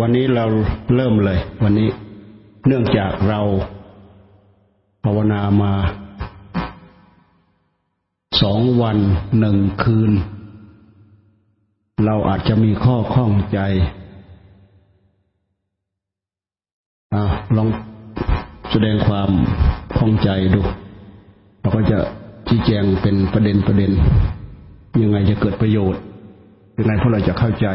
[0.00, 0.44] วันนี้เรา
[0.94, 1.88] เริ่มเลย วันนี้
[2.66, 3.40] เนื่องจากเรา
[5.04, 5.72] ภาวนามา
[8.42, 8.98] สองวัน
[9.38, 10.12] หนึ่งคืน
[12.04, 13.58] เราอาจจะมีข้อข้องใจ
[17.14, 17.16] อ
[17.56, 17.68] ลอง
[18.70, 19.30] แสดงความ
[19.98, 20.60] ข้องใจดู
[21.60, 21.98] เราก็จะ
[22.48, 23.90] ชี้แจงเป็นประเด็นประเด็น
[25.02, 26.00] ยังไงจะเกิดประโยชน์
[26.78, 27.68] ยังไงพวกเราจะเข้าใจ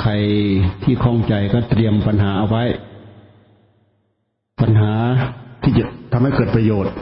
[0.00, 0.12] ใคร
[0.82, 2.64] ที่ข้องใจก็เตรียมปัญหาเอาไว้
[4.60, 4.92] ปัญหา
[5.62, 6.92] ที่จะทำให้เกิดประโยชน์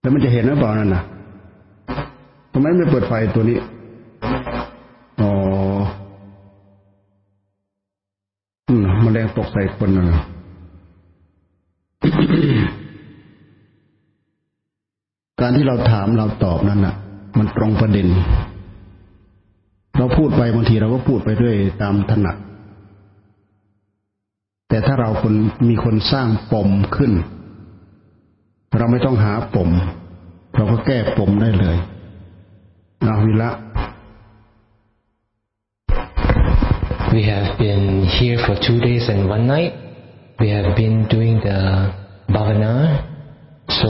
[0.00, 1.02] แล้วมันจะเห็นหรือเปล่านั่นนะ
[2.52, 3.58] ทำไมไม่เปิดไฟตัวนี้
[5.20, 5.30] อ๋อ
[8.70, 10.20] มมันแรงตกใส่คนน่ะ
[15.40, 16.94] การที่เราถามเราตอบนั่นน่ะ
[17.38, 18.06] มันตรงประเด็น
[19.98, 22.36] เราพูดไปบางทีเราก็พูดไปด้วยตามถนัด
[24.68, 25.34] แต่ถ้าเราคน
[25.68, 27.12] มีคนสร้างปมขึ้น
[28.78, 29.70] เราไม่ต้องหาปม
[30.56, 31.76] เราก็แก้ปมได้เลย
[33.06, 33.50] นาวิละ
[37.12, 39.72] We have been here for two days and one night.
[40.38, 41.58] We have been doing the
[42.28, 42.74] bhavana.
[43.80, 43.88] So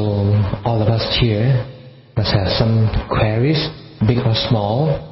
[0.65, 1.67] all of us here
[2.17, 3.59] must have some queries,
[4.06, 5.08] big or small.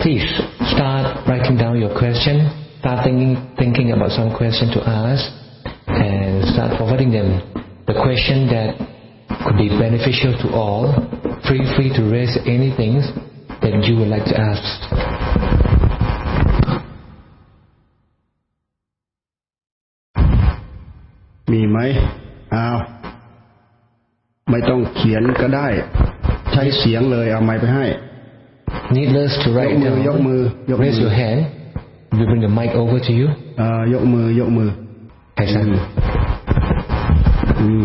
[0.00, 0.26] please
[0.72, 2.46] start writing down your question,
[2.80, 5.24] start thinking, thinking about some question to ask,
[5.88, 7.42] and start forwarding them.
[7.86, 8.78] The question that
[9.44, 10.94] could be beneficial to all,
[11.48, 13.02] feel free to raise anything
[13.62, 14.66] that you would like to ask.
[21.52, 21.78] มีไหม
[22.54, 22.78] อ้าว
[24.50, 25.68] ไม่ต้องเขียนก็ได้
[26.52, 27.86] ใช้เสียงเลยเอาไม้ไปให้
[28.96, 31.40] needless to write down ยกมือ ยกมือ raise your hand
[32.18, 33.26] we bring the mic over to you
[33.60, 34.68] อ่ายกมือยกมือ
[35.36, 35.66] ใครสั่ง
[37.60, 37.84] อืม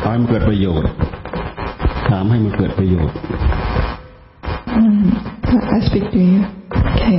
[0.00, 0.90] เอาให้มันเกิดประโยชน์
[2.08, 3.16] ถามให้มันเกิดประโยชน์
[5.76, 6.40] I speak to you
[6.92, 7.18] okay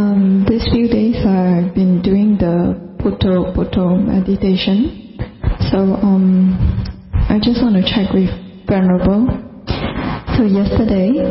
[0.00, 2.54] um these few days I've been doing the
[3.00, 4.78] Puto Puto meditation
[5.70, 6.26] so um
[7.34, 8.30] I just want to check with
[8.67, 9.27] Venerable.
[10.35, 11.21] So yesterday,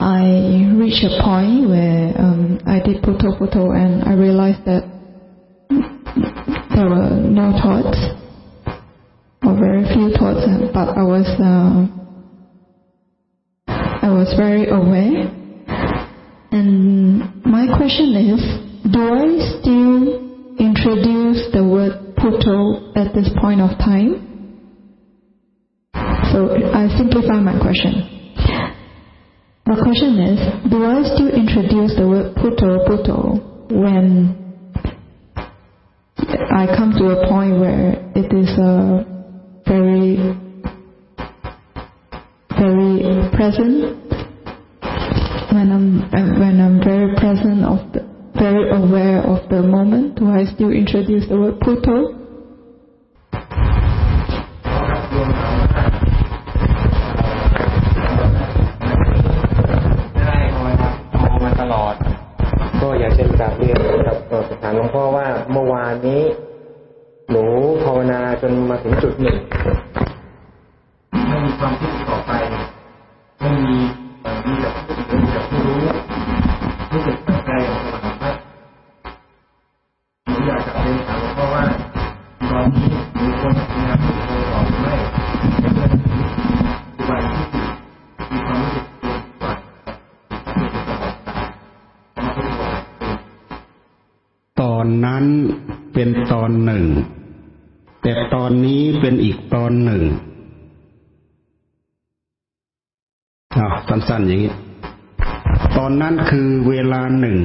[0.00, 4.82] I reached a point where um, I did puto puto and I realized that
[6.74, 7.98] there were no thoughts
[9.44, 10.42] or very few thoughts,
[10.72, 11.86] but I was uh,
[13.68, 15.30] I was very aware.
[16.50, 18.40] And my question is,
[18.90, 24.31] do I still introduce the word puto at this point of time?
[26.32, 28.08] So I simplify my question.
[29.66, 30.40] The question is,
[30.72, 33.36] do I still introduce the word puto puto
[33.68, 34.32] when
[36.16, 39.04] I come to a point where it is a
[39.68, 40.16] very,
[42.56, 44.00] very present?
[45.52, 46.00] When I'm
[46.40, 48.08] when I'm very present of the,
[48.40, 52.21] very aware of the moment, do I still introduce the word puto?
[104.12, 104.52] สั้นๆอย่างนี้
[105.78, 107.38] ตอนนั้นคือเวลาหนึ่ง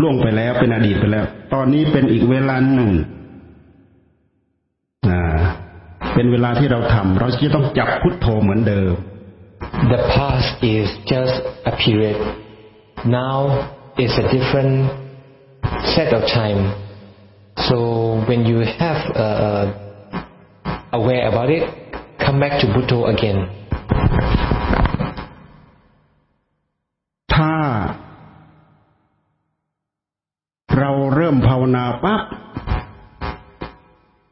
[0.00, 2.92] ล่วงไปแล้วเป็นอดีตไปแล้ว ตอนนี้เป็นอีกเวลาหนึ่ง
[5.08, 5.38] อ่า
[6.14, 8.92] เป็นเวลาที่เราทำเราจะต้องจับพุทโธเหมือนเดิม
[9.92, 11.36] The past is just
[11.70, 12.18] a period
[13.04, 13.38] now
[14.04, 14.74] is a different
[15.94, 16.60] set of time.
[17.68, 19.64] So when you have uh,
[20.92, 21.64] aware about it,
[22.24, 23.38] come back to Buddha again.
[27.34, 27.54] ถ้า
[30.78, 32.20] เราเริ่มภาวนา ปั๊บ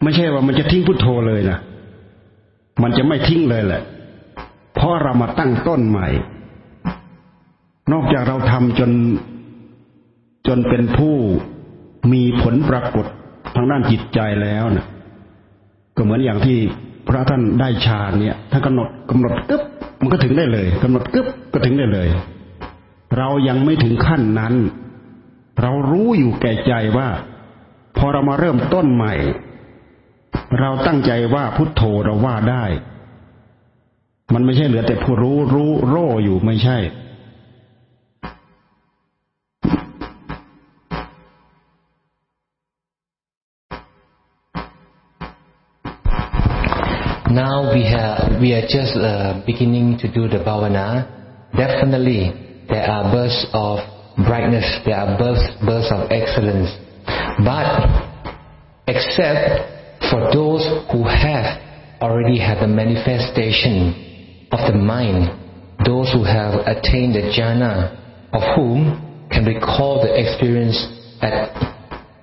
[0.03, 1.59] ไม่ใช่ว่ามันจะทิ้งพุทโธเลยนะ
[2.83, 3.83] มันจะไม่ทิ้งเลยแหละ
[4.75, 6.09] เพราะเรามาตั้งต้นใหม่
[7.93, 8.91] นอกจากเราทำจน
[10.47, 11.15] จนเป็นผู้
[12.13, 13.07] มีผลปรากฏ
[13.57, 14.87] ทางด้านจิตใจแล้วนะ
[15.97, 16.59] ก็เหมือนอย่างที่
[17.07, 19.63] พระท่านได้ฌานเนี่ยท่านกำหนดกำหนดกึ๊บ
[20.01, 22.09] มันก็ถึงได้เลยกำหนดกึ๊บก็ถึงได้เลย
[23.17, 24.55] เรายังไม่ถึงขั้นนั้น
[25.61, 27.09] เรารู้อยู่แก่ใจว่า
[27.97, 29.15] พอเรามาเริ่มต้นใหม่
[30.59, 32.65] เราตั้งใจว่าพุทโธเราว่าได้
[34.35, 36.79] มันไม่ใช่เหลือแต่ผู้รู้รู้โร่อยู่ไม่ใช่
[47.31, 50.87] Now we have we are just uh, beginning to do the bhavana.
[51.57, 52.23] Definitely,
[52.69, 53.79] there are bursts of
[54.27, 56.71] brightness, there are bursts bursts of excellence.
[57.45, 58.01] But
[58.87, 61.61] except for those who have
[62.01, 65.31] already had the manifestation of the mind,
[65.87, 67.97] those who have attained the jhana,
[68.33, 70.77] of whom can recall the experience
[71.23, 71.55] at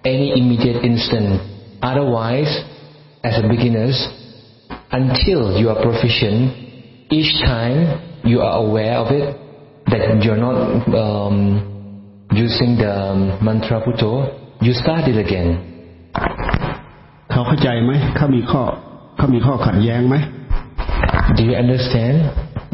[0.05, 1.41] any immediate instant.
[1.81, 2.49] Otherwise,
[3.23, 3.95] as a beginners,
[4.91, 6.51] until you are proficient,
[7.11, 9.35] each time you are aware of it,
[9.87, 15.49] that you're not um, using the mantra Putto, you start it again.
[17.31, 18.63] เขาเข้าใจไหมเขามีข้อ
[19.17, 20.15] เขามีข้อขัดแย้งไหม
[21.37, 22.17] Do you understand?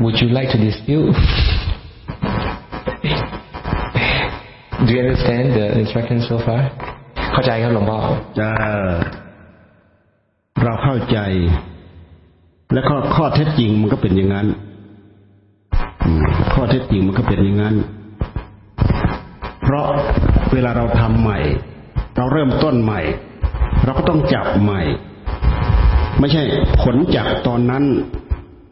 [0.04, 1.10] Would you like to dispute?
[4.86, 6.62] Do you understand the instruction so far?
[7.34, 8.00] เข้าใจครับหลวงพ่อ
[8.40, 8.48] จะ
[10.64, 11.18] เราเข้าใจ
[12.74, 14.48] และข้อข้อเท็จจริงมันก็เป็นอย่างนั้น
[16.04, 17.76] อืมข้อเท็จจริงมันก็เป็นอย่างนั้น
[19.64, 19.88] เพราะ
[20.54, 21.40] เวลาเราทำใหม่
[22.18, 23.00] เราเริ่มต้นใหม่
[23.84, 24.82] เราก็ต้องจับใหม่
[26.20, 26.44] ไม่ใช่
[26.82, 27.84] ผลจากตอนนั้น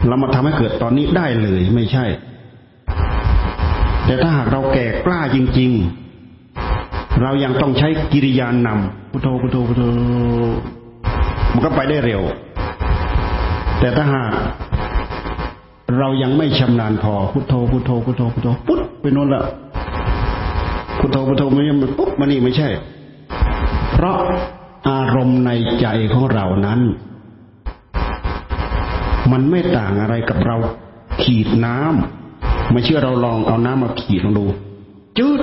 [0.07, 2.05] เรามาทำให้เกิดตอนนี้ได้เลยไม่ใช่
[4.05, 5.71] แต่ถ้าหากเราแก่กล้าจริง
[6.45, 9.83] ๆ เรายังต้องใช้กิริยานำพุทโธพุทโธพุทโธ
[11.53, 12.21] มันก็ไปได้เร็ว
[13.79, 14.31] แต่ถ้าหาก
[15.99, 19.43] เรายังไม่ชำนาญพอพุทโธพุทโธพุทโธพุทโธปุ๊บไปโน่นละ
[20.99, 22.69] พุทโธพุทโธไมันยังปุ๊บมานี่ไม่ใช่
[24.03, 24.17] ราะ
[24.89, 25.51] อารมณ์ใน
[25.81, 26.79] ใจของเรานั้น
[29.31, 30.57] มันไม่ต่างอะไรกับเรา
[31.23, 34.45] ขีดน้ำไม่เชื่อเราลองเอาน้ำมาขีดลองดู
[35.17, 35.41] จืด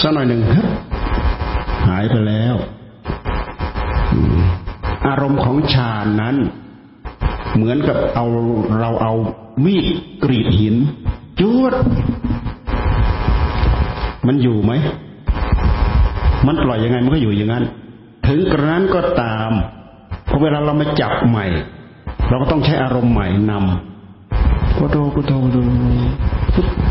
[0.00, 0.66] สักหน่อยหนึ่งครับ
[1.86, 2.54] หายไปแล้ว
[5.08, 6.36] อารมณ์ของฌานนั้น
[7.54, 8.26] เหมือนกับเอา
[8.80, 9.12] เราเอา
[9.64, 9.84] มีด
[10.22, 10.76] กรีดหิน
[11.40, 11.74] จวด
[14.26, 14.72] มันอยู่ไหม
[16.46, 17.64] มันปล่อยยังไงมันก็อยู่อย่างนั้น
[18.26, 19.52] ถึงกระนั้นก็ตาม
[20.28, 21.46] พอเวลาเรามาจับใหม่
[22.28, 25.58] เราก็ต้องใช้อารมณ์ใหม่นำพุทโธพุทโธพุทโธ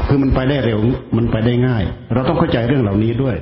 [0.08, 0.82] คือมันไปได้เร็ว
[1.18, 1.84] มันไปได้ง่าย
[2.14, 3.36] เราต้องเข้าใจเรื่องเหล่านี้ด้วย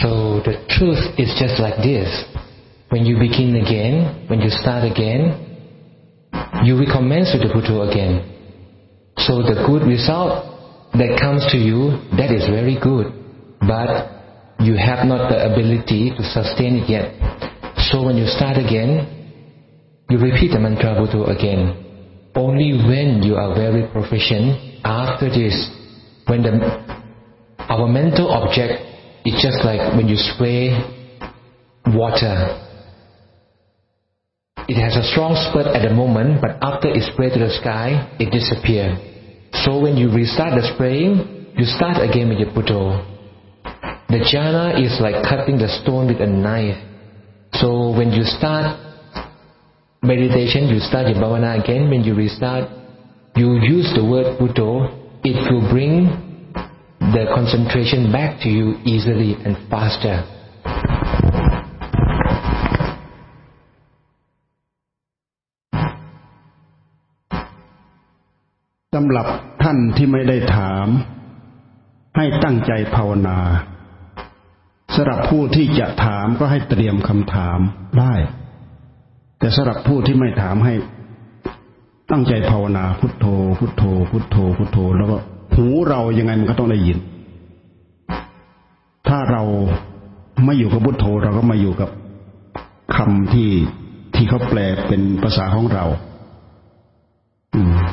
[0.00, 0.12] So
[0.44, 2.08] the truth is just like this.
[2.90, 5.22] When you begin again, when you start again,
[6.62, 8.14] you recommence with the Putto again.
[9.16, 10.53] So the good result
[10.94, 13.10] that comes to you, that is very good.
[13.60, 14.14] But
[14.60, 17.10] you have not the ability to sustain it yet.
[17.90, 19.10] So when you start again,
[20.08, 22.30] you repeat the mantra Putto again.
[22.36, 25.54] Only when you are very proficient, after this,
[26.26, 26.50] when the,
[27.58, 28.82] our mental object
[29.24, 30.70] is just like when you spray
[31.86, 32.60] water.
[34.68, 38.16] It has a strong spurt at the moment, but after it sprays to the sky,
[38.18, 39.13] it disappears.
[39.62, 42.98] So when you restart the spraying, you start again with your putto.
[44.08, 46.76] The jhana is like cutting the stone with a knife.
[47.54, 48.80] So when you start
[50.02, 51.88] meditation, you start your bhavana again.
[51.88, 52.68] When you restart,
[53.36, 54.90] you use the word putto.
[55.22, 56.10] It will bring
[56.98, 60.26] the concentration back to you easily and faster.
[68.94, 69.26] สำหรับ
[69.62, 70.86] ท่านที่ไม่ได้ถาม
[72.16, 73.38] ให้ตั้งใจภาวนา
[74.94, 77.58] สำหรับผู้ที่จะถามก็ให้เตรียมคำถาม
[77.98, 78.14] ได้
[79.38, 80.74] แต่สำหรับผู้ที่ไม่ถามให้
[82.10, 83.26] ตั้งใจภาวนาพุทโธ
[83.58, 85.16] พุทโธ พุทโธ พุทโธ แล้วก็
[85.54, 86.98] หูเรายังไงมันก็ต้องได้ยิน
[89.08, 89.42] ถ้าเรา
[90.44, 91.90] ไม่อยู่กับพุทโธเราก็มาอยู่กับ
[92.96, 93.50] คำที่
[94.14, 94.58] ที่เขาแปล
[94.88, 95.84] เป็นภาษาของเรา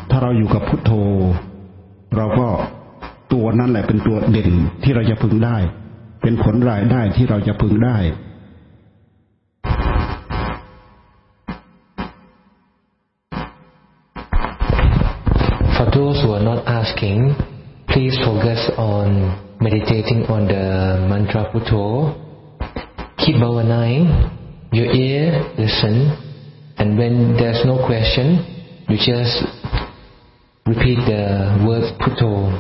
[0.10, 0.92] ถ้าเราอยู่กับพุทโธ
[2.18, 2.48] เราก็
[3.34, 4.52] ตัวนั่นแหละเป็นตัวเด่น
[4.84, 5.58] ที่เราจะพึงได้
[6.22, 7.98] เป็นผลรายได้ที่เราจะพึงได้
[15.76, 17.20] For those who are not asking,
[17.90, 19.08] please focus on
[19.60, 20.66] meditating on the
[21.10, 22.14] mantra Putto.
[23.18, 24.06] Keep bowing
[24.72, 25.26] your ear,
[25.58, 25.96] listen,
[26.78, 28.61] and when there's no question,
[28.92, 29.40] you just
[30.68, 32.52] repeat the words puto.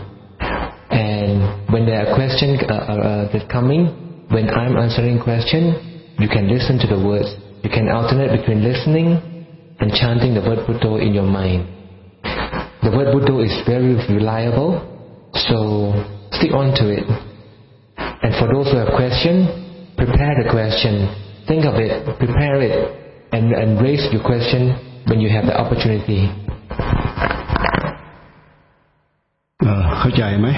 [0.87, 6.47] And when there are questions uh, uh, that coming, when I'm answering question, you can
[6.47, 7.27] listen to the words.
[7.63, 9.19] You can alternate between listening
[9.79, 11.67] and chanting the word puto in your mind.
[12.79, 14.79] The word puto is very reliable,
[15.35, 15.91] so
[16.31, 17.03] stick on to it.
[18.23, 21.11] And for those who have question, prepare the question.
[21.43, 26.19] Think of it, prepare it, and, and raise your question when you have the opportunity.
[29.61, 30.49] เออเข้าใจไหม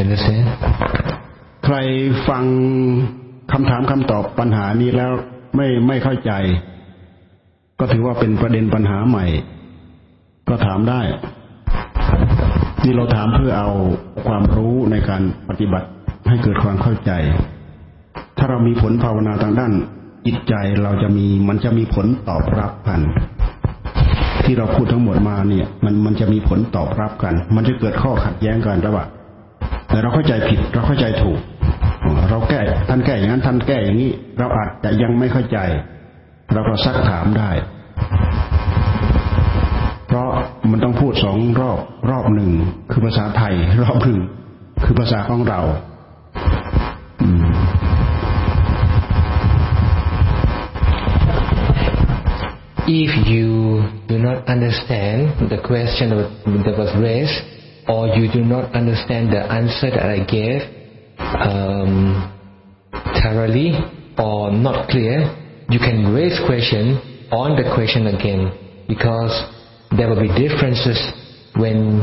[0.00, 0.46] Understand?
[1.64, 1.76] ใคร
[2.28, 2.44] ฟัง
[3.52, 5.12] คำถามคำตอบปัญหานี้แล้ว
[5.56, 6.32] ไม่ไม่เข้าใจ
[7.78, 9.26] ก็ถือว่าเป็นประเด็นปัญหาใหม่
[10.48, 11.00] ก็ถามได้
[12.84, 13.70] นี่เราถามเพื่อเอา
[14.26, 15.88] ความรู้ในการปฏิบัติ
[16.28, 17.12] ให้เกิดความเข้าใจ
[18.38, 19.72] ถ้าเรามีผลภาวนาทางด้าน
[20.28, 23.00] จิตใจเราจะมีมันจะมีผลตอบรับกัน
[24.44, 29.08] ที่เราพูดทั้งหมดมาเนี่ย มันมันจะมีผลตอบรับกัน มันจะเกิดข้อขัดแย้งกันระหว่าง
[29.88, 31.38] แต่เราเข้าใจผิดเราเข้าใจถูก
[32.30, 35.58] เราแก้ท่านแก้อย่างนั้นท่านแก้อย่างนี้ เราอาจจะยังไม่เข้าใจ
[36.52, 37.50] เราก็ซักถามได้
[40.06, 40.28] เพราะ
[40.70, 41.78] มันต้องพูดสองรอบ
[42.10, 42.50] รอบหนึ่ง
[42.90, 44.20] คือภาษาไทย รอบหนึ่ง
[44.84, 45.60] คือภาษาของเรา
[47.22, 47.47] อืม
[52.90, 57.36] If you do not understand the question that was raised,
[57.86, 60.64] or you do not understand the answer that I gave
[61.20, 62.32] um,
[63.20, 63.76] thoroughly
[64.16, 65.20] or not clear,
[65.68, 68.56] you can raise question on the question again
[68.88, 69.36] because
[69.92, 70.96] there will be differences
[71.60, 72.00] when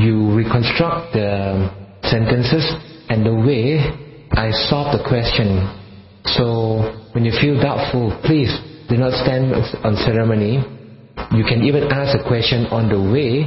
[0.00, 1.68] you reconstruct the
[2.08, 2.64] sentences
[3.10, 3.84] and the way
[4.32, 5.60] I solve the question.
[6.24, 8.48] So when you feel doubtful, please
[8.89, 9.53] do not stand
[9.85, 10.59] on ceremony.
[11.31, 13.45] You can even ask a question on the way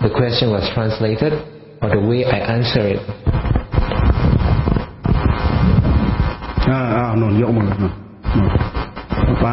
[0.00, 1.32] the question was translated
[1.80, 3.02] or the way I answer it.
[6.70, 9.46] อ่าอ่านนยกมือนนนไป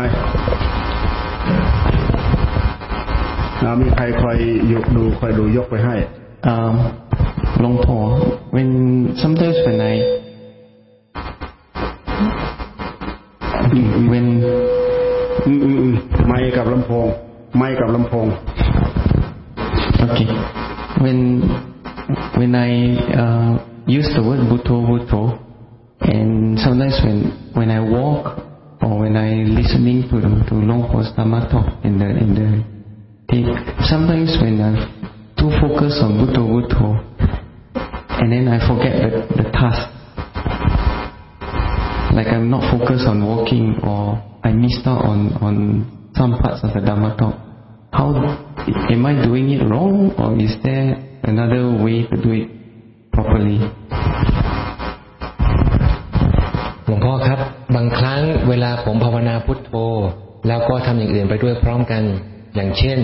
[3.63, 4.37] อ่ามีใครคอย
[4.73, 5.95] ยกดูคอยดูยกไปให้
[6.51, 6.75] um,
[7.59, 9.95] Long Paul, when sometimes when I
[14.07, 14.82] when
[15.45, 15.93] อืมอืมอืม
[16.27, 17.07] ไม้กับลำโพง
[17.57, 18.27] ไม้กับลำโพง
[20.03, 20.29] okay
[21.03, 21.19] when
[22.39, 22.71] when I
[23.21, 23.51] uh,
[23.99, 25.21] use the word Bhutto Bhutto
[26.13, 27.19] and sometimes when
[27.57, 28.23] when I walk
[28.81, 30.15] or when I listening to
[30.49, 32.49] to Long Paul's Dhamma talk in the in the
[33.29, 33.51] tape,
[33.91, 34.77] sometimes when I'm
[35.39, 36.87] too focused on Bhutto Bhutto
[38.21, 39.81] and then I forget the, the task
[42.15, 45.56] like I'm not focused on walking or I missed out on, on
[46.14, 47.34] some parts of the Dhamma talk.
[47.96, 48.12] How
[48.92, 52.48] am I doing it wrong or is there another way to do it
[53.14, 53.58] properly?
[56.86, 57.38] หลวงพ่อครับ
[57.74, 59.72] บางครั้งเวลาผมภาวนาพุทโธ
[60.48, 62.02] แล้วก็ทำอย่างอื่นไปด้วยพร้อมกัน
[62.54, 62.98] อย่างเช่น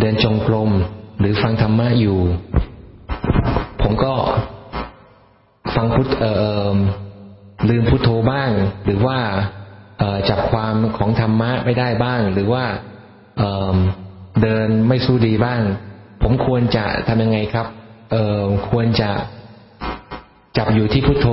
[0.00, 0.70] เดินจงกรม
[1.18, 2.18] หรือฟังธรรมะอยู่
[3.82, 4.14] ผมก็
[5.74, 6.32] ฟังพุทเอ่
[6.74, 6.76] อ
[7.68, 8.50] ลืมพุทโธบ้าง
[8.84, 9.18] หรือว่า
[10.30, 12.64] จับความของธรรมะไม่ได้บ้าง หรือว่า
[13.38, 13.76] เอ่อ
[14.42, 15.60] เดินไม่สู้ดีบ้าง
[16.22, 17.66] ผมควรจะทำยังไงครับ
[18.10, 19.10] เอ่อควรจะ
[20.58, 21.26] จับอยู่ที่พุทโธ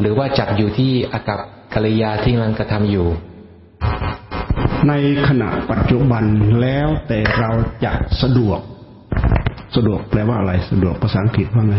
[0.00, 1.40] หรือว่าจับอยู่ที่อากับ
[1.74, 3.06] กิริยาที่กำลังกระทำอยู่
[4.88, 4.92] ใน
[5.28, 6.24] ขณะปัจจุบัน
[6.62, 7.50] แล้วแต่เรา
[7.84, 7.92] จะ
[8.22, 8.60] สะดวก
[9.76, 11.76] สะดวกแปลว่าอะไร สะดวกภาษาอังกฤษว่าไง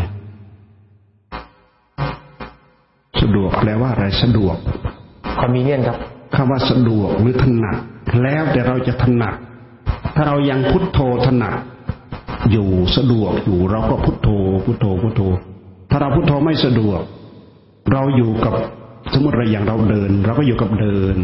[3.22, 4.58] สะดวกแปลว่าอะไรสะดวก
[5.42, 5.98] convenient ครับ
[6.36, 7.77] คำว่าสะดวกหรือถนัด
[8.24, 9.36] แล้วแต่เราจะถนัด
[10.15, 11.58] ถ้าเรายังพุทโธถนัด
[12.51, 14.30] อยู่สะดวกอยู่เราก็พุทโธ
[14.65, 15.22] พุทโธพุทโธ
[15.89, 17.01] ถ้าเราพุทโธไม่สะดวก
[17.92, 18.54] เราอยู่กับ
[19.13, 21.15] สมมติเราอย่างเราเดิน เราก็อยู่กับเดิน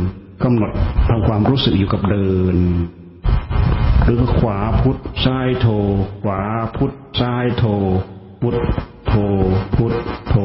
[0.43, 0.71] กำหนด
[1.09, 2.55] ทำความรู้สึกอยู่กับเดิน
[4.03, 5.67] หรือขวาพุทซ้ายโธ
[6.23, 6.41] ขวา
[6.75, 7.63] พุทซ้ายโธ
[8.41, 8.55] พุท
[9.07, 9.13] โธ
[9.75, 9.93] พุท
[10.29, 10.35] โธ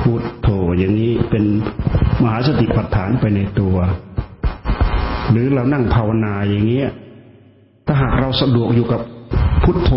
[0.00, 1.44] พุทโธอย่างนี้เป็น
[2.22, 3.76] มหาสติปัฏฐานไปในตัว
[5.34, 6.88] หรือเรานั่งภาวนาอย่างเงี้ย
[7.86, 9.00] ถ้าหากเราสะดวกอยู่กับ
[9.64, 9.90] พุทโธ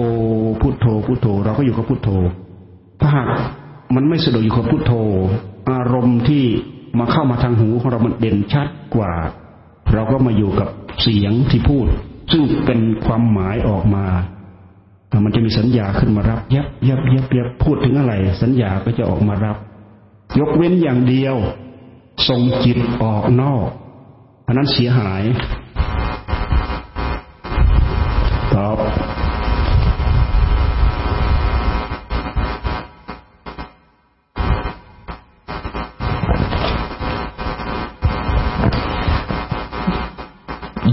[0.62, 2.10] พุทโธ พุทโธ เราก็อยู่กับพุทโธ
[3.02, 3.28] ถ้าหาก
[3.96, 4.94] มันไม่สะดวกอยู่กับพุทโธ
[5.72, 6.44] อารมณ์ที่
[7.00, 9.14] มาเข้ามาทางหูของเรามันเด่นชัดกว่า
[9.94, 10.70] เราก็มาอยู่กับ
[11.02, 11.88] เสียงที่พูด
[12.32, 14.06] ซึ่งเป็นความหมายออกมา
[15.26, 19.58] มันจะมีสัญญาขึ้นมารับยับยับยับยับพูดถึงอะไร สัญญาก็จะออกมารับ
[20.40, 21.36] ยกเว้นอย่างเดียว
[22.28, 23.68] ส่งจิตออกนอก
[24.47, 25.23] อันนั้นเสียหาย
[28.55, 28.79] ตอบ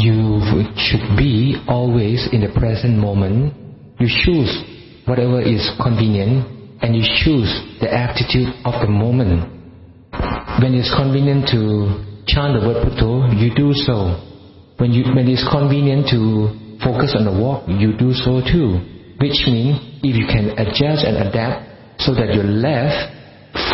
[0.05, 1.33] you should be
[1.67, 3.53] always in the present moment.
[3.99, 4.51] You choose
[5.05, 6.47] whatever is convenient
[6.81, 7.51] and you choose
[7.81, 9.49] the attitude of the moment.
[10.61, 14.20] When it's convenient to chant the word Putto, you do so.
[14.78, 18.80] When, you, when it's convenient to focus on the walk, you do so too.
[19.20, 23.14] Which means if you can adjust and adapt so that your left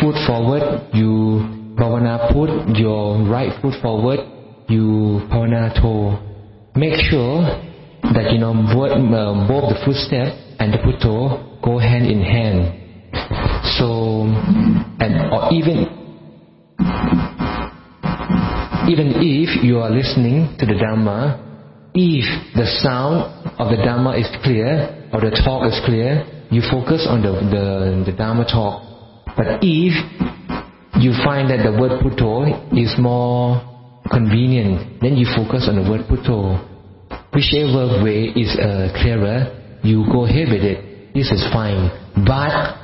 [0.00, 4.20] foot forward, you bhavana put your right foot forward,
[4.68, 6.20] you pavana to
[6.78, 7.40] make sure
[8.02, 12.76] that you know both, uh, both the footstep and the putto go hand in hand.
[13.78, 14.24] So,
[15.00, 16.00] and or even
[18.90, 21.38] even if you are listening to the Dhamma,
[21.94, 22.26] if
[22.58, 23.22] the sound
[23.54, 28.10] of the Dhamma is clear or the talk is clear, you focus on the, the,
[28.10, 28.82] the Dhamma talk.
[29.36, 29.94] But if
[30.98, 33.62] you find that the word Putto is more
[34.10, 36.58] convenient, then you focus on the word Putto.
[37.30, 41.14] Whichever way is uh, clearer, you go ahead with it.
[41.14, 41.94] This is fine.
[42.26, 42.74] But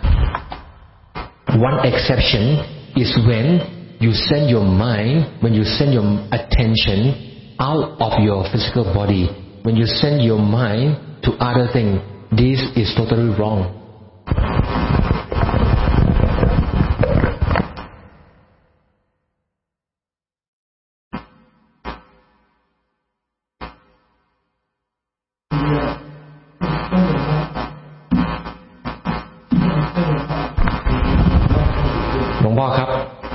[1.59, 7.17] one exception is when you send your mind, when you send your attention
[7.59, 9.29] out of your physical body,
[9.63, 12.01] when you send your mind to other things,
[12.31, 13.77] this is totally wrong.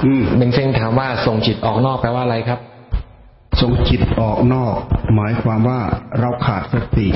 [0.02, 2.60] หลวงพ่อครับอืมเบงเซงถามว่าส่งจิตออกนอกแปลว่าอะไรครับ
[3.62, 4.76] ส่งจิตออกนอก
[5.16, 5.82] หมายความว่า
[6.20, 7.10] เราขาดสติ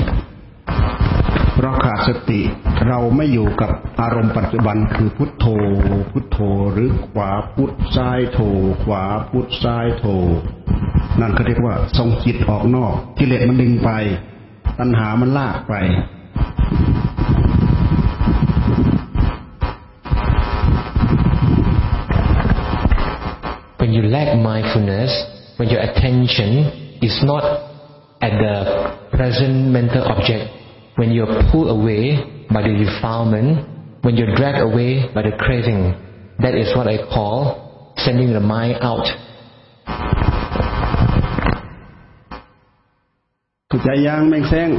[1.62, 2.40] เราขาดสติ
[2.88, 3.70] เราไม่อยู่กับ
[4.00, 5.46] อารมณ์ปัจจุบันคือพุทโธ
[6.10, 6.38] พุทโธ
[6.72, 8.38] หรือขวาพุทซ้ายโธ
[8.84, 10.04] ขวาพุทซ้ายโธ
[11.20, 13.90] นั่นเขาเรียกว่าส่งจิตออกนอกกิเลสมันดึงไป
[14.78, 15.74] ตัณหามันลากไป
[24.06, 25.10] you lack mindfulness,
[25.56, 27.42] when your attention is not
[28.22, 28.56] at the
[29.10, 30.46] present mental object,
[30.96, 33.66] when you're pulled away by the defilement,
[34.02, 35.94] when you're dragged away by the craving,
[36.38, 39.06] that is what I call sending the mind out.
[43.68, 44.70] เข้าใจยังแม่งแซง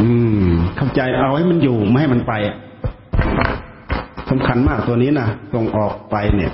[0.00, 0.08] อื
[0.48, 2.32] ม เข้าใจเอาให้มันอยู่ไม่ให้มันไป
[4.30, 6.52] สำคัญมากตัวนี้นะส่งออกไปเนี่ย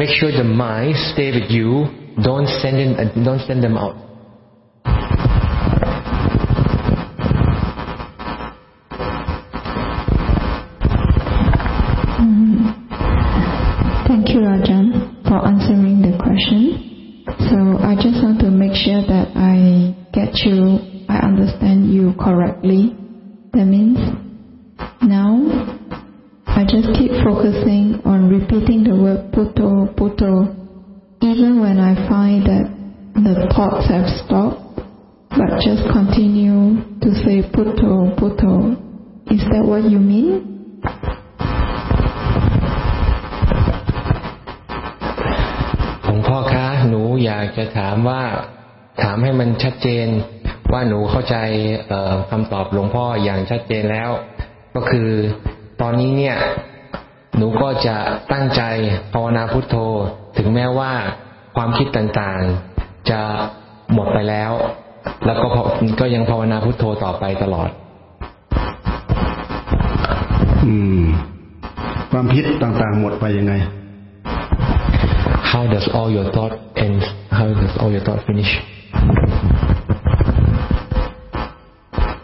[0.00, 1.84] make sure the mind stay with you.
[2.24, 4.09] Don't send in, uh, don't send them out.
[52.30, 54.10] คำตอบหลวงพ่ออย่างชัดเจนแล้ว
[54.74, 55.08] ก็คือ
[55.80, 56.36] ตอนนี้เนี่ย
[57.36, 57.96] หนูก็จะ
[58.32, 58.62] ตั้งใจ
[59.12, 59.76] ภาวนาพุทโธ
[60.38, 60.92] ถึงแม้ว่า
[61.56, 63.20] ความคิดต่างๆ จะ
[63.94, 64.52] หมดไปแล้ว
[65.26, 65.62] แล้วก็พอ
[66.00, 67.68] ก็ยังภาวนาพุทโธต่อไปตลอด
[70.66, 71.02] อืม
[72.12, 73.54] ความคิดต่างๆ หมดไปยังไง
[75.52, 77.02] How does all your thought end?
[77.38, 78.52] How does all your thought finish?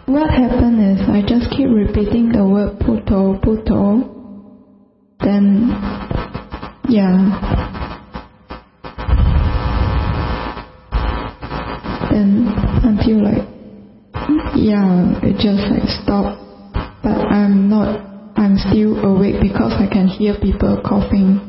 [0.07, 4.07] What happened is I just keep repeating the word puto, puto.
[5.19, 5.67] Then,
[6.87, 7.19] yeah.
[12.09, 12.47] Then
[12.87, 13.47] until like,
[14.55, 16.39] yeah, it just like stopped.
[17.03, 17.99] But I'm not,
[18.37, 21.46] I'm still awake because I can hear people coughing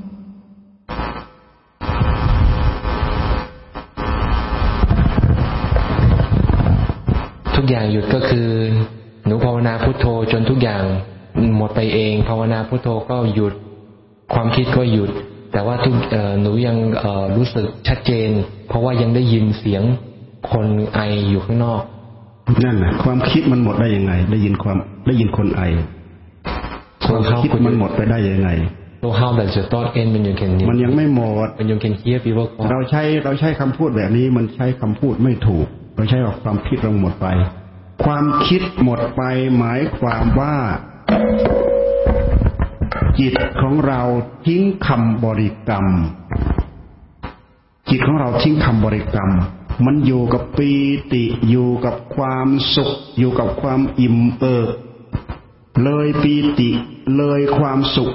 [7.71, 8.49] อย่างหยุดก็คือ
[9.27, 10.83] หนูภาวนาพุทโธจนทุกอย่าง
[11.57, 13.53] หมดไปเอง ภาวนาพุทโธก็หยุด
[14.35, 15.11] ความคิดก็หยุด
[15.53, 15.95] แต่ว่าทุก
[16.41, 16.77] หนูยัง
[17.37, 18.31] รู้สึกชัดเจน
[18.69, 19.83] เพราะว่ายังได้ยินเสียง
[20.51, 21.01] คนไอ
[21.31, 21.83] อยู่ข้างนอก
[22.65, 24.77] นั่นนะความคิดมันหมดได้ยังไง ได้ยินความ
[25.07, 25.63] ได้ยินคนไอ
[27.07, 28.51] ความคิดมันหมดไปได้ยังไง
[29.03, 32.47] So how does your thought end when you can มันยังไม่หมด when you can hear people
[32.71, 37.27] เราใช้เราใช้คำพูดแบบนี้มันใช้คำพูดไม่ถูก เราใช้ออกความคิดเราหมดไป
[38.05, 39.23] ความคิดหมดไป
[39.57, 40.57] หมายความว่า
[43.19, 44.01] จิตของเรา
[44.47, 45.87] ทิ้งคำบริกรรม
[47.91, 49.31] จิตของเราทิ้งคำบริกรรม
[49.87, 50.71] มันอยู่กับปี
[51.13, 54.69] ติอยู่กับความสุข อยู่กับความอิ่มเอิบ
[55.85, 56.71] เลยปีติ
[57.17, 58.13] เลยความสุข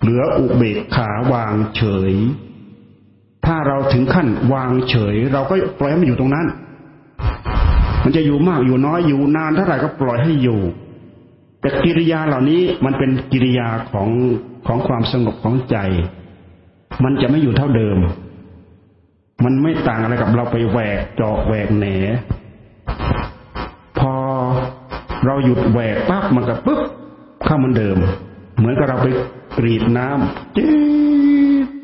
[0.00, 2.12] เหลืออุเบกขาวางเฉย
[3.46, 6.46] ถ้าเราถึงขั้นวางเฉย เราก็ปล่อยมันอยู่ตรงนั้น
[8.04, 10.60] มันจะอยู่มากอยู่น้อยอยู่นานเท่าไหร่ก็ปล่อยให้อยู่
[11.60, 14.08] แต่กิริยาเหล่านี้มันเป็นกิริยาของ
[14.66, 15.76] ของความสงบของใจ
[17.04, 17.98] มันจะไม่อยู่เท่าเดิม
[19.44, 21.86] มันไม่ต่างอะไรกับเราไปแหวกจอกแหวกแหน
[23.98, 24.14] พอ
[25.26, 26.80] เราหยุดแหวกปั๊บมันก็ปุ๊บ
[27.44, 27.96] เข้ามันเดิม
[28.58, 29.08] เหมือนกับเราไป
[29.58, 30.68] กรีดน้ำจี๊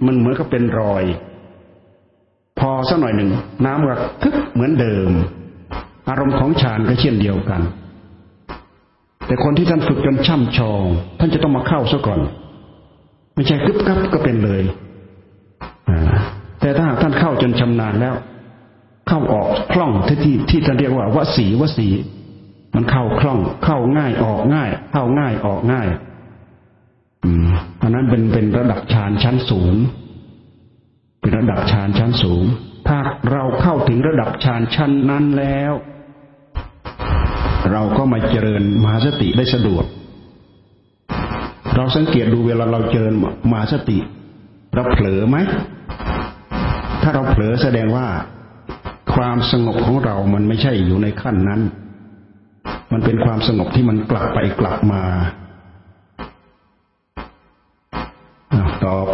[0.06, 1.04] มันเหมือนกับเป็นรอย
[2.58, 3.30] พอสักหน่อยหนึ่ง
[3.64, 5.10] น้ำก็คึกเหมือนเดิม
[6.08, 7.62] อารมณ์ของฌานก็เช่นเดียวกัน
[9.26, 10.84] แต่คนที่ท่านฝึกจนช่ำชอง
[11.18, 12.20] ท่านจะต้องมาเข้าซะก่อน
[13.34, 14.62] ไม่ใช่กึบกับก็เป็นเลย
[16.60, 18.14] แต่ถ้าหากท่านเข้าจนชำนาญแล้ว
[19.08, 21.88] เข้าออกคล่องที่ที่ที่ท่านเรียกว่าวสีวสี
[22.74, 25.88] มันเข้าคล่อง เข้าง่ายออกง่าย เข้าง่ายออกง่าย
[27.24, 27.48] อืม
[27.82, 29.74] อันนั้นเป็นเป็นระดับฌานชั้นสูง
[31.20, 32.44] เป็นระดับฌานชั้นสูง
[32.88, 32.98] ถ้า
[33.32, 35.72] เราเข้าถึงระดับฌานชั้นนั้นแล้ว
[37.72, 39.84] เราก็มาเจริญมหาสติได้สะดวก
[41.76, 43.14] เราสังเกตดูเวลาเราเจริญ
[43.50, 43.98] มหาสติ
[44.74, 45.36] เราเผลอไหม
[47.02, 48.06] ถ้าเราเผลอแสดงว่า
[49.14, 51.60] ความสงบของเรามันไม่ใช่อยู่ในขั้นนั้น
[52.92, 55.02] มันเป็นความสงบที่มันกลับไปกลับมา
[58.84, 59.06] ตอบ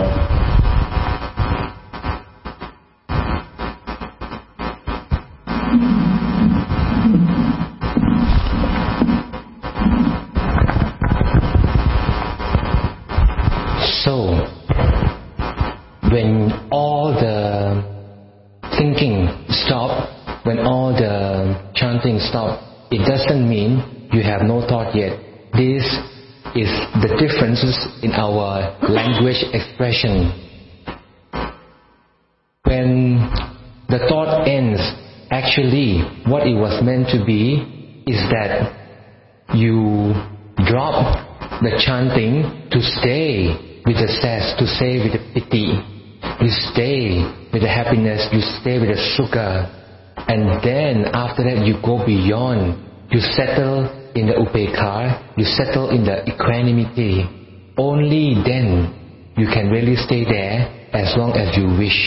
[6.11, 6.14] so
[32.65, 33.17] When
[33.89, 34.81] the thought ends,
[35.31, 38.73] actually what it was meant to be is that
[39.55, 40.15] you
[40.67, 45.79] drop the chanting to stay with the cess, to stay with the piti,
[46.41, 49.71] you stay with the happiness, you stay with the sukha,
[50.29, 52.81] and then after that you go beyond.
[53.11, 57.29] You settle in the upekar, you settle in the equanimity.
[57.77, 59.04] Only then
[59.37, 61.99] you can really stay there as long as you wish.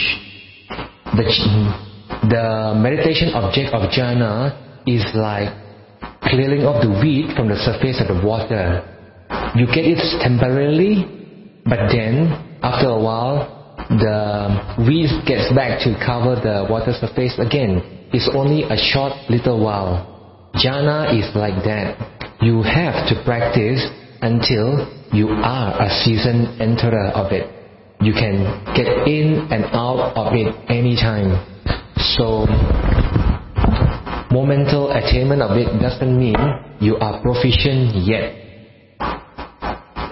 [1.15, 1.27] The,
[2.29, 4.55] the meditation object of jhana
[4.87, 5.51] is like
[6.23, 8.83] clearing off the weed from the surface of the water.
[9.55, 11.03] You get it temporarily,
[11.65, 12.31] but then
[12.63, 18.07] after a while, the weed gets back to cover the water surface again.
[18.13, 20.51] It's only a short little while.
[20.55, 21.99] Jhana is like that.
[22.41, 23.83] You have to practice
[24.21, 27.47] until you are a seasoned enterer of it.
[28.01, 28.43] You can
[28.75, 31.35] get in and out of it anytime.
[32.15, 32.45] So,
[34.29, 36.35] momental attainment of it doesn't mean
[36.79, 38.33] you are proficient yet.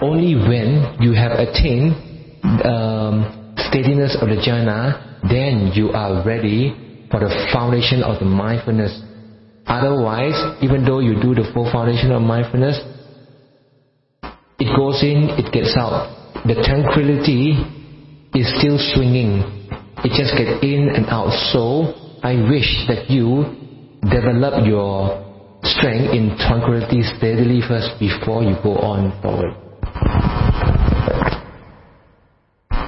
[0.02, 1.94] Only when you have attained
[2.64, 9.00] um, steadiness of the jhana, then you are ready for the foundation of the mindfulness
[9.66, 12.78] Otherwise, even though you do the full foundation of mindfulness,
[14.58, 16.12] it goes in, it gets out.
[16.46, 17.56] The tranquility
[18.34, 19.42] is still swinging.
[20.04, 21.32] It just gets in and out.
[21.52, 21.92] So,
[22.22, 23.44] I wish that you
[24.02, 25.22] develop your
[25.62, 29.54] strength in tranquility steadily first before you go on forward.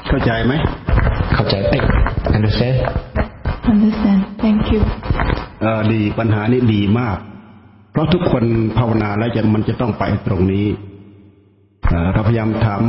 [0.08, 0.54] เข้าใจไหม
[1.34, 1.54] เข้าใจ
[2.36, 2.76] understand
[3.72, 4.80] understand thank you
[5.60, 7.18] เออดีปัญหานี้ดีมาก
[7.92, 8.44] เพราะทุกคน
[8.78, 10.66] ภาวนาแล้วจะมันจะต้องไปตรงนี้
[12.12, 12.82] เราพยายามถาม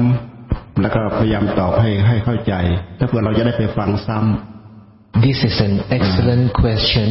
[0.82, 2.54] แล้วก็พยายามตอบให้ให้เข้าใจ
[2.98, 7.10] ถ้าเพื่อเราจะได้ไปฟังซ้ำ This is an excellent question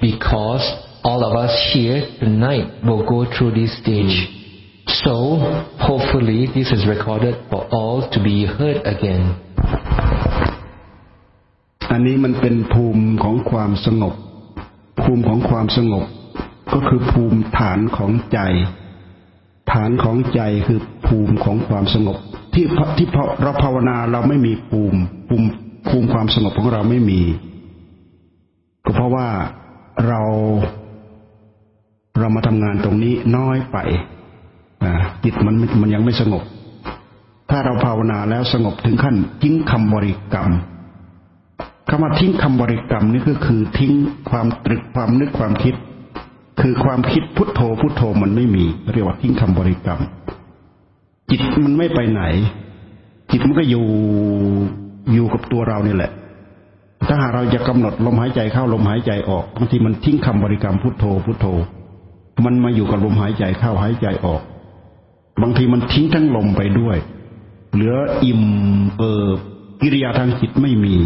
[0.00, 0.64] because
[1.08, 4.16] all of us here tonight will go through this stage.
[5.04, 5.14] So
[5.88, 9.24] hopefully this is recorded for all to be heard again.
[11.92, 14.14] อันนี้มันเป็นภูมิของความสงบ
[15.02, 16.04] ภูมิของความสงบ
[16.72, 18.38] ก็คือภูมิฐานของใจ
[19.72, 20.80] ฐานของใจคือ
[21.12, 22.18] ภูมิของความสงบ
[22.54, 22.66] ที่
[22.98, 23.08] ที่
[23.42, 25.46] เราภาวนาเราไม่มีภูมิภูมิ
[25.88, 27.20] ภูมิความสงบของเราไม่มี
[28.84, 29.28] ก็เพราะว่า
[30.08, 30.20] เรา
[32.18, 33.78] เรามาทำงานตรงนี้น้อยไป
[35.24, 36.42] จิตมันมันยังไม่สงบ
[37.50, 40.48] ถ้าเราภาวนาแล้วสงบถึงขั้นทิ้งคำบริกรรม
[41.88, 43.92] คำว่าทิ้งคำบริกรรมนี่ก็คือทิ้ง
[44.30, 45.74] ความตรึกความนึกความคิด
[46.60, 50.00] คือความคิดพุทโธพุทโธมันไม่มี เรียกว่าทิ้งคำบริกรรม
[51.30, 52.22] จิตมันไม่ไปไหน
[53.30, 53.86] จิตมันก็อยู่
[55.12, 56.10] อยู่กับตัวเรานี่แหละ
[57.08, 61.46] ถ้าหากเราจะกำหนดลมหายใจเข้าลมหายใจออกบางทีมันทิ้งคำบริกรรมพุทโธพุทโธ
[62.44, 64.42] มันมาอยู่กับลมหายใจเข้าหายใจออก
[65.42, 66.96] บางทีมันทิ้งทั้งลมไปด้วย
[67.72, 68.42] เหลืออิ่ม
[68.98, 69.38] เอิบ
[69.80, 70.96] กิริยาทางจิตไม่มี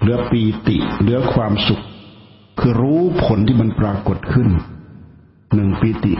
[0.00, 1.80] เหลือปีติ เหลือความสุข
[2.58, 4.48] คือรู้ผลที่มันปรากฏขึ้น
[5.54, 6.12] หนึ่งปีติ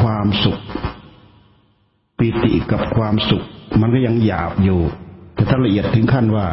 [0.00, 0.58] ความสุข
[2.20, 3.44] ปีติกับความสุข
[3.80, 4.80] มันก็ยังหยาบอยู่
[5.34, 6.46] แต่ถ้าละเอียดถึงขั้นว่า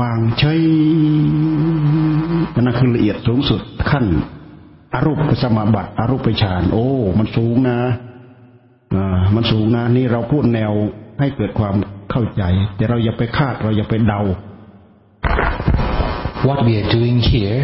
[0.00, 0.62] วางเฉย
[2.54, 4.06] นั่นคือละเอียดสูงสุดขั้น
[4.94, 6.86] อรูปสมาบัติอรูปฌานโอ้
[7.18, 7.78] มันสูงนะ
[8.94, 10.72] อ่ามันสูงนะนี่เราพูดแนว
[11.20, 11.74] ให้เกิดความ
[12.10, 12.42] เข้าใจ
[12.76, 14.22] แต่เราอย่าไปคาดเราอย่าไปเดา
[16.46, 17.60] What we are doing here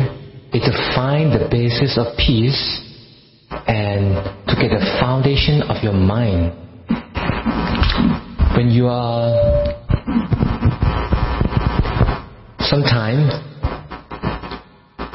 [0.52, 2.62] is to find the basis of peace
[3.68, 4.02] and
[4.48, 6.61] to get the foundation of your mind.
[8.56, 9.32] When you are
[12.60, 13.32] sometimes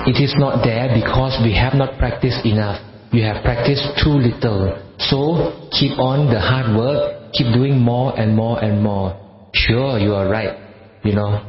[0.07, 2.79] it is not there because we have not practiced enough.
[3.11, 4.77] You have practiced too little.
[4.99, 9.15] So keep on the hard work, keep doing more and more and more.
[9.53, 10.55] Sure, you are right.
[11.03, 11.43] You know,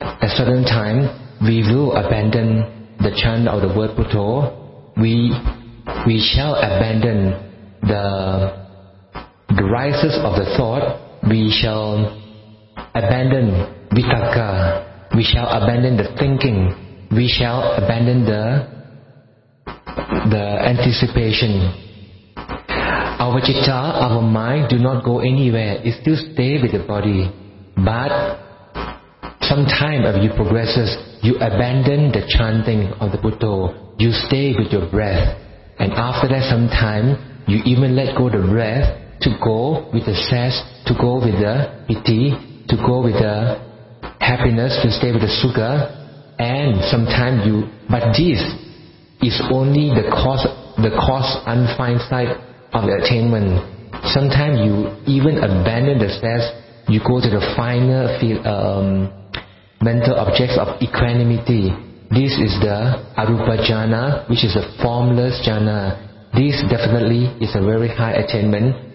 [0.00, 1.10] at certain time
[1.42, 4.92] we will abandon the chant of the word Puto.
[4.96, 5.34] We
[6.06, 7.34] we shall abandon
[7.82, 8.63] the
[9.56, 11.00] the rises of the thought.
[11.28, 12.20] We shall
[12.94, 15.14] abandon vitaka.
[15.16, 18.66] We shall abandon the thinking we shall abandon the
[20.30, 21.70] the anticipation.
[22.36, 25.78] Our chitta, our mind do not go anywhere.
[25.84, 27.30] It still stay with the body.
[27.76, 28.10] But
[29.42, 33.94] sometime as you progresses, you abandon the chanting of the Buddha.
[33.98, 35.38] You stay with your breath.
[35.78, 40.58] And after that sometime, you even let go the breath to go with the cess,
[40.86, 42.32] to go with the piti,
[42.68, 43.60] to go with the
[44.20, 46.04] happiness, to stay with the sukha,
[46.38, 48.42] and sometimes you but this
[49.22, 50.44] is only the cause
[50.82, 52.34] the cause unfined side
[52.72, 53.62] of the attainment.
[54.10, 56.50] Sometimes you even abandon the steps
[56.88, 59.08] you go to the finer field, um,
[59.80, 61.72] mental objects of equanimity.
[62.10, 66.02] This is the arupa jhana which is a formless jhana.
[66.34, 68.93] This definitely is a very high attainment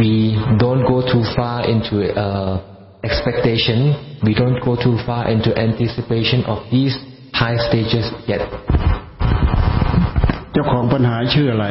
[0.00, 2.54] we don't go too far into uh,
[3.02, 3.78] expectation,
[4.22, 6.94] we don't go too far into anticipation of these
[7.32, 8.42] high stages yet.
[10.52, 11.66] เจ้าของปัญหาชื่ออะไร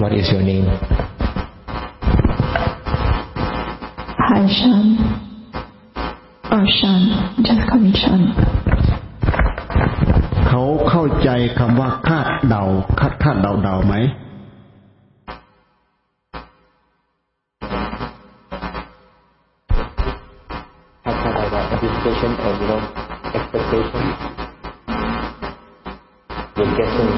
[0.00, 0.66] What is your name?
[4.28, 4.86] Hi Shan.
[6.54, 7.02] Or Shan.
[7.46, 8.22] Just call me Shan.
[10.48, 12.62] เขาเข้าใจคำว่าคาดเดา
[13.00, 13.94] คาดคาดเดาเดาไหม
[22.06, 22.80] anticipation and you know
[23.34, 24.04] expectation.
[26.56, 27.10] You're guessing.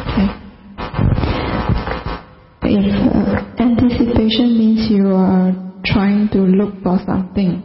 [0.00, 0.28] Okay.
[2.64, 5.52] If uh, anticipation means you are
[5.84, 7.60] trying to look for something,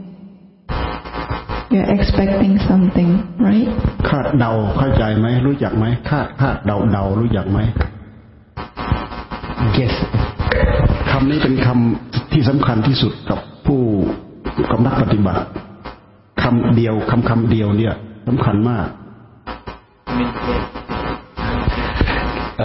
[1.71, 3.69] you're expecting something, right?
[4.09, 7.59] คาดเดาเข้าใจไหมรู้จักไหมคาดคาดเดาเดารู้จักไหม
[9.77, 9.95] Guess.
[11.22, 13.82] คำนี้เป็นคำที่สำคัญที่สุดกับผู้
[14.70, 15.42] กับนักปฏิบัติ
[16.42, 17.94] คำเดียวคำคำเดียวเนี่ย
[18.28, 18.88] สำคัญมาก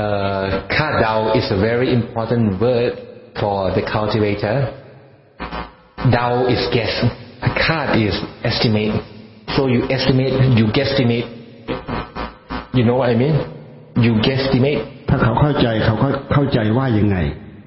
[0.02, 2.94] Uh, kadao is a very important word
[3.40, 4.56] for the cultivator.
[6.16, 6.94] Dao is guess.
[7.64, 8.16] Kad is
[8.50, 8.94] estimate.
[9.56, 11.28] So you estimate, you guesstimate.
[12.78, 13.36] You know what I mean?
[14.06, 14.82] You guesstimate.
[15.10, 15.96] ถ้าเขาเข้าใจเขา
[16.34, 17.18] เข้าใจว่ายังไง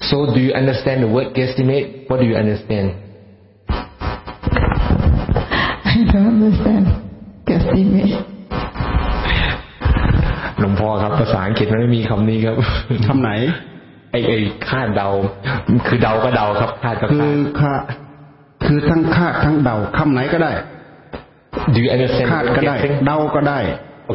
[0.08, 2.08] So do you understand the word guesstimate?
[2.08, 2.86] What do you understand?
[5.92, 6.86] I don't understand.
[7.56, 8.12] estimate.
[10.60, 12.56] หลวงพ่อครับภาษาอังกฤษมันไม่มีคำนี้ครับ
[13.06, 13.30] คำไหน
[14.10, 15.08] ไอ้ไอ้คาดเดา
[15.86, 17.74] คือเดาก็เดาครับคาดก็คืคาอดคา
[18.64, 20.52] คือทั้งคาดทั้งเดาคำไหนก็ได้
[21.74, 22.94] Do you understand คาดก็ได้ guessing?
[23.06, 23.58] เดาก็ได้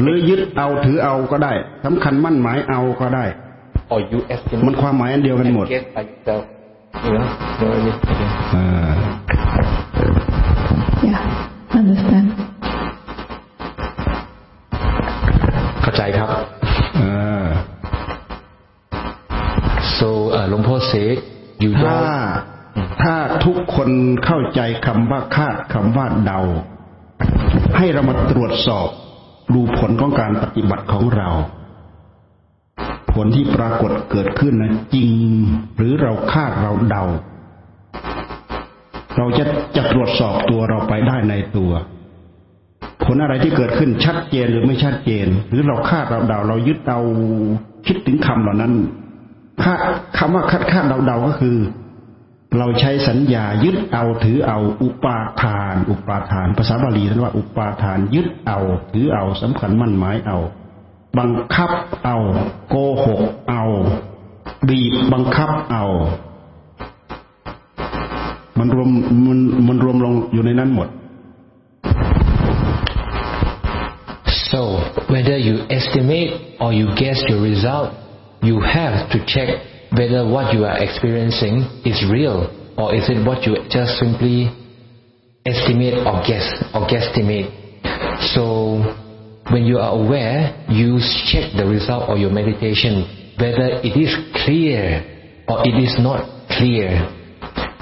[0.01, 1.53] หรือยึดเอาถือเอาก็ได้
[1.85, 3.25] สำคัญมั่นหมายเอาก็ได้
[3.93, 6.43] or you estimate มันความหมายอันเดียวกันหมด and guess by yourself
[7.05, 7.25] you know
[7.59, 7.95] know what I mean?
[8.11, 8.29] Okay.
[8.55, 8.91] อ่า
[11.07, 11.23] Yeah,
[11.79, 12.27] understand.
[15.81, 16.29] เข้าใจครับ
[16.99, 17.45] อ่า
[19.97, 21.17] so เอ่อหลวงพ่อ said
[21.63, 23.89] you ถ้า don't ถ้าทุกคน
[24.25, 26.39] เข้าใจคำว่าคาดคำว่าเดา
[27.77, 28.87] ให้เรามาตรวจสอบ
[29.53, 31.29] ดูผลของการปฏิบัติของเรา
[33.13, 35.11] ผลที่ปรากฏเกิดขึ้นนะจริง
[35.77, 37.03] หรือเราคาดเราเดา
[39.17, 41.71] เราจะจะตรวจสอบตัวเราไปได้ในตัว
[43.03, 46.99] ผลอะไรที่เกิดขึ้นชัดเจนหรือไม่ชัดเจน หรือเราคาดเราเดา เรายึดเอา
[47.87, 48.73] คิดถึงคำเหล่านั้น
[49.63, 49.79] คาด
[50.17, 51.57] คำว่าคาดคาดเดาเดาก็คือ
[52.57, 58.59] เราใช้สัญญายึดเอาถือเอาอุปาทาน อุปาทาน ภาษาบาลีท่านว่า อุปาทานยึดเอา
[58.91, 60.37] ถือเอาสำคัญมั่นหมายเอา
[61.18, 61.70] บังคับ
[62.04, 62.16] เอา
[62.68, 62.74] โก
[63.04, 63.62] หกเอา
[64.68, 65.84] บีบบังคับเอา
[68.58, 68.90] มันรวม
[69.26, 70.88] มันมันรวมลงอยู่ในนั้นหมด
[74.50, 74.62] So
[75.12, 77.94] whether you estimate or you guess your result,
[78.42, 79.48] you have to check
[79.96, 84.50] whether what you are experiencing is real or is it what you just simply
[85.46, 87.48] estimate or guess or guesstimate.
[88.34, 88.82] So
[89.50, 90.98] when you are aware, you
[91.32, 94.12] check the result of your meditation whether it is
[94.44, 95.00] clear
[95.48, 96.92] or it is not clear.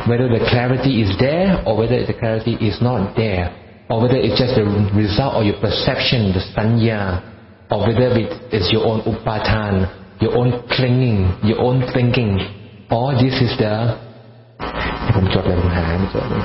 [0.07, 3.51] Whether the clarity is there or whether the clarity is not there
[3.91, 7.27] or whether it's just the result of your perception, the sanya,
[7.71, 9.91] or whether it is your own upatan,
[10.23, 12.39] your own clinging, your own thinking,
[12.91, 14.07] or this is the
[15.15, 16.41] ผมจดเลยผมหาไม่จดเลย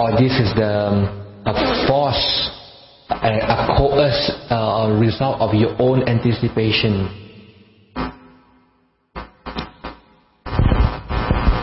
[0.00, 1.53] or this is the um, a
[1.87, 2.25] force,
[3.09, 6.93] a, a coerced uh, result of your own anticipation.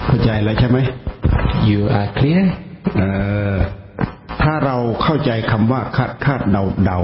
[0.05, 0.79] เข้าใจแล้วใช่ไหม
[1.69, 2.45] You are clear?
[2.97, 3.03] เอ
[3.55, 3.57] อ
[4.43, 7.01] ถ้าเราเข้าใจคำว่าคาดคาดเดาเดา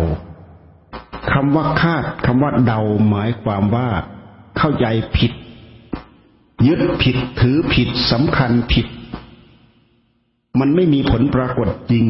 [1.32, 3.88] คำว่าคาดคำว่าเดาหมายความว่า
[4.58, 5.32] เข้าใจผิด
[6.66, 8.86] ยึดผิดถือผิดสำคัญผิด
[10.60, 12.06] มันไม่มีผลปรากฏจริง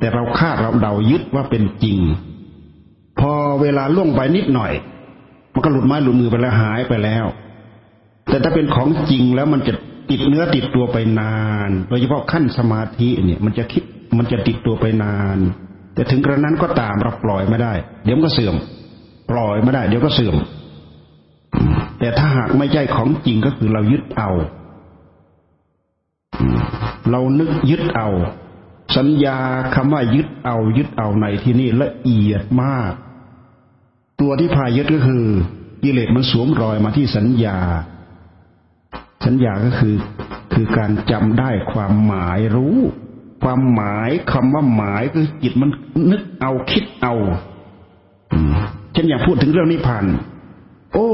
[0.00, 1.98] แต่เราคาดเราเดายึดว่าเป็นจริง
[3.20, 3.32] พอ
[3.62, 4.72] เวลาล่วงไปนิดหน่อย
[5.52, 7.24] มันก็หลุดไม้หลุดมือไปแล้วหายไปแล้ว
[8.28, 9.72] แต่ถ้าเป็นของจริงแล้วมันจะ
[10.10, 13.82] ติดเนื้อติดตัวไปนาน โดยเฉพาะขั้นสมาธิเนี่ย มันจะคิด
[14.18, 15.38] มันจะติดตัวไปนาน
[15.94, 17.72] แต่ถึงกระนั้นก็ตามเราปล่อยไม่ได้
[18.04, 18.54] เดี๋ยวก็เสื่อม
[19.30, 20.36] ปล่อยไม่ได้ เดี๋ยวก็เสื่อม
[21.98, 24.30] แต่ถ้าหากไม่ใช่ของจริงก็คือเรายึดเอา
[27.10, 28.08] เรานึกยึดเอา
[28.96, 29.38] สัญญา
[29.74, 32.92] คำว่ายึดเอายึดเอาในที่นี่ละเอียดมาก
[34.20, 35.24] ตัวที่พายึดก็คือ
[35.82, 37.58] กิเลสมันสวมรอยมาที่สัญญา
[39.26, 39.96] สัญญาก็คือ
[40.52, 42.76] คือการจำได้ความหมายรู้
[43.42, 45.70] ความหมายคำว่าหมายคือจิตมัน
[46.10, 47.14] นึกเอาคิดเอา
[48.32, 48.52] อืม
[48.92, 50.04] เช่นอย่างพูดถึงเรื่องนิพพาน
[50.92, 51.08] โอ้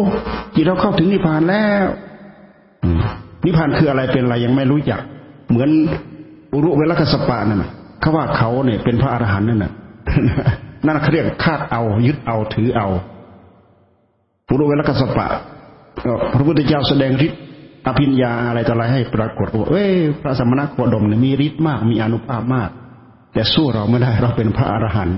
[0.54, 1.86] จิตเราเข้าถึงนิพพานแล้ว
[3.44, 5.00] นิพพานคืออะไรเป็นอะไรยังไม่รู้จัก
[5.48, 5.70] เหมือน
[6.52, 9.72] อุรุเวลกัสปะนั่นน่ะเขาว่าเขาเนี่ยเป็นพระอรหันต์นั่นน่ะ
[10.86, 12.88] นั่นเขาเรียกคาดเอา ยึดเอาถือเอา
[14.50, 15.26] อุรุเวลกัสปะ
[16.32, 17.40] พระพุทธเจ้าแสดงฤทธิ์
[17.86, 19.90] อภิญญาอะไรต่ออะไรให้ปรากฏว่าเอ้ย
[20.22, 22.70] พระสมณโคดมเนี่ยมีฤทธิ์มากมีอนุภาพมาก
[23.32, 25.16] แต่สู้เราไม่ได้เราเป็นพระอรหันต์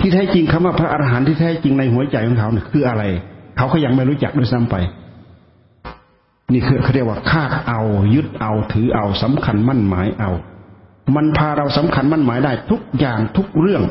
[0.00, 3.02] ที่แท้จริงคำว่าพระอรหันต์ที่แท้จริงในหัวใจของเขาเนี่ยคืออะไร
[3.56, 4.76] เขาก็ยังไม่รู้จักด้วยซ้ำไป
[6.52, 7.80] นี่คือเขาเรียกว่าคาดเอา
[8.14, 10.30] ยึดเอาถือเอาสำคัญมั่นหมายเอา
[11.16, 13.84] มันพาเราสำคัญมั่นหมายได้ทุกอย่างทุกเรื่อง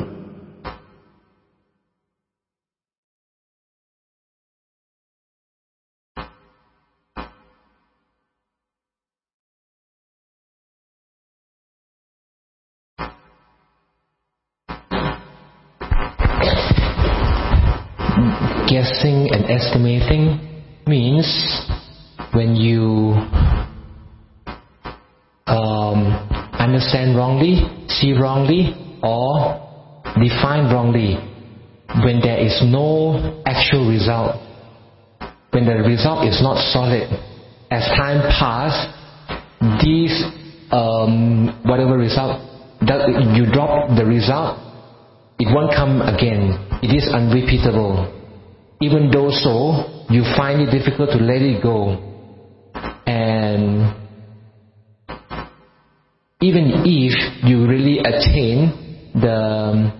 [18.70, 20.24] guessing and estimating
[20.86, 21.30] means
[22.32, 23.14] when you
[25.46, 26.06] um,
[26.58, 29.58] understand wrongly, see wrongly, or
[30.20, 31.16] define wrongly,
[32.04, 34.36] when there is no actual result,
[35.50, 37.10] when the result is not solid,
[37.70, 38.94] as time passes,
[39.82, 40.14] these
[40.70, 42.40] um, whatever result
[42.86, 44.56] that you drop the result,
[45.38, 46.54] it won't come again.
[46.82, 48.16] It is unrepeatable.
[48.80, 52.09] Even though so, you find it difficult to let it go.
[53.10, 53.90] And
[56.40, 59.90] even if you really attain the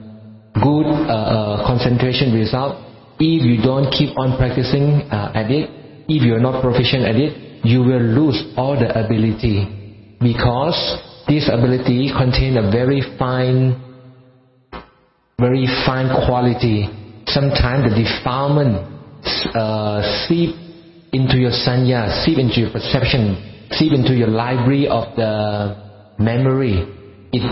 [0.54, 2.86] good uh, uh, concentration result,
[3.18, 5.68] if you don't keep on practicing uh, at it,
[6.06, 9.66] if you're not proficient at it, you will lose all the ability
[10.20, 10.78] because
[11.26, 13.74] this ability contains a very fine,
[15.38, 16.86] very fine quality.
[17.26, 18.86] Sometimes the defilement
[19.54, 20.69] uh, seep
[21.12, 26.86] into your sanya, seep into your perception, seep into your library of the memory.
[27.32, 27.42] It,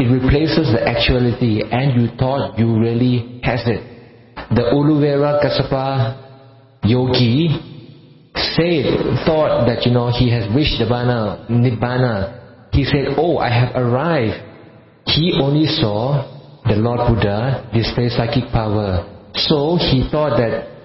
[0.00, 3.80] it replaces the actuality and you thought you really has it.
[4.50, 7.48] The Uluvera Kassapa yogi
[8.34, 12.72] said, thought that you know he has reached Nibbana, Nibbana.
[12.72, 14.42] He said, oh I have arrived.
[15.06, 19.30] He only saw the Lord Buddha display psychic power.
[19.34, 20.76] So he thought that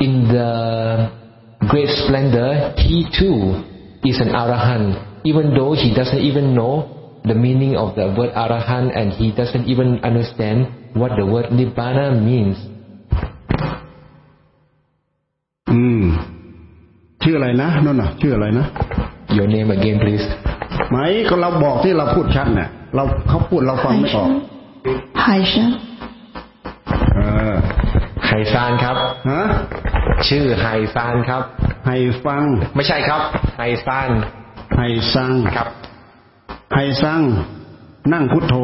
[0.00, 1.25] in the
[1.72, 3.38] great splendor, he too
[4.04, 4.88] is an arahant,
[5.24, 6.74] even though he doesn't even know
[7.24, 12.06] the meaning of the word arahant and he doesn't even understand what the word nibbana
[12.28, 12.56] means.
[15.70, 16.04] อืม
[17.22, 18.66] ชื่ออะไรนะนั่นน่ะชื่ออะไรนะ
[19.36, 20.26] Your name again please
[20.90, 20.96] ไหม
[21.28, 24.30] ก็เราบอกที่เราพูดชัดเนี่ยเราเขาพูดเราฟังไม่ออก
[25.24, 25.54] 海参，
[27.14, 27.20] เอ
[27.52, 27.56] อ
[28.26, 28.96] ไฮซานครับ
[29.30, 29.42] ฮะ
[30.28, 31.42] ชื่อไฮซานครับ
[31.86, 32.42] ให้ฟัง
[32.74, 33.22] ไม่ใช่ครับ
[33.58, 34.10] ไฮซาน
[34.76, 35.68] ให้สั่งครับ
[36.74, 37.22] ให้สั่ง
[38.12, 38.54] นั่งพุทโธ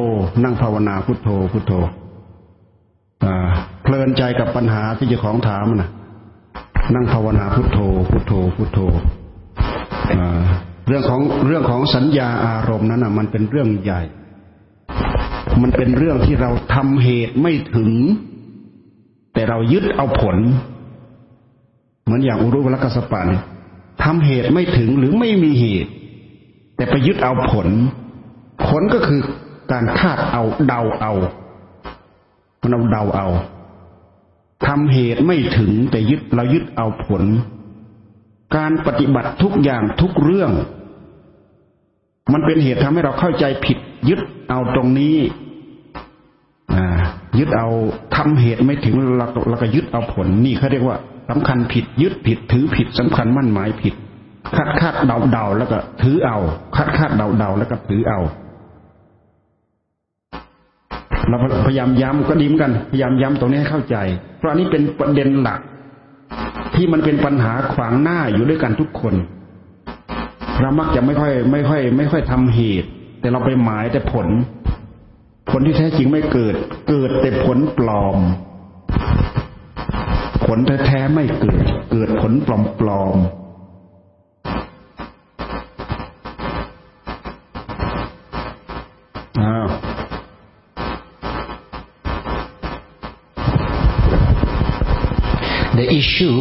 [0.44, 1.72] นั่งภาวนาพุทโธ พุทโธ
[3.24, 3.34] อ่า
[3.82, 5.90] เพลินใจกับปัญหาที่เจ้าของถามน่ะ
[6.94, 7.78] นั่งภาวนาพุทโธ
[8.10, 8.78] พุทโธ พุทโธ
[10.18, 10.42] อ่า
[10.88, 14.02] เรื่องของเรื่องของสัญญาอารมณ์นั้นน่ะมันเป็นเรื่องใหญ่
[15.62, 17.90] มันเป็นเรื่องที่เราทำเหตุไม่ถึง
[19.34, 20.36] แต่เรายึดเอาผล
[22.04, 23.42] เหมือนอย่างอุรุวลกัสปะเนี่ย
[24.02, 25.90] ทำเหตุไม่ถึงหรือไม่มีเหตุ
[26.76, 27.68] แต่ไปยึดเอาผล
[28.66, 29.20] ผลก็คือ
[29.72, 31.12] การคาดเอาเดาเอา
[32.62, 33.28] มันเอาเดาเอา
[34.66, 37.22] ทำเหตุไม่ถึงแต่ยึดเรายึดเอาผล
[38.56, 40.50] การปฏิบัติทุกอย่างทุกเรื่อง
[42.32, 43.78] มันเป็นเหตุทำให้เราเข้าใจผิด
[44.08, 45.16] ยึดเอาตรงนี้
[46.74, 46.86] อ่า
[47.38, 47.68] ยึดเอา
[48.16, 50.96] ทำเหตุไม่ถึงเราเราก็ยึดเอาผล นี่เขาเรียกว่า
[51.30, 53.94] สำคัญผิดยึดผิดถือผิดสำคัญมั่นหมายผิด
[54.56, 56.38] คาดคาดเดาเดาแล้วก็ถือเอา
[56.76, 58.20] คาดคาดเดาเดาแล้วก็ถือเอา
[61.28, 63.96] เราพยายามย้ำก็ดีเหมือนกัน พยายามย้ำตรงนี้ให้เข้าใจ
[64.38, 65.60] เพราะอันนี้เป็นประเด็นหลัก
[66.74, 69.14] ที่มันเป็นปัญหาขวางหน้าอยู่ด้วยกันทุกคน
[70.60, 72.88] เรามักจะไม่ค่อย ไม่ค่อย ไม่ค่อยทำเหตุ
[73.20, 74.26] แต่เราไปหมายแต่ผล
[75.50, 76.54] ผลที่แท้จริงไม่เกิด
[76.88, 78.18] เกิดแต่ผลปลอม
[80.46, 81.56] ผลแท้ๆไม่เกิด
[81.90, 82.48] เกิดผลป
[82.86, 83.42] ลอมๆ
[89.40, 89.54] อ้า
[95.78, 96.40] The issue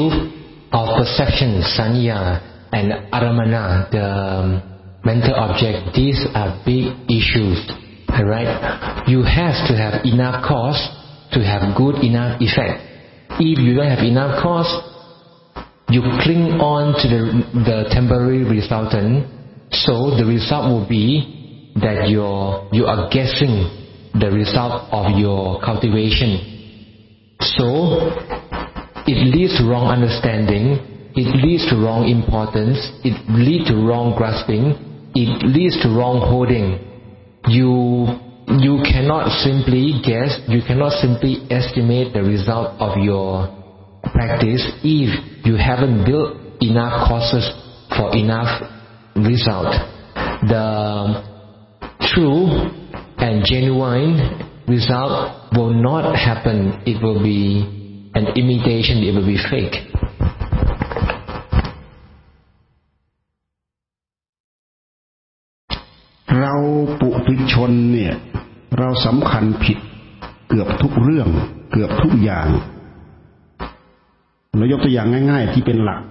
[0.73, 2.19] of perception, sanya,
[2.73, 4.61] and aramana, the um,
[5.05, 7.57] mental object, these are big issues.
[8.09, 9.07] Alright?
[9.07, 10.81] You have to have enough cause
[11.31, 12.90] to have good enough effect.
[13.39, 14.69] If you don't have enough cause,
[15.89, 17.21] you cling on to the,
[17.67, 19.27] the temporary resultant,
[19.71, 23.67] so the result will be that you're, you are guessing
[24.19, 27.35] the result of your cultivation.
[27.39, 28.11] So,
[29.07, 35.11] it leads to wrong understanding, it leads to wrong importance, it leads to wrong grasping,
[35.15, 36.79] it leads to wrong holding.
[37.47, 38.07] You,
[38.59, 43.47] you cannot simply guess, you cannot simply estimate the result of your
[44.11, 47.47] practice if you haven't built enough causes
[47.95, 48.49] for enough
[49.15, 49.71] result.
[50.49, 51.23] The
[52.11, 52.49] true
[53.17, 56.81] and genuine result will not happen.
[56.85, 59.91] It will be an imitation, it will be fake.
[68.81, 69.77] เราสำคัญผิด
[70.49, 71.27] เกือบทุกเรื่อง
[71.71, 72.47] เกือบทุกอย่าง
[74.57, 76.01] เรายกตัวอย่างง่าย ๆ ที่เป็นหลัก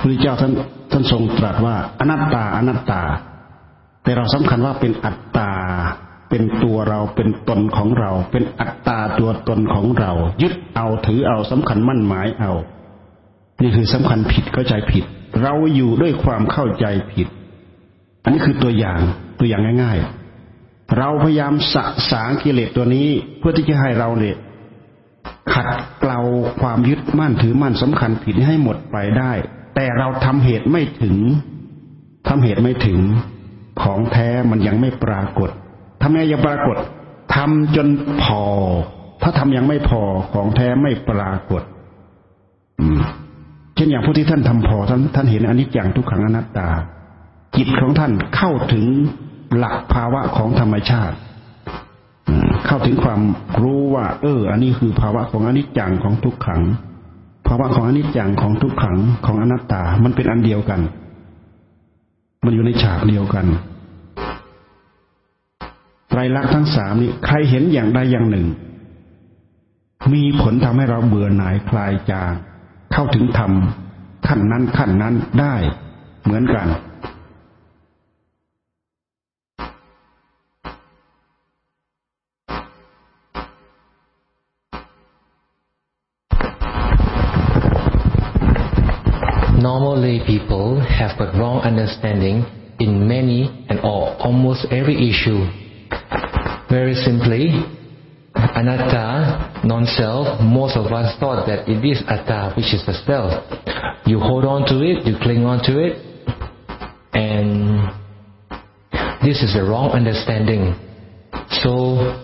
[0.00, 0.52] พระเจ้าท่าน
[0.92, 3.02] ท่านทรงตรัสว่า อนัตตาอนัตตา
[4.02, 5.50] แต่เราสำคัญว่าเป็นอัตตา
[6.30, 10.12] เป็นตัวเราเป็นตนของเรา เป็นอัตตาตัวตนของเรา
[10.42, 12.52] ยึดเอาถือเอาสำคัญมั่นหมายเอา
[13.62, 15.04] นี่คือสำคัญผิดเข้าใจผิด
[15.42, 17.28] เราอยู่ด้วยความเข้าใจผิด
[18.22, 19.00] อันนี้คือตัวอย่าง
[19.38, 20.19] ตัวอย่างง่าย ๆ
[20.98, 24.36] เราพยายามสะสางกิเลสตัวนี้ เพื่อที่จะให้เราเนี่ย
[25.52, 25.66] ขัด
[26.00, 26.20] เกลา
[26.60, 29.32] ความยึดมั่นถือมั่นสำคัญผิดให้หมดไปได้
[29.74, 31.16] แต่เราทำเหตุไม่ถึง
[32.28, 33.00] ทำเหตุไม่ถึง
[33.82, 35.50] ของแท้มันยังไม่ปรากฏ
[36.02, 36.76] ทำไงยังปรากฏ
[37.34, 37.88] ทำจน
[38.22, 38.42] พอ
[39.22, 40.00] ถ้าทำยังไม่พอ
[40.32, 41.62] ของแท้ไม่ปรากฏ
[42.80, 43.00] อืม
[43.74, 46.68] เช่นอย่างผู้ที่ท่านทำพอท่านท่านเห็นอนิจจังทุกขังอนัตตา
[47.56, 48.86] จิตของท่านเข้าถึง
[49.56, 51.16] หลักภาวะของธรรมชาติ
[52.66, 53.20] เข้าถึงความ
[53.62, 56.62] รู้ว่า เออ อันนี้คือภาวะของอนิจจังของทุกขัง
[57.46, 60.80] ภาวะของอนิจจังของทุกขังของอนัตตา มันเป็นอันเดียวกัน
[62.44, 63.46] มันอยู่ในฉากเดียวกัน
[66.08, 68.46] ไตรลักษณ์ทั้งสามนี้ใครเห็นอย่างใดอย่างหนึ่ง
[70.12, 72.32] มีผลทำให้เราเบื่อหน่ายคลายจาง
[72.92, 73.52] เข้าถึงธรรม
[74.26, 75.54] ขั้นนั้นขั้นนั้นได้
[76.24, 76.68] เหมือนกัน
[90.26, 92.44] People have a wrong understanding
[92.78, 95.44] in many and or almost every issue.
[96.70, 97.50] Very simply,
[98.34, 103.32] anatta, non-self, most of us thought that it is atta, which is the self.
[104.06, 105.98] You hold on to it, you cling on to it,
[107.12, 107.90] and
[109.22, 110.74] this is a wrong understanding.
[111.62, 112.16] So,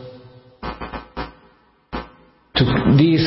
[2.57, 2.65] to,
[2.97, 3.27] this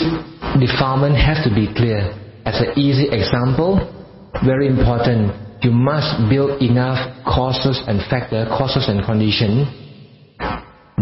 [0.59, 2.15] defilement has to be clear.
[2.45, 3.99] As an easy example,
[4.45, 5.34] very important.
[5.61, 9.67] You must build enough causes and factor, causes and condition.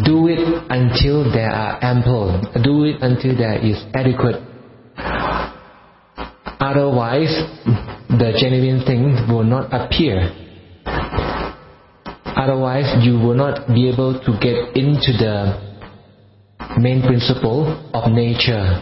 [0.03, 2.41] Do it until there are ample.
[2.63, 4.41] Do it until there is adequate.
[6.59, 7.33] Otherwise,
[8.09, 10.33] the genuine thing will not appear.
[12.25, 15.57] Otherwise, you will not be able to get into the
[16.79, 18.81] main principle of nature.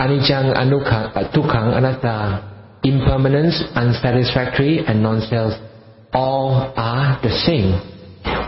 [0.00, 2.51] Anicca, anukkha, tukkhang, anatta,
[2.84, 5.52] impermanence, unsatisfactory, and non-self
[6.12, 7.78] all are the same.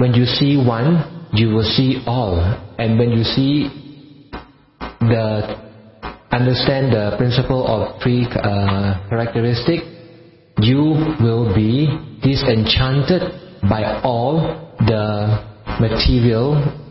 [0.00, 2.38] When you see one, you will see all.
[2.78, 3.68] And when you see
[5.00, 5.62] the
[6.30, 9.06] understand the principle of three uh,
[10.58, 11.86] you will be
[12.22, 13.22] disenchanted
[13.68, 16.83] by all the material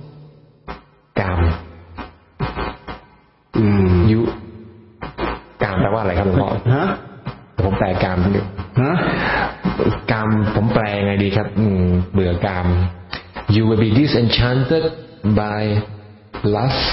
[14.14, 14.84] will be disenchanted
[15.40, 15.62] by
[16.44, 16.84] lust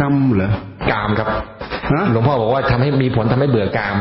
[0.00, 0.50] กรรมเหรอ
[0.90, 1.28] กามครับ
[1.92, 3.96] ฮะหลวงพ่อบอกว่าทำให้มีผลทำให้เบื่อกาม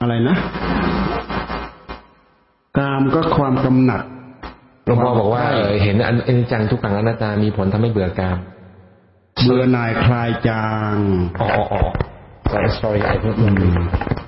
[0.00, 0.36] อะไรนะ
[2.78, 4.02] กามก็ความกำหนัด
[4.86, 8.38] หลวงพ่อบอกว่าเออเห็นอันอนิจจังทุกขังอนัตตามีผลทำให้เบื่อกาม
[9.44, 10.96] เบื่อหน่ายคลายจาง
[11.40, 11.80] อ๋ออ๋ออ๋อ
[12.50, 14.19] sorry sorry I don't know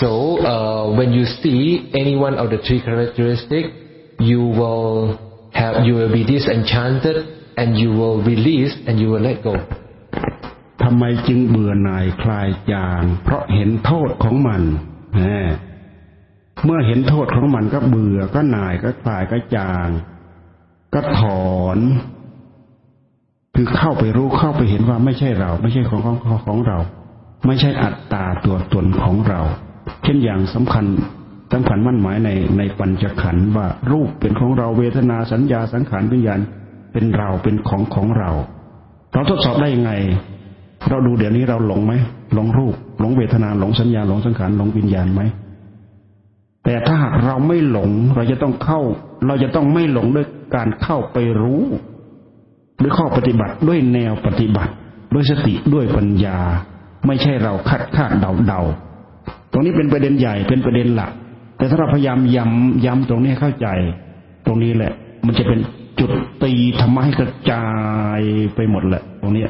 [0.00, 0.10] so
[0.52, 1.62] uh, when you see
[2.00, 3.64] any one of the three characteristic
[4.30, 5.18] you will
[5.60, 7.16] have you will be disenchanted
[7.60, 9.54] and you will release and you will let go
[10.82, 14.62] ทำไมจึงเบื่อหน่ายคลายจางเพราะเห็นโทษของมัน
[16.64, 19.88] เมื่อเห็นโทษของมันก็เบื่อก็หน่ายก็คลายก็จาง
[20.94, 21.20] ก็ถ
[21.54, 21.78] อน
[23.54, 26.16] คือเข้าไปรู้เข้าไปเห็นว่าไม่ใช่เรา ไม่ใช่ของของ
[26.46, 26.78] ของเรา
[27.46, 29.40] ไม่ใช่อัตตาตัวตนของเรา
[30.06, 30.86] ช่นอย่างสำคัญ
[31.52, 36.40] สำคัญมั่นหมายในในปัญจขันธ์ว่ารูปเป็นของเราเวทนาสัญญาสังขารวิญญาณ
[36.92, 38.30] เป็นเราเป็นของของเรา
[39.12, 39.92] เราทดสอบได้ยังไง
[40.88, 41.92] เราดูเดี๋ยวนี้เราหลงไหม
[42.34, 45.22] หลงรูปหลงเวทนาหลงสัญญาหลงสังขารหลงวิญญาณไหม
[46.64, 48.80] แต่ถ้าหากเราไม่หลงเราจะต้องเข้า
[49.26, 50.26] เราจะต้องไม่หลงด้วย
[50.56, 51.62] การเข้าไปรู้
[52.82, 54.72] ด้วยข้อปฏิบัติด้วยแนวปฏิบัติ
[55.14, 56.38] ด้วยสติด้วยปัญญา
[57.06, 58.60] ไม่ใช่เราคาดคาดเดาเดา
[59.52, 61.12] ตรงนี้เป็นประเด็นใหญ่เป็นประเด็นหลัก
[61.58, 63.68] แต่ถ้าเราพยายามย้ำย้ำตรงนี้ให้เข้าใจ
[64.46, 64.92] ตรงนี้แหละ
[65.26, 65.60] มันจะเป็น
[66.00, 66.10] จุด
[66.42, 67.64] ตีธรรมะให้กระจา
[68.18, 68.20] ย
[68.54, 69.48] ไปหมดแหละ ตรงนี้เ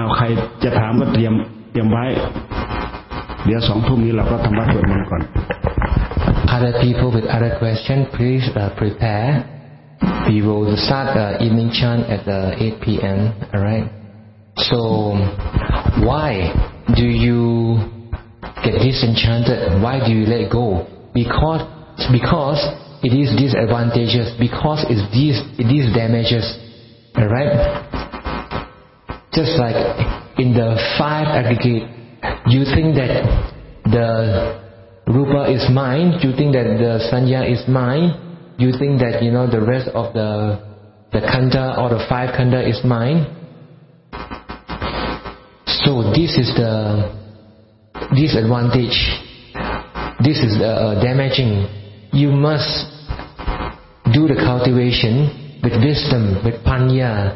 [0.00, 0.26] อาใคร
[0.64, 1.32] จะถามก็เตรียม
[1.72, 2.04] เตรียมไว้
[3.44, 5.22] เดี๋ยวสองทุ่มนี้เราก็ทำวัดสวดมนต์ก่อน
[6.48, 9.44] Other people with other question, please uh, prepare.
[10.28, 13.36] We will start uh, evening chant at uh, 8 p.m.
[13.52, 13.92] Alright.
[14.56, 15.12] So,
[16.08, 16.48] why
[16.96, 17.76] do you
[18.64, 19.82] get disenchanted?
[19.82, 20.88] Why do you let go?
[21.12, 21.68] Because
[22.10, 22.64] because
[23.04, 24.32] it is disadvantageous.
[24.40, 26.48] Because it is it is damages.
[27.14, 27.52] Alright.
[29.36, 29.76] just like
[30.38, 31.84] in the five aggregate,
[32.48, 33.20] you think that
[33.84, 34.67] the
[35.08, 38.12] rupa is mine, you think that the sanya is mine,
[38.58, 40.60] you think that you know the rest of the
[41.12, 43.24] the kanda or the five kanda is mine.
[45.80, 47.08] So this is the
[48.12, 48.98] disadvantage.
[50.20, 51.64] This is uh, damaging.
[52.12, 52.68] You must
[54.12, 57.32] do the cultivation with wisdom, with panya.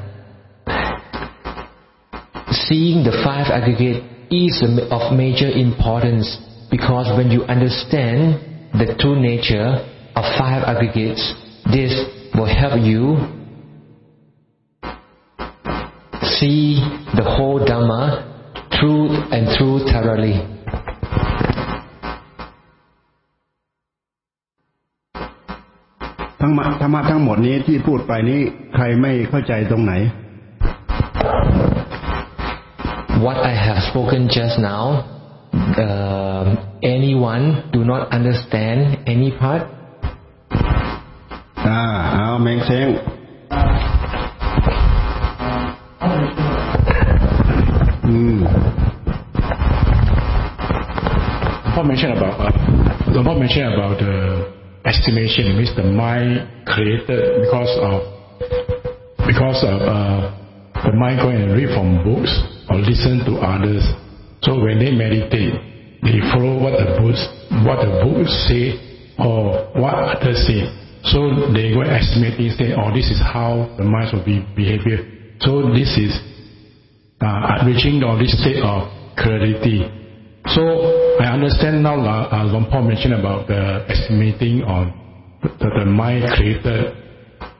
[2.68, 4.60] Seeing the five aggregate is
[4.90, 8.40] of major importance because when you understand
[8.72, 9.76] the true nature
[10.16, 11.20] of five aggregates,
[11.68, 11.92] this
[12.34, 13.20] will help you
[16.40, 16.80] see
[17.12, 18.24] the whole Dhamma
[18.80, 20.48] through and through thoroughly.
[33.22, 35.21] What I have spoken just now
[35.77, 36.43] uh,
[36.83, 39.63] anyone do not understand any part?
[41.67, 41.79] อ่า
[42.13, 42.87] เอาแมงเซง
[48.07, 48.39] อืม
[51.73, 54.13] Paul mentioned about uh, Paul mentioned about the
[54.91, 56.31] estimation means the mind
[56.65, 57.97] created because of
[59.29, 60.19] because of uh,
[60.85, 62.31] the mind going and read from books
[62.69, 63.83] or listen to others.
[64.42, 65.54] so when they meditate,
[66.02, 67.22] they follow what the books
[67.62, 68.74] what the books say
[69.18, 70.66] or what others say.
[71.04, 75.36] So they go estimate instead, oh this is how the mind will be behavior.
[75.40, 76.14] So this is
[77.20, 79.86] uh, reaching all this state of clarity.
[80.50, 80.62] So
[81.22, 84.90] I understand now uh, uh, Long Paul mentioned about the estimating on
[85.42, 86.98] the, the mind created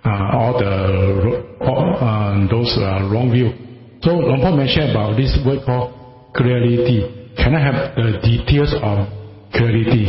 [0.02, 3.54] uh, all the all, uh, those uh, wrong view.
[4.02, 6.01] So Long Paul mentioned about this word called
[6.34, 6.98] clarity.
[7.36, 8.98] Can I have the details of
[9.54, 10.04] clarity?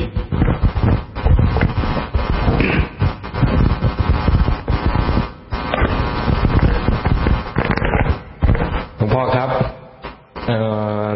[8.97, 9.49] หลวงพ่อครับ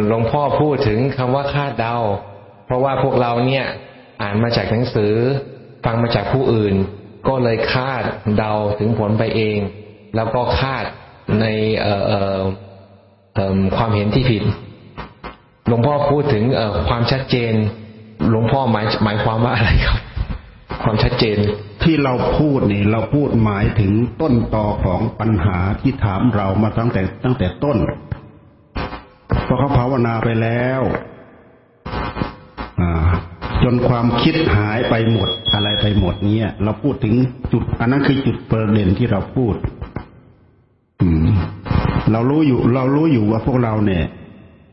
[0.08, 1.96] หลวงพ่อพูดถึงคำว่าคาดเดา
[2.66, 3.66] เพราะว่าพวกเราเนี่ย
[4.22, 5.14] อ่านมาจากหนังสือ
[5.86, 6.76] ฟังมาจากผู้อื่น
[7.28, 8.04] ก็เลยคาด
[8.38, 9.58] เดาถึงผลไปเอง
[10.16, 10.86] แล้วก็คาด
[11.42, 11.46] ใน
[13.78, 14.44] ความเห็นที่ผิด
[15.68, 17.54] หลวงพ่อพูดถึงเออความชัดเจน
[18.30, 19.98] หลวงพ่อหมายหมายความว่าอะไรครับ
[20.84, 21.38] ความชัดเจน
[21.84, 23.92] ที่เราพูดนี่เราพูดหมายถึง
[24.22, 27.78] ต้นตอของปัญหาที่ถามเรามาตั้งแต่ตั้งแต่ต้น
[29.48, 30.82] พอเขาภาวนาไปแล้ว
[33.64, 37.14] จนความคิดหายไปหมดอะไรไปหมดเนี่ย เราพูดถึง
[37.52, 39.56] จุด อันนั้นคือจุดประเด็นที่เราพูด
[42.12, 44.04] เรารู้อยู่ เรารู้อยู่ว่าพวกเราเนี่ย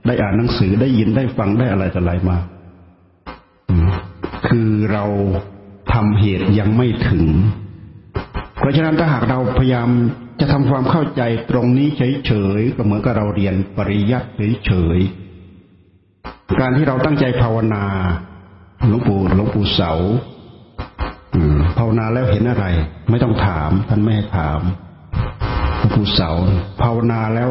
[0.06, 2.38] ได้อ่านหนังสือได้ยินได้ฟังได้อะไรต่ออะไรมา
[4.46, 5.04] คือเรา
[5.92, 7.26] ทำเหตุยังไม่ถึง
[8.58, 9.88] เพราะฉะนั้นถ้าหากเราพยายาม
[10.40, 11.88] จะทำความเข้าใจตรงนี้
[12.26, 14.28] เฉยๆก็เหมือนกับเราเรียนปริยัติ
[14.66, 17.84] เฉยๆการที่เราตั้งใจภาวนา
[18.88, 19.92] หลวงปู่หลวงปู่เสา
[21.78, 22.66] ภาวนาแล้วเห็นอะไร
[23.10, 24.60] ไม่ต้องถามท่านไม่ให้ถาม
[25.78, 26.30] หลวงปู่เสา
[26.82, 27.50] ภาวนาแล้ว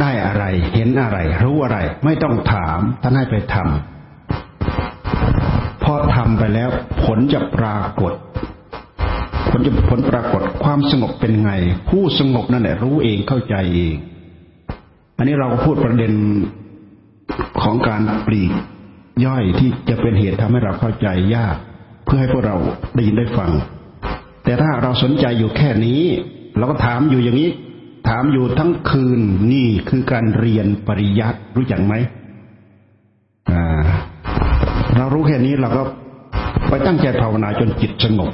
[0.00, 0.44] ได้อะไร
[0.74, 6.68] เห็นอะไร รู้อะไร ไม่ต้องถามท่านให้ไปทำพอทำไปแล้ว
[7.04, 8.12] ผลจะปรากฏ
[9.50, 11.52] ผลจะผลปรากฏความสงบเป็นไง
[11.88, 13.94] ผู้สงบนั่นแหละรู้เองเข้าใจเอง
[15.16, 16.12] อันนี้เราก็พูดประเด็น
[17.62, 18.52] ของการปลีก
[19.26, 21.56] ย่อยที่จะเป็นเหตุทำให้เราเข้าใจยาก
[22.04, 22.56] เพื่อให้พวกเรา
[22.94, 23.50] ได้ยินได้ฟัง
[24.44, 26.00] แต่ถ้าเราสนใจอยู่แค่นี้
[26.58, 27.50] เราก็ถามอยู่อย่างนี้
[28.08, 29.20] ถามอยู่ทั้งคืน
[29.52, 31.94] นี่คือการเรียนปริยัติรู้จักไหม
[34.96, 35.82] เรารู้แค่นี้เราก็
[36.68, 38.32] ไปตั้งใจภาวนาจนจิตสงบ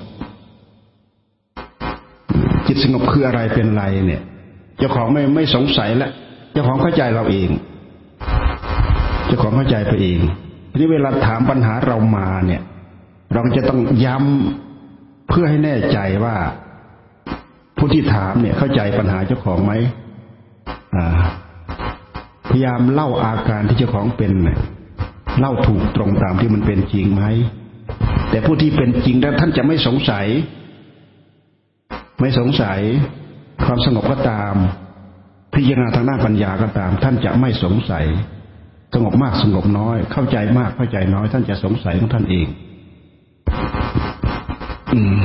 [2.67, 4.23] จิตสงบคืออะไรเป็นไรเนี่ย
[4.79, 6.11] เจ้าของไม่ไม่สงสัยแล้ว
[6.53, 7.51] เจ้าของเข้าใจเราเอง
[9.27, 10.21] เจ้าของเข้าใจไปเอง
[10.71, 12.63] ทีนี้เวลาถามปัญหาเรามาเนี่ย
[13.35, 16.37] เราจะต้องย้ำเพื่อให้แน่ใจว่า
[17.85, 19.73] ผู้ที่ถามเนี่ยเข้าใจปัญหาเจ้าของไหม
[22.51, 24.59] พยายามเล่าอาการที่เจ้าของเป็นเนี่ย
[25.41, 27.23] เล่าถูกตรงตามที่มันเป็นจริงไหม
[28.31, 30.27] แต่ผู้ที่เป็นจริงแล้วท่านจะไม่สงสัย
[32.21, 32.79] ไม่สงสัย
[33.65, 34.55] ความสงบก็ตาม
[35.55, 38.05] พิจารณาทางด้านปัญญาก็ตาม ท่านจะไม่สงสัย
[38.95, 42.47] สงบมากสงบน้อย เข้าใจมากเข้าใจน้อย ท่านจะสงสัยของท่านเอง
[44.95, 45.23] อืม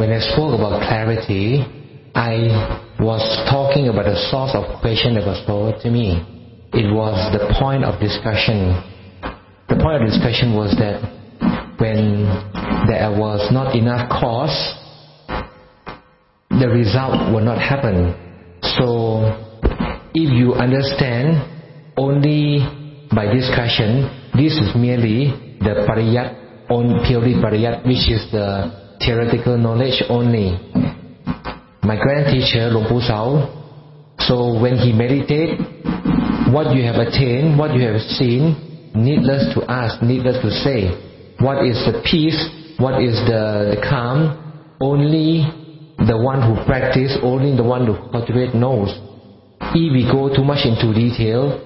[0.00, 1.60] when I spoke about clarity,
[2.16, 2.48] I
[2.98, 3.20] was
[3.52, 6.16] talking about the source of question that was posed to me.
[6.72, 8.80] It was the point of discussion.
[9.68, 11.04] The point of discussion was that
[11.76, 12.24] when
[12.88, 14.56] there was not enough cause,
[16.48, 18.16] the result will not happen.
[18.80, 19.28] So
[20.16, 21.44] if you understand
[22.00, 22.64] only
[23.12, 30.02] by discussion, this is merely the pariyat, on purely pariyat, which is the theoretical knowledge
[30.08, 30.56] only.
[31.82, 33.60] My grand teacher, Luang Sao,
[34.20, 35.58] so when he meditate,
[36.52, 40.92] what you have attained, what you have seen, needless to ask, needless to say,
[41.40, 42.36] what is the peace,
[42.78, 44.36] what is the, the calm,
[44.80, 45.48] only
[46.06, 48.92] the one who practice, only the one who cultivate knows.
[49.72, 51.64] If we go too much into detail,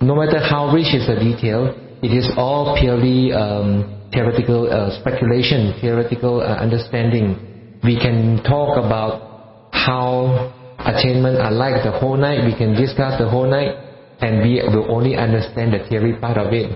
[0.00, 5.74] no matter how rich is the detail, it is all purely um, theoretical uh, speculation,
[5.80, 7.80] theoretical uh, understanding.
[7.82, 13.28] We can talk about how attainment are like the whole night, we can discuss the
[13.28, 13.74] whole night,
[14.20, 16.70] and we will only understand the theory part of it.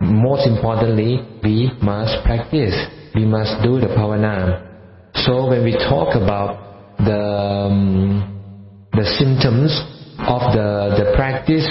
[0.00, 2.74] Most importantly, we must practice.
[3.14, 4.62] We must do the bhavana.
[5.24, 9.72] So when we talk about the um, the symptoms
[10.18, 11.66] of the the practice,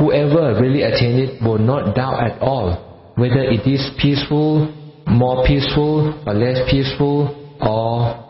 [0.00, 4.71] whoever really attained it will not doubt at all whether it is peaceful,
[5.07, 8.25] more peaceful or less peaceful, or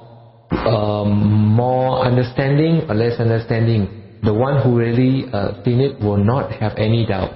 [0.51, 1.11] um,
[1.55, 3.89] more understanding or less understanding.
[4.21, 7.31] The one who really uh, seen it will not have any doubt.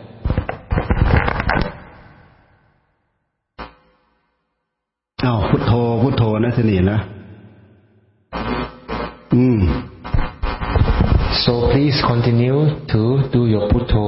[5.25, 5.71] อ้าวพุทโธ
[6.01, 6.99] พุทโธนะทีนี่นะ
[9.33, 9.61] อืม
[11.43, 12.59] So please continue
[12.91, 13.01] to
[13.33, 14.05] do your putto.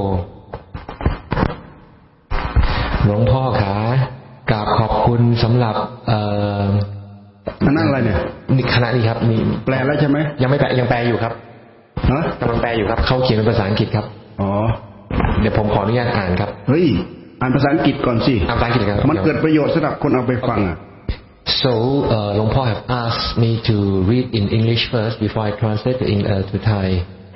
[3.06, 3.74] หลวงพ่อขา
[4.50, 5.76] กราบขอบคุณสำหรับ
[6.06, 6.18] เอ่
[6.62, 6.64] อ
[7.64, 8.18] มานั่งอะไรเนี่ย
[8.56, 11.32] นี่คณะนี้ครับนี่แปลแล้วใช่ไหมยังไม่แปลยังแปลอยู่ครับ
[12.10, 14.06] ฮะกำลังแปลอยู่ครับเขาเขียนเป็นภาษาอังกฤษครับ
[14.40, 14.50] อ๋อ
[15.40, 16.86] เดี๋ยวผมขออนุญาตอ่านครับเฮ้ย
[17.40, 20.76] อ่านภาษาอังกฤษก่อนสิอ่านภาษาอังกฤษครับมันเกิดประโยชน์สำหรับคนเอาไปฟังอะ
[21.62, 21.72] So
[22.16, 23.76] uh, Long Po have asked me to
[24.10, 26.86] read in English first before I translate in, uh, to Thai.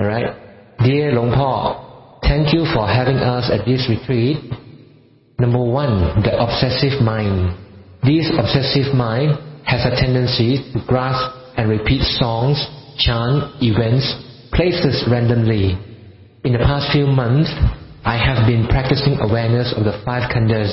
[0.01, 0.27] Alright?
[0.85, 1.51] Dear Long Po,
[2.29, 4.39] thank you for having us at this retreat.
[5.41, 7.57] Number one, the obsessive mind.
[8.05, 11.25] This obsessive mind has a tendency to grasp
[11.57, 12.61] and repeat songs,
[13.01, 14.05] chant, events,
[14.53, 15.81] places randomly.
[16.45, 17.49] In the past few months,
[18.05, 20.73] I have been practicing awareness of the five khandhas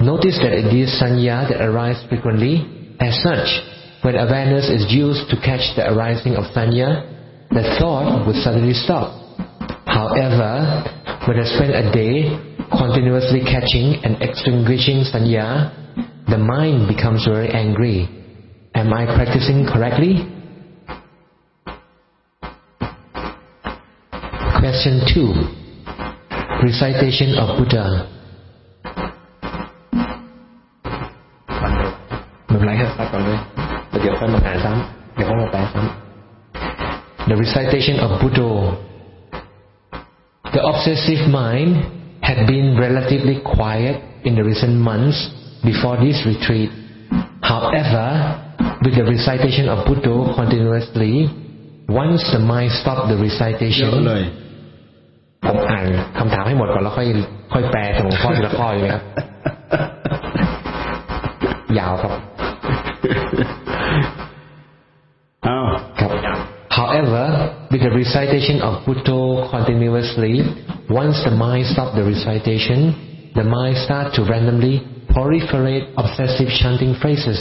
[0.00, 2.68] Notice that it is sanya that arise frequently.
[3.00, 3.48] As such,
[4.04, 7.08] when awareness is used to catch the arising of sanya,
[7.48, 9.16] the thought would suddenly stop.
[9.88, 10.84] However,
[11.27, 12.37] when I spend a day
[12.71, 15.71] continuously catching and extinguishing sanya,
[16.29, 18.07] the mind becomes very angry.
[18.73, 20.25] Am I practicing correctly?
[24.59, 26.63] Question 2.
[26.63, 28.07] Recitation of Buddha.
[32.47, 33.39] ไม่เป็นไรครับก่อนเลย
[34.01, 38.49] เดี๋ยวค่อยมาอ่านซ้ำเดี๋ยวค่อยมาแปลซ้ำ The recitation of Buddha
[40.55, 41.71] The obsessive mind
[42.21, 43.95] had been relatively quiet
[44.25, 45.17] in the recent months
[45.63, 46.69] before this retreat.
[47.41, 48.07] However,
[48.83, 51.29] with the recitation of Buddha continuously,
[51.87, 54.23] once the mind stopped the เย recitation, อะเลย
[55.47, 55.85] ผมอ่าน
[56.19, 57.07] คำถามให้หมดก่อนแล้วค่อย
[57.53, 59.03] ค่อยแปลสมองข้อทีละข้ออยู่ไหมครับ
[61.79, 62.13] ยาวครับ
[67.76, 70.40] with the recitation of Buddha continuously,
[70.88, 74.80] once the mind stops the recitation, the mind starts to randomly
[75.12, 77.36] proliferate obsessive chanting phrases.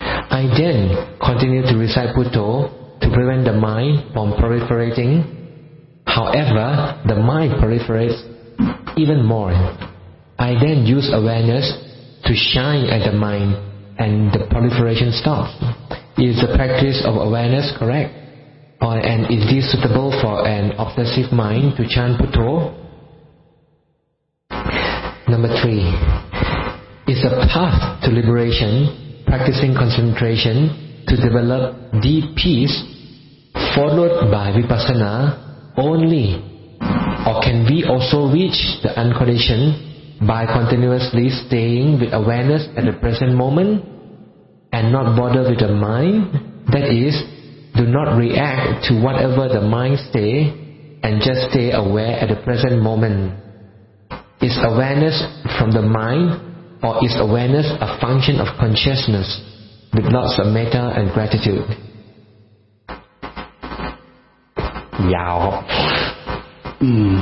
[0.00, 2.68] I then continue to recite Buddha
[3.00, 5.24] to prevent the mind from proliferating.
[6.04, 8.20] However, the mind proliferates
[8.98, 9.56] even more.
[10.36, 11.64] I then use awareness
[12.28, 13.56] to shine at the mind
[13.96, 15.56] and the proliferation stops.
[16.20, 18.21] Is the practice of awareness correct?
[18.82, 22.74] Or, and is this suitable for an obsessive mind to chant Buddha?
[25.28, 25.86] Number three,
[27.06, 32.74] is a path to liberation, practicing concentration to develop deep peace,
[33.74, 35.38] followed by vipassana
[35.76, 36.42] only,
[37.26, 43.34] or can we also reach the unconditioned by continuously staying with awareness at the present
[43.34, 43.84] moment
[44.72, 46.34] and not bother with the mind?
[46.72, 47.14] That is,
[47.75, 50.51] do not react to whatever the mind say
[51.03, 53.37] and just stay aware at the present moment.
[54.41, 55.17] Is awareness
[55.57, 59.47] from the mind or is awareness a function of consciousness?
[59.93, 61.67] with lots of metta and gratitude
[65.15, 65.55] ยาวครับ
[66.83, 67.13] อืม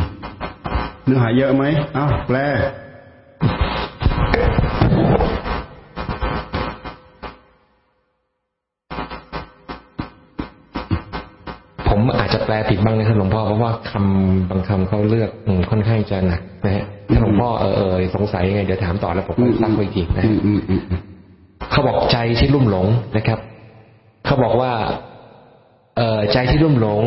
[1.05, 1.63] เนื้อหาเยอะไหม
[1.93, 2.37] เอ้าแปล
[12.50, 21.00] ลผิดบ้างนะครับหลวงพ่อเพราะว่าคำบางคำเขาเลือกอืมค่อนข้างจะหนักนะฮะถ้าหลวงพ่อเออเออสงสัยยังไงเดี๋ยวถามต่อแล้วผมก็ซักไว้อีกทีนะอืฮะมอืมอืมอืม
[21.70, 22.86] เขาบอกใจที่ลุ่มหลง
[23.16, 23.38] นะครับ
[24.26, 24.72] เขาบอกว่า
[25.96, 27.04] เอ่อใจที่ลุ่มหลง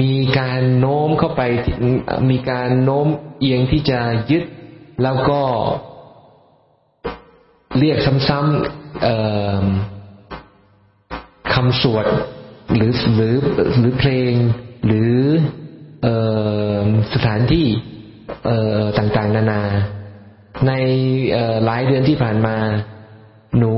[0.00, 1.74] มีการโน้มเข้าไปที่
[2.30, 3.06] มีการโน้ม
[3.40, 4.00] เอียงที่จะ
[4.30, 4.44] ยึด
[5.02, 5.40] แล้วก็
[7.78, 7.98] เรียก
[8.28, 9.14] ซ้ำๆเอ่
[9.62, 9.64] อ
[11.54, 12.06] คำสวด
[12.74, 13.34] หรือหรือ
[13.78, 14.32] หรือเพลง
[14.86, 15.14] หรือ
[16.02, 16.16] เอ่
[16.78, 17.66] อสถานที่
[18.44, 18.50] เอ
[18.98, 19.62] ต่างๆ นานา
[20.66, 20.72] ใน
[21.32, 22.56] เอหลายเดือนที่ผ่านมา
[23.58, 23.74] หนู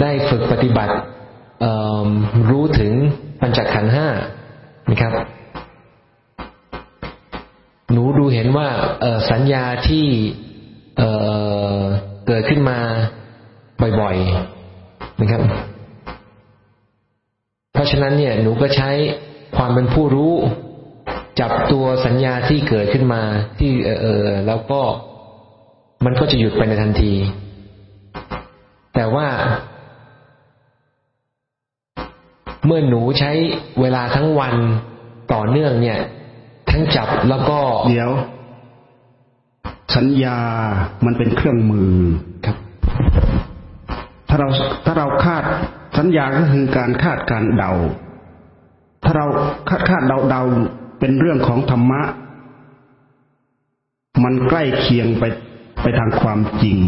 [0.00, 0.94] ได้ฝึกปฏิบัติ
[1.60, 1.66] เอ
[2.50, 2.92] รู้ถึง
[3.40, 4.08] ปัญจขันธ์ห้า
[4.90, 5.12] นะครับ
[7.92, 8.68] หนูดูเห็นว่า
[9.00, 10.06] เอสัญญาที่
[10.98, 11.02] เอ
[12.26, 12.78] เกิดขึ้นมา
[14.00, 15.42] บ่อยๆนะครับ
[17.80, 18.90] ราะฉะนั้นเนี่ยหนูก็ใช้
[19.56, 20.34] ความเป็นผู้รู้
[21.40, 23.22] จับตัวสัญญาที่เกิดขึ้นมา
[23.58, 24.80] ที่เออเออแล้วก็
[26.04, 27.14] มันก็จะหยุดไปในทันที
[28.94, 29.26] แต่ว่า
[32.66, 33.32] เมื่อหนูใช้
[33.80, 34.54] เวลาทั้งวัน
[35.32, 35.98] ต่อเนื่องเนี่ย
[36.70, 37.58] ทั้งจับแล้วก็
[37.88, 38.10] เดี๋ยว
[39.96, 40.38] สัญญา
[41.04, 41.92] มันเป็นเครื่องมือ
[42.46, 42.56] ครับ
[46.00, 47.72] สัญญาก็คือการคาดการเดา
[49.02, 49.26] ถ้าเรา
[49.68, 50.42] คาดคาดเดาเดา
[51.00, 52.02] เป็นเรื่องของธรรมะ
[54.24, 55.24] มันใกล้เคียงไป
[55.82, 56.78] ไปทางความจริง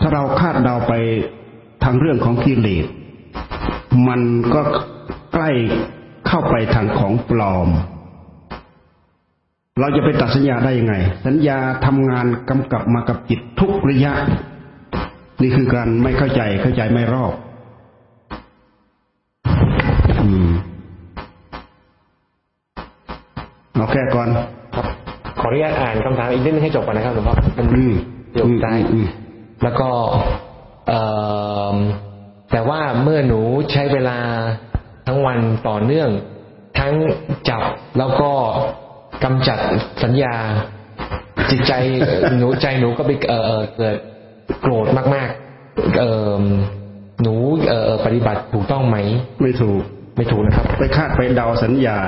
[0.00, 0.92] ถ้าเราคาดเดาไป
[1.84, 2.86] ทางเรื่องของกิเลส
[4.08, 4.20] มัน
[4.54, 4.62] ก็
[5.32, 5.50] ใกล้
[6.26, 7.68] เข้าไปทางของปลอม
[9.80, 10.94] เราจะไปตัดสัญญาได้ยังไง
[11.26, 14.12] สัญญาทำงานกำกับมากับจิตทุกระยะ
[15.42, 17.32] นี่คือการไม่เข้าใจเข้าใจไม่รอบ
[23.74, 24.38] เอาแก้ก่อนค
[24.78, 24.86] รับ
[25.40, 27.94] ขออนุญาตอ่านคำถามอีกนิดนึงให้จบก่อนนะครับหลวงพ่อมันอืม
[28.32, 29.06] ประโยคท้ายอืม
[29.62, 29.90] แล้วก็
[30.88, 31.00] เอ่
[31.74, 31.76] อ
[32.52, 33.40] แต่ว่าเมื่อหนู
[33.72, 34.18] ใช้เวลา
[35.06, 36.10] ทั้งวันต่อเนื่อง
[36.78, 36.92] ทั้ง
[37.48, 37.62] จับ
[37.98, 38.30] แล้วก็
[39.24, 39.58] กำจัด
[40.02, 40.36] สัญญา
[41.50, 41.72] จิตใจ
[42.38, 43.96] หนูใจหนูก็ไปเอ่อเอ่อเกิด
[44.60, 46.42] โกรธมากๆเอ่อ
[47.22, 47.34] หนู
[47.68, 48.96] เอ่อเอ่อปฏิบัติถูกต้องไหม
[49.42, 49.82] ไม่ถูก
[50.16, 51.98] ไม่ถูกนะครับ ไปคาดไปเดาสัญญา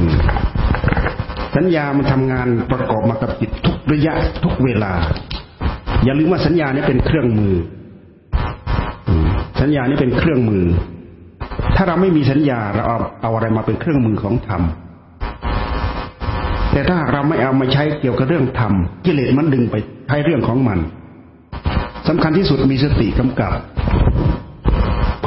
[0.00, 0.16] อืม
[1.56, 4.92] สัญญามันทำงานประกอบมากับจิตทุกระยะทุกเวลา
[6.04, 7.54] อย่าลืมว่าสัญญานี้เป็นเครื่องมือ
[9.08, 9.28] อืม
[9.60, 10.64] สัญญานี้เป็นเครื่องมือ
[11.76, 14.62] ถ้าเราไม่มีสัญญาเราเอาเอาอะไรมาเป็นเครื่องมือของธรรม
[16.72, 18.72] แต่ถ้าหากเราไม่เอามาใช้เกี่ยวกับเรื่องธรรม
[19.04, 19.76] กิเลสมันดึงไป
[20.08, 20.78] ใช้เรื่องของมัน
[22.08, 23.52] สำคัญที่สุดมีสติกำกับ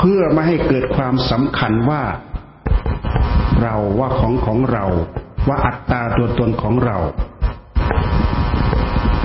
[0.04, 2.04] เพื่อไม่ให้เกิดความสำคัญว่า
[3.62, 4.86] เราว่าของของเรา
[5.48, 6.98] ว่าอัตตาตัวตนของเรา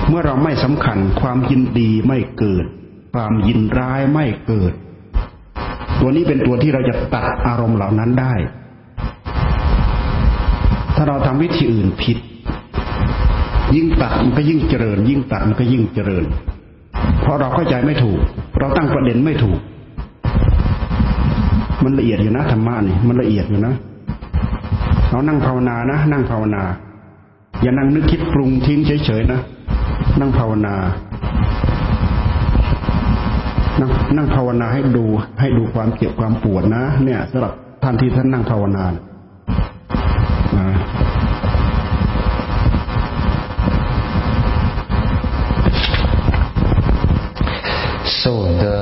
[0.07, 2.65] เมื่อเราไม่สำคัญความยินดีไม่เกิด
[3.13, 4.73] ความยินร้ายไม่เกิด
[5.99, 8.33] ตัวนี้เป็นตัวที่เราจะตัดอารมณ์เหล่านั้นได้
[10.95, 12.17] ถ้าเราทำวิธีอื่นผิด
[13.75, 16.25] ยิ่งตัดมันก็ยิ่งเจริญ ยิ่งตัดมันก็ยิ่งเจริญ
[17.21, 18.19] เพราะเราเข้าใจไม่ถูก
[18.59, 19.59] เราตั้งประเด็นไม่ถูก
[21.87, 23.73] มันละเอียดอยู่นะธรรมะนี่มันละเอียดอยู่นะ
[25.09, 26.63] เรานั่งภาวนานะนั่งภาวนา
[27.61, 29.39] อย่านั่งนึกคิดปรุงทิ้งเฉยๆนะ
[30.19, 30.75] นั่งภาวนา
[33.79, 35.05] นั่งนั่งภาวนาให้ดู
[35.39, 38.85] ให้ดูความเจ็บความปวดนะ เนี่ยสำหรับท่านที่ท่านนั่งภาวนา
[40.55, 40.75] อ่า
[48.21, 48.31] So
[48.61, 48.75] the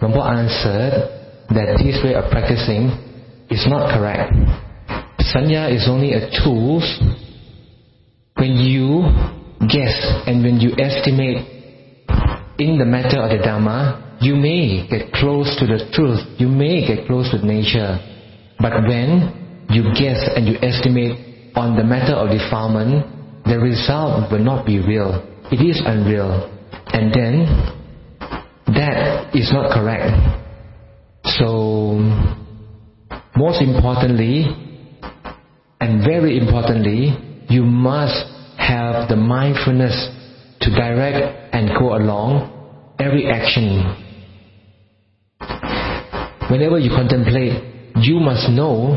[0.00, 1.15] Rampo answered
[1.50, 2.90] that this way of practicing
[3.50, 4.32] is not correct.
[5.34, 6.82] Sanya is only a tool
[8.36, 9.06] when you
[9.68, 11.56] guess and when you estimate
[12.58, 16.86] in the matter of the Dharma, you may get close to the truth, you may
[16.86, 18.00] get close to nature.
[18.58, 24.44] But when you guess and you estimate on the matter of defilement, the result will
[24.44, 25.20] not be real.
[25.52, 26.52] It is unreal.
[26.92, 27.44] And then
[28.72, 30.45] that is not correct.
[31.38, 31.98] So,
[33.36, 34.46] most importantly,
[35.80, 37.12] and very importantly,
[37.48, 38.24] you must
[38.58, 40.08] have the mindfulness
[40.60, 43.84] to direct and go along every action.
[46.50, 48.96] Whenever you contemplate, you must know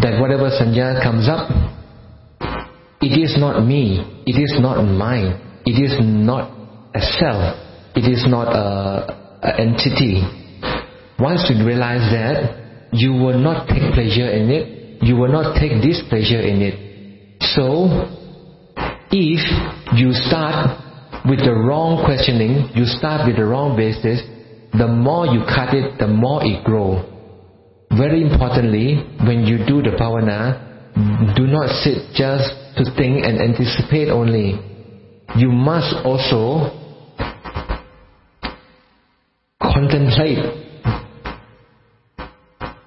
[0.00, 1.50] that whatever sanya comes up,
[3.00, 6.50] it is not me, it is not mine, it is not
[6.94, 7.56] a self,
[7.96, 10.43] it is not a, a entity.
[11.18, 15.82] Once you realize that, you will not take pleasure in it, you will not take
[15.82, 16.76] displeasure in it.
[17.54, 17.86] So,
[19.10, 19.42] if
[19.94, 20.80] you start
[21.28, 24.22] with the wrong questioning, you start with the wrong basis,
[24.72, 27.04] the more you cut it, the more it grows.
[27.96, 34.08] Very importantly, when you do the bhavana, do not sit just to think and anticipate
[34.08, 34.58] only.
[35.36, 36.74] You must also
[39.62, 40.63] contemplate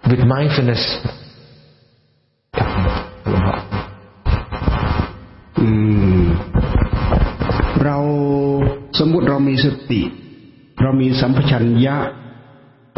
[0.10, 0.84] with mindfulness
[5.60, 5.68] อื
[6.22, 6.26] ม
[7.84, 7.98] เรา
[9.00, 10.02] สมมุติเรามีสติ
[10.82, 11.98] เรามีสัมปชัญญะ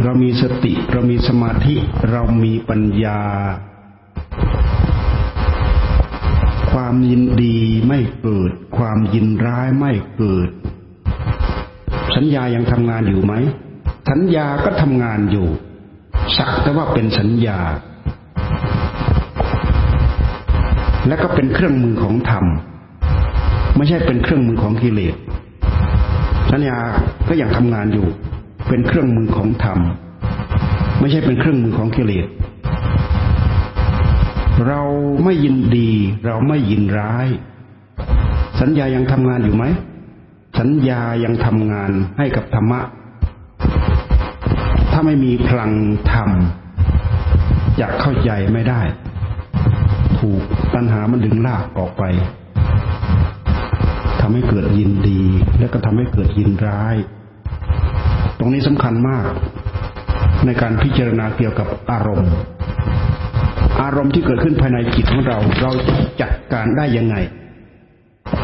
[0.04, 1.76] เรามีสติ เรามีสมาธิ
[2.12, 3.22] เรามีปัญญา
[6.72, 7.58] ความยินดี
[7.88, 10.50] ไม่เกิด ความยินร้ายไม่เกิด
[12.16, 13.34] สัญญายังทำงานอยู่ไหม
[14.10, 15.48] สัญญาก็ทำงานอยู่
[16.38, 17.60] สักแต่ว่าเป็นสัญญา
[21.08, 22.46] และก็เป็นเครื่องมือของธรรม
[23.76, 25.16] ไม่ใช่เป็นเครื่องมือของกิเลส
[26.52, 26.78] สัญญา
[27.28, 28.08] ก็ยังทำงานอยู่
[28.68, 29.80] เป็นเครื่องมือของธรรม
[31.00, 32.28] ไม่ใช่เป็นเครื่องมือของกิเลส
[34.68, 34.82] เรา
[35.24, 35.92] ไม่ยินดี
[36.26, 37.28] เราไม่ยินร้าย
[38.62, 39.66] สัญญายังทำงานอยู่ไหม
[40.60, 45.72] สัญญายังทำงานให้กับธรรมะาไม่มีพลัง
[46.12, 46.30] ธรรม
[47.80, 48.82] จะเข้าใจไม่ได้
[50.20, 50.42] ถูก
[50.74, 52.04] ตัณหามันดึงลากออกไป
[54.22, 55.22] ทำให้เกิดยินดี
[55.60, 56.96] แล้วก็ทำให้เกิดยินร้าย
[58.40, 59.26] ตรงนี้สำคัญมาก
[60.46, 62.34] ในการพิจารณาเกี่ยวกับอารมณ์
[63.82, 65.72] อารมณ์ที่เกิดขึ้นภายในจิตของเรา เรา
[66.22, 67.16] จัดการได้ยังไง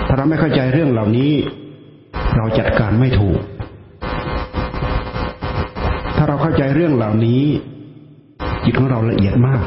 [0.07, 1.31] ถ้าเราไม่เข้าใจเรื่องเหล่านี้
[2.35, 3.39] เราจัดการไม่ถูก
[6.73, 7.43] เรื่องเหล่านี้
[8.63, 9.61] จิตของเราละเอียดมาก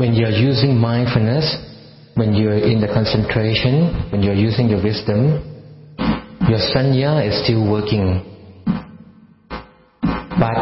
[0.00, 1.56] when you are using mindfulness,
[2.14, 5.20] when you are in the concentration, when you are using your wisdom,
[6.48, 8.29] your sanya is still working.
[10.40, 10.56] But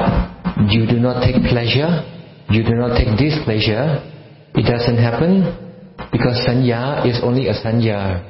[0.74, 2.02] you do not take pleasure,
[2.50, 4.02] you do not take displeasure.
[4.58, 5.46] It doesn't happen
[6.10, 8.26] because sanya is only a sanya.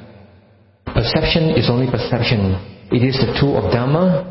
[0.84, 2.53] Perception is only perception.
[2.92, 4.28] It is the tool of Dharma.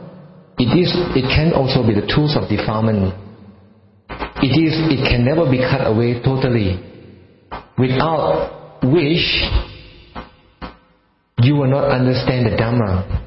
[0.60, 0.94] It is.
[1.18, 3.14] It can also be the tools of defilement.
[4.44, 4.78] It is.
[4.94, 6.78] It can never be cut away totally.
[7.78, 9.26] Without which,
[11.42, 13.27] you will not understand the Dhamma.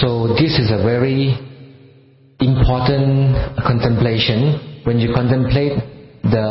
[0.00, 1.36] So this is a very
[2.40, 3.36] important
[3.66, 4.82] contemplation.
[4.84, 5.78] When you contemplate
[6.24, 6.48] the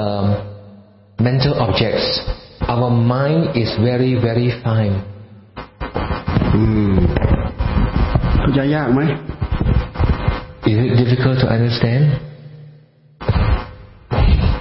[1.19, 2.05] mental objects,
[2.67, 4.95] our mind is very, very fine.
[6.55, 6.95] อืม
[8.39, 9.01] เข้าใจยากไหม
[10.71, 12.03] Is it difficult to understand?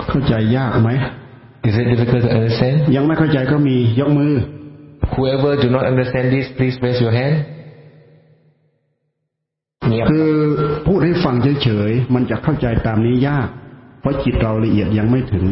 [0.09, 0.91] เข้าใจยากไหม
[1.69, 2.77] Is it difficult to understand?
[2.97, 4.33] ยังไม่เข้าใจก็มียกมือ
[5.15, 7.35] Whoever do not understand this, please raise your hand.
[10.10, 10.30] คือ
[10.88, 13.48] พูดให้ฟังเฉยๆ มันจะเข้าใจตามนี้ยาก
[14.02, 15.46] เพราะจิตเราละเอียดยังไม่ถึง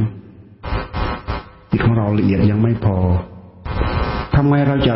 [1.71, 2.97] จิตของเราละเอียดยังไม่พอ
[4.35, 4.93] ทำไมเราจะ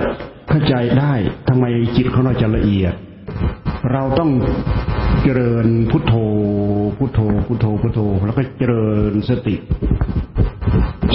[0.49, 1.13] เข้าใจได้
[1.49, 1.65] ทำไม
[1.97, 2.93] จิตของเราจะละเอียด
[3.93, 4.31] เราต้อง
[5.23, 6.13] เจริญพุทโธ
[6.97, 9.55] พุทโธ พุทโธ พุทโธ แล้วก็เจริญสติ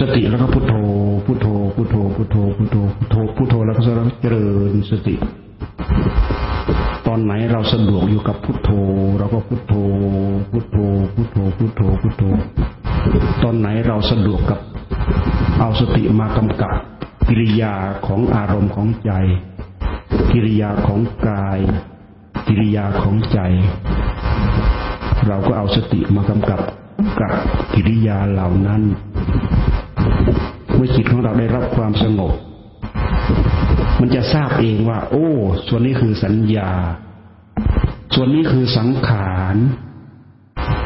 [0.00, 0.74] สติแล้วก็พุทโธ
[1.26, 1.46] พุทโธ
[1.76, 3.82] พุทโธ พุทโธ พุทโธ พุทโธ พุทโธ แล้วก็
[4.22, 5.14] เจริญสติ
[7.06, 8.70] ตอนไหนเราสะดวกอยู่กับพุทโธ
[9.18, 9.74] เราก็พุทโธ
[10.50, 10.78] พุทโธ
[11.14, 12.22] พุทโธ พุทโธ พุทโธ
[13.42, 14.60] ตอนไหนเราสะดวกกับ
[15.60, 16.74] เอาสติมากำกับ
[17.28, 17.74] กิริยา
[18.06, 19.12] ของอารมณ์ของใจ
[20.32, 21.60] กิริยาของกาย
[22.46, 23.38] กิริยาของใจ
[25.28, 26.60] เราก็เอาสติมากำกับ
[27.20, 27.32] กับ
[27.74, 28.82] กิริยาเหล่านั้น
[30.74, 32.32] เมื่อจิตของเราได้รับความสงบ
[34.04, 35.28] มันจะทราบเองว่า โอ้
[35.66, 36.70] ส่วนนี้คือสัญญา
[38.14, 39.56] ส่วนนี้คือสังขาร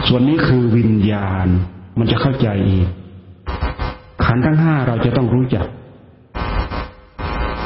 [0.08, 1.46] ส่วนนี้คือวิญญาณ
[1.98, 2.86] มันจะเข้าใจเอง
[4.24, 5.66] ขันทั้งห้าเราจะต้องรู้จัก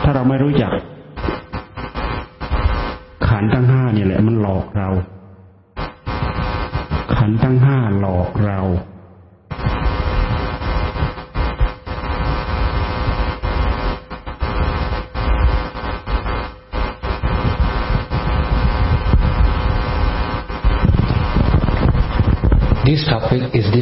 [0.03, 0.73] ถ้าเราไม่รู้จัก
[3.29, 4.89] ขันทั้งห้าเนี่ยแหละ มันหลอกเรา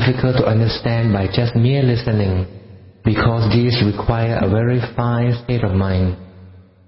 [0.09, 2.49] difficult to understand by just mere listening
[3.05, 6.17] because these require a very fine state of mind.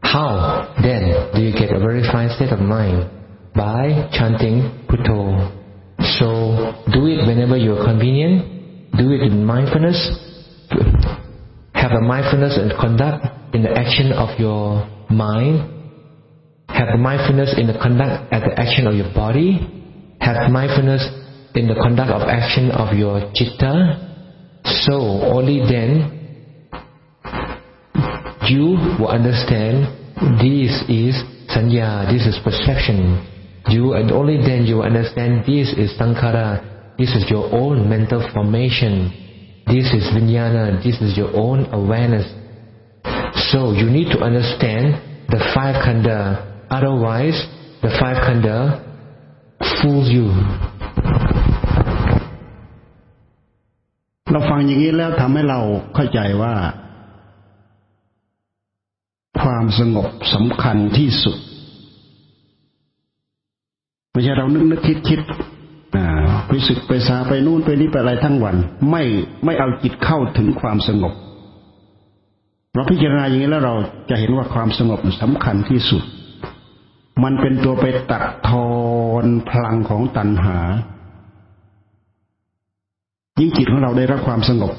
[0.03, 3.11] How then do you get a very fine state of mind?
[3.55, 5.53] By chanting Putto.
[6.16, 8.97] So do it whenever you're convenient.
[8.97, 10.01] Do it in mindfulness.
[11.75, 15.68] Have a mindfulness and conduct in the action of your mind.
[16.68, 19.61] Have mindfulness in the conduct at the action of your body.
[20.21, 21.05] Have mindfulness
[21.55, 23.98] in the conduct of action of your chitta.
[24.86, 24.94] So
[25.30, 26.20] only then
[28.48, 29.86] you will understand
[30.38, 31.16] this is
[31.48, 33.26] sanya, this is perception.
[33.68, 38.26] You and only then you will understand this is sankhara, this is your own mental
[38.32, 39.12] formation.
[39.66, 42.26] This is vijnana, this is your own awareness.
[43.53, 44.98] So you need to understand
[45.28, 47.38] the five khandha, otherwise
[47.82, 48.82] the five khandha
[49.80, 50.80] fools you.
[54.33, 55.61] เราฟังอย่างนี้แล้วทำให้เรา
[55.95, 56.55] เข้าใจว่า
[59.41, 61.37] ความสงบสำคัญที่สุด
[64.12, 65.20] ไม่ใช่เรานึกนึกคิดคิด
[66.47, 68.57] ไปสึกไปซาไปนู่นไปนี่ไปอะไรทั้งวัน
[68.91, 69.03] ไม่
[69.45, 71.12] ไม่เอาจิตเข้าถึงความสงบ
[72.74, 73.74] เราพิจารณาอย่างนี้แล้วเรา
[74.11, 76.03] จะเห็นว่าความสงบสำคัญที่สุด
[77.22, 78.70] มันเป็นตัวไปตัดทอ
[79.24, 80.59] นพลังของตัณหา
[83.41, 84.72] ยิ่งจิตของเราได้รับความสงบ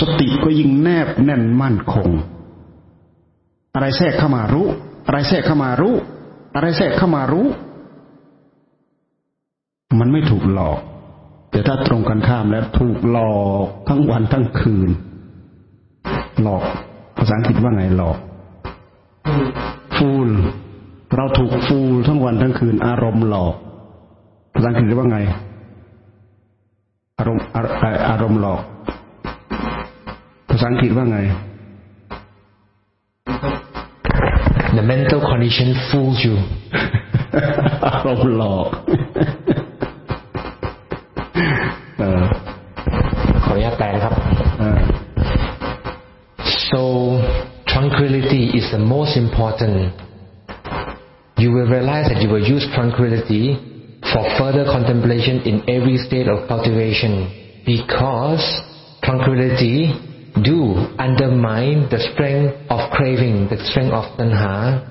[0.00, 2.08] สติก็ยิ่งแนบแน่นมั่นคง
[3.74, 4.66] อะไรแทรกเข้ามารู้
[5.06, 5.94] อะไรแทรกเข้ามารู้
[6.54, 7.46] อะไรแทรกเข้ามารู้
[10.00, 10.78] มันไม่ถูกหลอก
[11.50, 14.90] แต่ถ้าตรงกันข้ามแล้วถูกหลอกทั้งวันทั้งคืน
[16.42, 16.62] หลอก
[17.16, 18.16] ภาษาอังกฤษว่าไงหลอก
[19.96, 20.28] ฟูล
[21.16, 23.54] เราถูกฟูลทั้งวันทั้งคืน อารมณ์หลอก
[24.54, 25.18] ภาษาอังกฤษว่าไง
[27.19, 27.43] อารมณ์
[28.09, 28.61] อารมณ์หลอก
[30.49, 31.19] ภาษาอังกฤษว่าไง
[34.77, 36.35] The mental condition fools you
[37.93, 38.67] อารมณ์หลอก
[43.43, 44.13] ขออนุญาตแปลครับ
[46.69, 46.81] so
[47.73, 49.75] tranquility is the most important
[51.41, 53.43] you will realize that you will use tranquility
[54.16, 57.28] for further contemplation in every state of cultivation
[57.66, 58.40] because
[59.04, 59.92] tranquility
[60.40, 64.88] do undermine the strength of craving, the strength of tanha.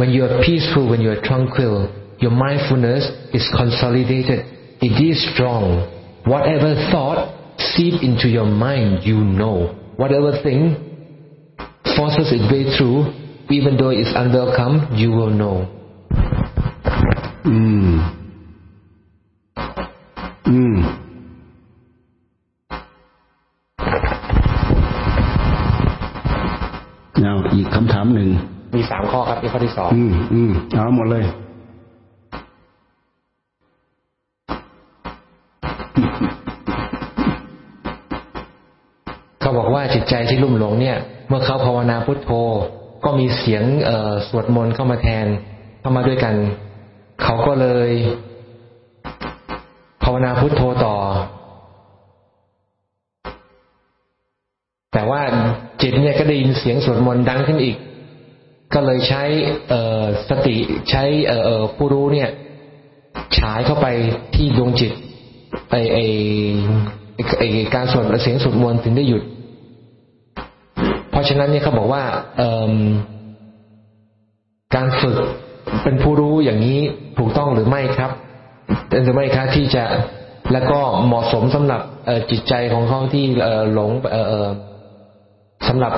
[0.00, 4.42] When you are peaceful, when you are tranquil, your mindfulness is consolidated.
[4.82, 5.86] It is strong.
[6.26, 7.38] Whatever thought
[7.76, 9.78] seep into your mind, you know.
[9.94, 10.74] Whatever thing
[11.94, 13.14] forces its way through,
[13.54, 15.70] even though it's unwelcome, you will know.
[17.48, 17.88] อืม
[20.48, 20.74] อืม
[27.22, 28.28] เอาอีกคำถามหนึ่ง
[28.76, 31.24] มีสามข้อครับนี่ข้อที่สอง อืม อืม เอาหมดเลย
[39.40, 40.96] เขาบอกว่าจิตใจที่ลุ่มหลงเนี่ย
[41.28, 42.30] เมื่อเขาภาวนาพุทโธ
[43.04, 43.64] ก็มีเสียง
[44.28, 45.26] สวดมนต์เข้ามาแทน
[45.80, 46.34] เข้ามาด้วยกัน
[47.22, 47.90] เขาก็เลย
[50.02, 50.96] ภาวนาพุทโธต่อ
[54.92, 55.22] แต่ว่า
[55.82, 57.76] จิตเนี่ยก็ได้ยินเสียงสวดมนต์ดังขึ้นอีก
[58.74, 59.22] ก็เลยใช้
[60.28, 60.56] สติ
[60.90, 61.04] ใช้
[61.76, 62.30] ผู้รู้เนี่ย
[63.38, 63.86] ฉายเข้าไป
[64.34, 64.92] ที่ดวงจิต
[65.70, 65.98] ไอไอ
[67.38, 67.42] ไอ
[67.74, 69.22] การสวดเสียงสวดมนต์ถึงได้หยุด
[71.10, 72.04] เพราะฉะนั้นเนี่ยเขาบอกว่า
[74.74, 75.18] การฝึก
[75.84, 76.78] เป็นผู้รู้อย่างนี้
[77.18, 78.10] ถูกต้องหรือไม่ครับ
[79.02, 79.84] หรือไม่ครับที่จะ
[80.52, 81.80] แล้วก็เหมาะสมสำหรับ
[82.30, 83.24] จิตใจของเขาที่
[83.72, 83.90] หลง
[85.68, 85.92] สำหรับ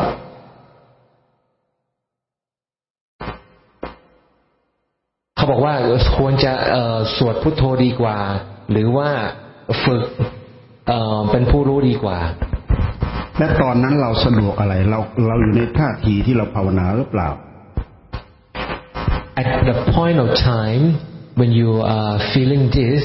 [5.36, 5.74] เขาบอกว่า
[6.18, 6.52] ควรจะ
[7.16, 8.16] สวดพุทโธดีกว่า
[8.70, 9.08] หรือว่า
[9.84, 10.02] ฝึก
[11.30, 12.18] เป็นผู้รู้ดีกว่า
[13.38, 14.98] และตอนนั้นเราสะดวกอะไร เรา
[15.28, 17.28] เราอยู่ในท่าทีที่เราภาวนาหรือเปล่า
[19.41, 20.83] at the point of time
[21.39, 23.01] when you are feeling this,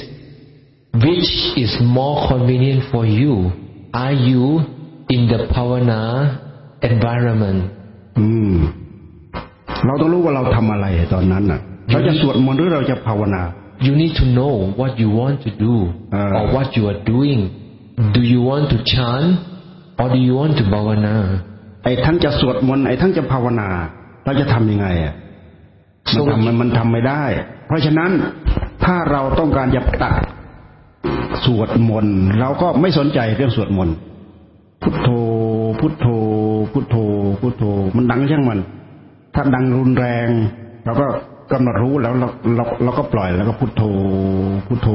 [1.06, 1.30] which
[1.64, 3.34] is more convenient for you?
[3.94, 4.44] are you
[5.14, 6.02] in the Pavana
[6.90, 7.60] environment
[8.18, 8.56] อืม
[9.86, 11.60] เราต้องรู้ว่าเราทำอะไรตอนนั้นน่ะ
[11.92, 13.42] เราจะสวดมนต์หรือเราจะภาวนา
[13.86, 15.74] you need to know what you want to do
[16.18, 16.36] Ah.
[16.36, 17.40] or what you are doing
[18.16, 19.28] do you want to chant
[20.00, 21.14] or do you want to bhavana
[21.84, 23.68] ไอ้ทั้งจะสวดมนต์ไอ้ทั้งจะภาวนา
[24.24, 25.12] เราจะทำยังไงอ่ะ
[26.15, 27.23] มันทำมันมันทำไม่ได้
[27.67, 28.11] เพราะฉะนั้น
[28.85, 30.15] ถ้าเราต้องการจะตัด
[31.45, 33.95] สวดมนต์เราก็ไม่สนใจเรื่องสวดมนต์
[34.81, 35.09] พุทโธ
[35.79, 36.07] พุทโธ
[36.73, 36.95] พุทโธ
[37.41, 37.63] พุทโธ
[37.95, 38.59] มันดังช่างมัน
[39.35, 40.27] ถ้าดังรุนแรง
[40.85, 41.07] เราก็
[41.51, 43.83] กำหนดรู้แล้วเราเราเราก็ปล่อยแล้วก็พุทโธ
[44.67, 44.87] พุทโธ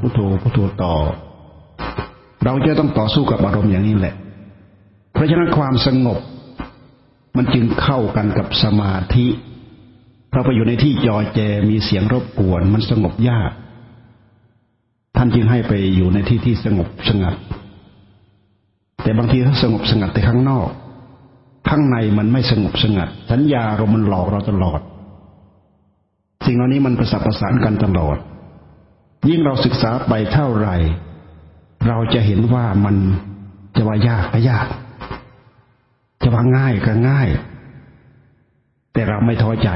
[0.00, 0.94] พุทโธ พุทโธต่อ
[2.44, 4.14] เราจะต้องต่อสู้กับอารมณ์อย่างนี้แหละ
[5.12, 6.20] เพราะฉะนั้นความสงบ
[7.36, 9.26] มันจึงเข้ากันกับสมาธิ
[10.36, 11.40] เราไปอยู่ในที่จอแจ
[11.70, 13.50] มีเสียงรบกวนมันสงบยาก
[15.16, 17.36] ท่านจึงให้ไปอยู่ในที่ที่สงบสงัด
[19.02, 20.68] แต่บางทีถ้าสงบสงัดแต่ข้างนอก
[21.68, 24.80] ข้างในมันไม่สงบสงัด สัญญาเรามันหลอกเราตลอด
[26.46, 28.16] สิ่งเหล่านี้มันประสานประสานกันตลอด
[29.28, 30.76] ยิ่งเราศึกษาไปเท่าไหร่
[31.86, 32.96] เราจะเห็นว่ามัน
[33.76, 34.66] จะว่ายากก็ยาก
[36.22, 37.28] จะว่าง่ายก็ง่าย
[38.92, 39.70] แต่เราไม่ท้อใจ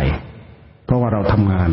[0.91, 1.71] เพราะว่าเราทำงาน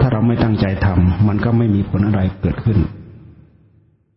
[0.00, 2.78] ถ้าเราไม่ตั้งใจทำมันก็ไม่มีผลอะไรเกิดขึ้น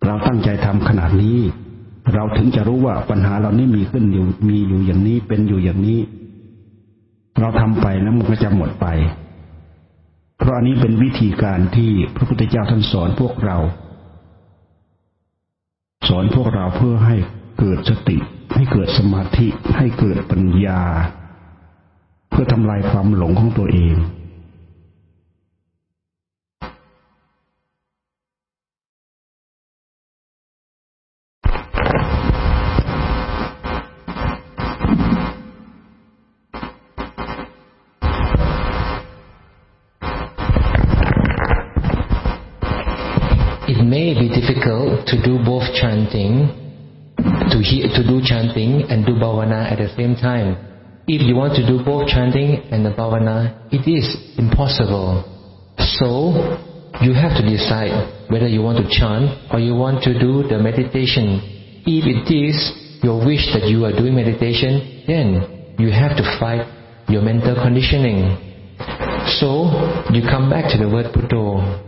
[0.06, 1.38] เราตั้งใจทำขนาดนี้
[2.14, 6.00] เราถึงจะรู้ว่าปัญหาเรานี้มีขึ้นอยู่มีอยู่อย่างนี้เป็นอยู่อย่างนี้
[7.40, 8.88] เราทำไปแล้วมันก็จะหมดไป
[10.38, 13.58] เพราะอันนี้เป็นวิธีการที่พระพุทธเจ้าท่านสอนพวกเรา
[16.10, 17.16] สอนพวกเราเพื่อให้
[17.60, 18.18] เกิดสติ
[18.54, 20.82] ให้เกิดสมาธิให้เกิดปัญญา
[22.38, 23.96] พื่อทำลายความหลงของตัวเอง
[43.72, 46.34] it may be difficult to do both chanting,
[47.52, 50.75] to hear, to do chanting and do bhavana at the same time.
[51.08, 55.24] If you want to do both chanting and the bhavana, it is impossible.
[56.02, 56.34] So
[57.02, 60.58] you have to decide whether you want to chant or you want to do the
[60.58, 61.84] meditation.
[61.86, 62.58] If it is
[63.04, 66.66] your wish that you are doing meditation, then you have to fight
[67.08, 68.42] your mental conditioning.
[69.38, 69.70] So
[70.10, 71.86] you come back to the word Buddha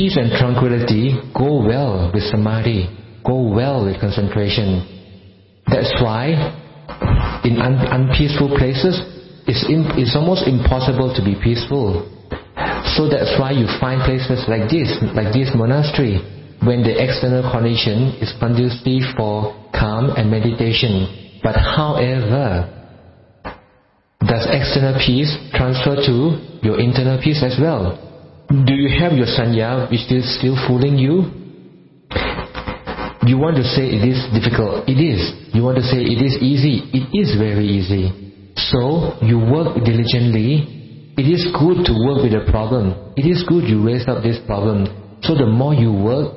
[0.00, 2.88] peace and tranquility go well with samadhi,
[3.22, 4.80] go well with concentration.
[5.66, 6.56] That's why
[7.44, 9.00] in un- unpeaceful places,
[9.46, 12.04] it's, it's almost impossible to be peaceful.
[12.96, 16.20] So that's why you find places like this, like this monastery,
[16.60, 21.40] when the external condition is conducive for calm and meditation.
[21.42, 22.68] But however,
[24.20, 26.16] does external peace transfer to
[26.60, 27.96] your internal peace as well?
[28.50, 31.39] Do you have your sanya which is still fooling you?
[33.26, 34.88] You want to say it is difficult.
[34.88, 35.52] It is.
[35.52, 36.88] You want to say it is easy.
[36.96, 38.08] It is very easy.
[38.56, 41.12] So you work diligently.
[41.20, 43.14] It is good to work with a problem.
[43.16, 44.88] It is good you raise up this problem.
[45.22, 46.32] So the more you work,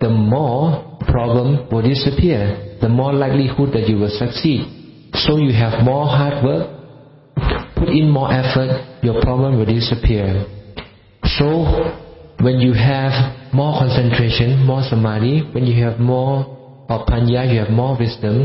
[0.00, 2.76] the more problem will disappear.
[2.80, 4.68] The more likelihood that you will succeed.
[5.14, 6.78] So you have more hard work.
[7.74, 9.00] Put in more effort.
[9.02, 10.44] Your problem will disappear.
[11.24, 12.07] So,
[12.45, 13.13] when you have
[13.53, 16.35] more concentration, more samadhi, when you have more
[16.89, 18.35] of panya, you have more wisdom,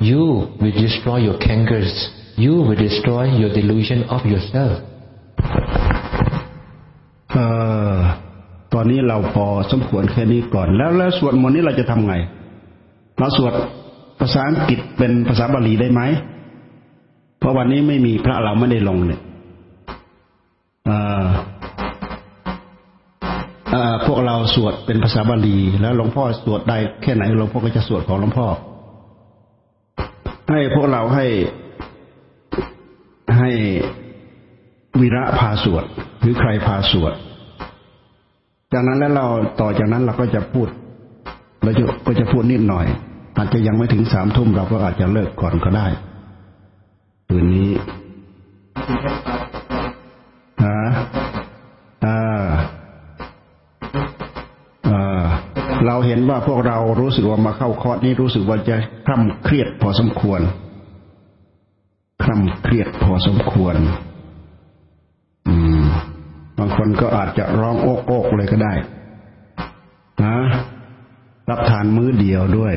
[0.00, 0.24] you
[0.60, 1.90] will destroy your cankers.
[2.36, 4.74] You will destroy your delusion of yourself.
[7.32, 7.38] เอ
[7.96, 7.98] อ
[8.74, 12.14] ตอนนี้เราพอสมควรแค่นี้ก่อน แล้วแล้วสวดมนต์นี้เราจะทำไง
[13.18, 13.52] เราสวด
[14.20, 16.00] ภาษาอังกฤษเป็นภาษาบาลีได้ไหม
[17.38, 19.20] เพราะวันนี้ไม่มีพระเราไม่ได้ลงเนี่ย
[20.86, 21.51] เอ่อเอ่อ
[24.05, 28.47] พวกเราสวดเป็นภาษาบาลี แล้วหลวงพ่อสวดได้แค่ไหนหลวงพ่อก็จะสวดของหลวงพ่อ
[30.49, 31.25] ให้พวกเราให้
[33.37, 33.49] ให้
[34.99, 35.83] วีระพาสวด
[36.21, 37.13] หรือใครพาสวด
[38.73, 39.25] จากนั้นแล้วเรา
[39.61, 40.67] ต่อจากนั้นเราก็จะพูด
[41.63, 42.85] เราจะก็จะพูดนิดหน่อย
[43.37, 45.87] อาจจะยังไม่ถึงสามทุ่มเราก็อาจจะเลิกก่อนก็ได้
[47.27, 47.69] คืนนี้
[56.13, 58.75] ห็นว่าพวกเรารู้สึกว่ามาเข้าคอร์สนี้รู้สึกว่าจะ
[59.05, 60.41] คร่ำเครียดพอสมควร
[62.23, 63.75] คร่ำเครียดพอสมควร
[65.47, 65.83] อืม
[66.57, 68.73] บางคนก็อาจจะร้องโอกโอกเลยก็ได้
[70.23, 70.37] นะ
[71.49, 72.75] รับทานมื้อเดียวด้วย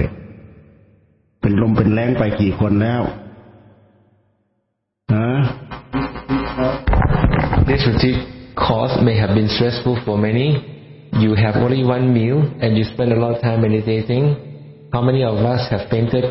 [1.40, 3.02] เป็นลมเป็นแรงไปกี่คนแล้ว
[5.14, 5.30] ฮะ
[7.68, 8.18] This retreat
[8.64, 10.48] course may have been stressful for many.
[11.18, 14.24] You have only one meal and you spend a lot of time meditating.
[14.92, 16.24] How many of us have fainted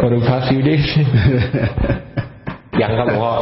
[0.00, 0.86] over the past few days?
[2.82, 3.34] ยังครับหลวงพ่อ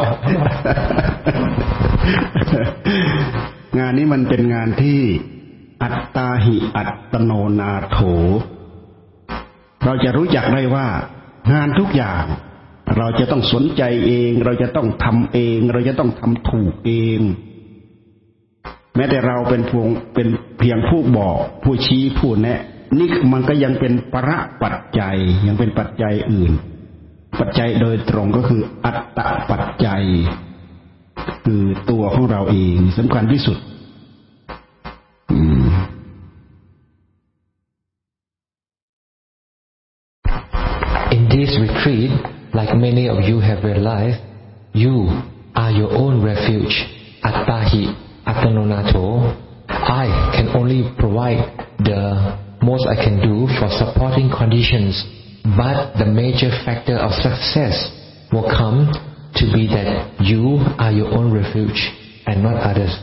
[3.78, 5.00] งานนี้มันเป็นงานที่
[5.82, 6.82] อัตตาหิอั
[7.12, 7.98] ตโนนาโถ
[9.84, 10.86] เราจะรู้จักได้ว่า
[11.52, 12.24] งานทุกอย่าง
[12.98, 17.20] เราจะต้องสนใจเอง เราจะต้องทำเอง เราจะต้องทำถูกเอง
[18.96, 20.28] แม้แต่เราเป็นพวงเป็น
[20.58, 22.60] เพียงผู้บอกผู้ชี้ผู้แนะ
[22.98, 25.16] นี่มันก็ยังเป็นประปัจจัย
[25.46, 26.52] ยังเป็นปัจจัยอื่น
[27.40, 29.20] ปัจจัยโดยตรงก็คืออัตต
[29.50, 30.04] ปัจจัย
[31.44, 33.58] คือตัวของเราเองสำคัญที่สุด
[35.30, 35.34] อ
[41.14, 42.10] In this retreat,
[42.58, 44.20] like many of you have realized,
[44.72, 44.96] you
[45.54, 46.74] are your own refuge.
[47.22, 47.84] Attahi
[48.25, 49.05] Atanonato.
[49.69, 51.39] I can only provide
[51.79, 52.01] the
[52.61, 54.93] most I can do for supporting conditions,
[55.43, 57.75] but the major factor of success
[58.31, 58.91] will come
[59.35, 61.79] to be that you are your own refuge
[62.25, 62.93] and not others.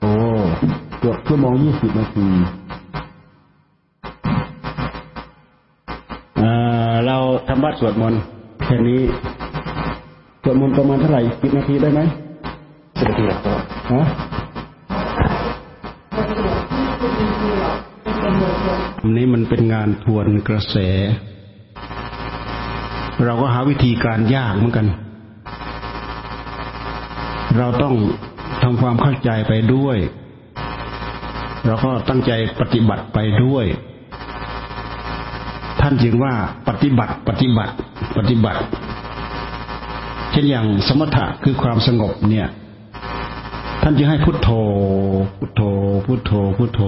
[0.00, 0.12] โอ้
[0.98, 2.28] เกือบชั่วโมงยี่สิบนาที
[6.36, 6.50] เอ่
[6.90, 7.18] อเรา
[7.48, 8.20] ทำบัตรสวดมนต์
[8.64, 9.00] แค่นี้
[9.35, 9.35] ส
[10.49, 12.01] วดมนต์ประมาณเท่าไหร่สิบนาทีได้ไหม
[12.99, 13.37] สิบนาทีหรอ
[13.93, 14.03] ฮะ
[19.01, 20.75] อันนี้มันเป็นงานทวนกระแส
[23.25, 24.87] เราก็หาวิธีการยากเหมือนกัน
[27.57, 27.95] เราต้อง
[28.63, 29.97] ทำความเข้าใจไปด้วย
[31.65, 33.65] เราก็ตั้งใจปฏิบัติไปด้วย
[35.81, 36.33] ท่านจึงว่า
[36.67, 37.73] ปฏิบัติปฏิบัติ
[38.17, 38.59] ปฏิบัติ
[40.31, 42.47] เช่นอย่างสมถะคือความสงบเนี่ย
[43.81, 44.49] ท่านจึงให้พุทโธ
[45.37, 45.61] พุทโธ
[46.05, 46.81] พุทโธ พุทโธ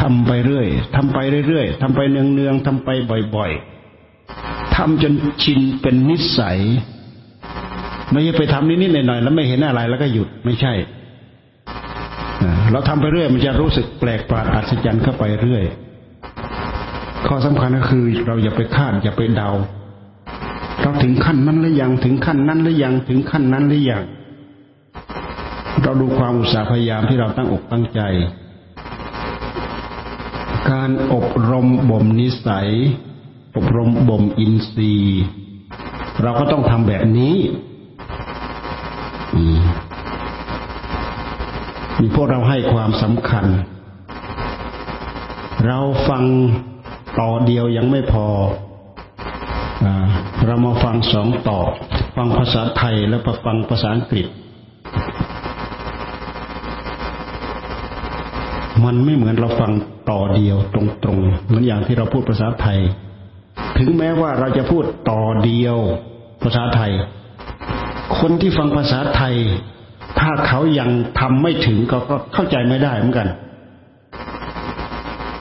[0.00, 2.88] ทำไปเรื่อยทำไปเรื่อยๆทำไปเนืองๆทำไป
[3.36, 5.12] บ่อยๆทำจน
[5.42, 6.58] ชินเป็นนิสัย
[8.10, 10.72] ไม่ใช่ไปทำนิดๆหน่อยๆแล้วไม่เห็นอะไรแล้วก็หยุดไม่ใช่
[12.72, 15.64] เราทำไปเรื่อย มันจะรู้สึกแปลกประหลาดอัศจรรย์เข้าไปเรื่อย
[17.26, 19.50] ข้อสำคัญก็คือเราอย่าไปคาดอย่าไปเดา
[20.86, 24.04] เราถึงขั้นนั้นหรือยังถึงขั้นนั้นหรือยังถึงขั้นนั้นหรือยัง
[25.82, 28.00] เราดูความอุตสาห์พยายามที่เราตั้งอกตั้งใจ
[30.70, 32.68] การอบรมบ่มนิสัย
[33.56, 35.20] อบรมบ่มอินทรีย์
[36.22, 37.34] เราก็ต้องทำแบบนี้
[42.00, 43.46] มีพวกเราให้ความสำคัญ
[45.66, 46.24] เราฟัง
[47.20, 48.28] ต่อเดียวยังไม่พอ
[50.46, 51.60] เรามาฟังสองต่อ
[52.16, 54.26] ฟังภาษาไทยแล้วไปฟังภาษาอังกฤษ
[58.84, 59.72] มันไม่เหมือนเราฟัง
[60.10, 60.76] ต่อเดียวต
[61.06, 62.78] รงๆเหมือนอย่างที่เราพูดภาษาไทย
[63.78, 65.76] ถึงแม้ว่าเราจะพูดต่อเดียว
[66.42, 66.92] ภาษาไทย
[68.18, 69.34] คนที่ฟังภาษาไทย
[70.20, 70.90] ถ้าเขายัง
[71.20, 73.28] ทำไม่ถึงก็ก็เข้าใจไม่ได้เหมือนกัน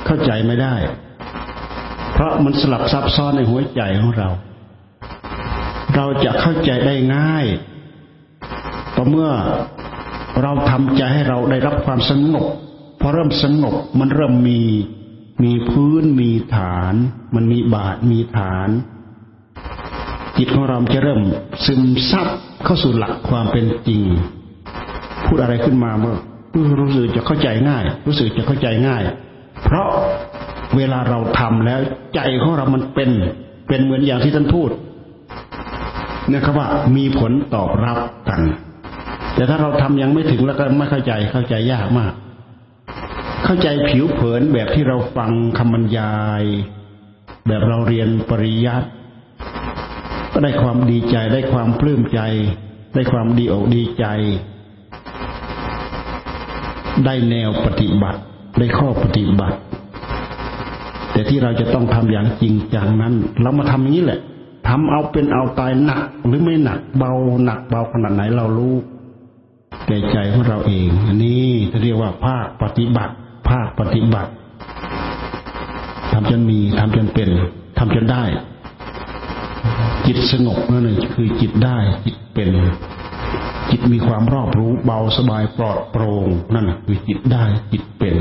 [0.06, 0.76] เข้าใจไม่ได้
[2.16, 4.30] เพราะมันสลับซับซ้อนในหัวใจของเรา
[5.96, 7.46] เราจะเข้าใจได้ง่าย
[8.96, 9.30] ต่อเมื่อ
[10.42, 12.46] เราทำใจให้เราได้รับความสงบ
[13.02, 14.62] พอเริ่มสงบมันเริ่มมี
[15.44, 16.94] มีพื้นมีฐาน
[17.36, 18.70] มันมีบาทมีฐาน
[20.38, 21.22] จิตของเราจะเริ่ม
[21.66, 22.28] ซึมซับ
[22.64, 24.02] เข้าสู่หลักความเป็นจริง
[25.26, 26.16] พูดอะไรขึ้นมาเมื่อ
[26.80, 29.04] รู้สึกจะเข้าใจง่าย รู้สึกจะเข้าใจง่าย
[29.64, 29.88] เพราะ
[30.78, 31.80] เวลาเราทำแล้ว
[32.16, 33.10] ใจของเรามันเป็น
[33.68, 34.70] เป็นเหมือนอย่างที่ท่านพูด
[36.30, 38.00] เนี่ยครับว่ามีผลตอบรับ
[38.30, 38.42] กัน
[39.36, 42.14] แต่ถ้าเราทำยังไม่ถึงแล้วก็ไม่เข้าใจเข้าใจยากมาก
[43.46, 46.44] เข้าใจผิวเผินแบบที่เราฟังคำบรรยาย
[47.48, 48.90] แบบเราเรียนปริยัติ
[50.34, 52.22] ก็ได้ความดีใจได้ความปลื้มใจ
[52.94, 54.06] ได้ความดีอกดีใจ
[57.06, 58.20] ได้แนวปฏิบัติ
[58.60, 59.58] ได้ข้อปฏิบัติ
[61.16, 64.20] แต่ที่เราจะต้องทำอย่างจริงจังนั้น เรามาทำอย่างนี้แหละ
[64.68, 67.12] ทำเอาเป็นเอาตายหนัก หรือไม่หนักเบา
[67.44, 68.76] หนักเบาขนาดไหนเรารู้
[69.88, 73.14] แก่ใจของเราเอง อันนี้จะเรียกว่าภาคปฏิบัติ
[73.50, 74.32] ภาคปฏิบัติ
[76.12, 77.30] ทำจนมีทำจนเป็น
[77.78, 78.24] ทำจนได้
[80.06, 82.50] จิตสงบนั่นเองคือจิตได้จิตเป็น
[83.70, 88.16] จิตมีความรอบรู้เบาสบายปลอดโปร่งนั่นคือจิตได้จิตเป็น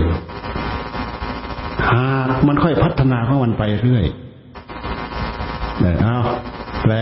[1.92, 4.04] หากมันค่อยพัฒนาของมันไปเรื่อย
[5.80, 6.16] เนี่ยเอา
[6.82, 6.94] แปล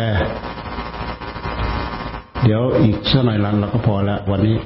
[2.43, 4.57] เดี๋ยวอีกสักหน่อยลันเราก็พอแล้ววันนี้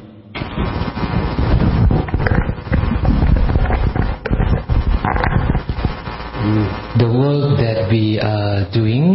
[7.03, 9.07] The work that we are doing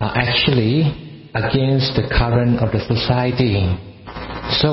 [0.00, 0.76] are actually
[1.42, 3.56] against the current of the society.
[4.62, 4.70] So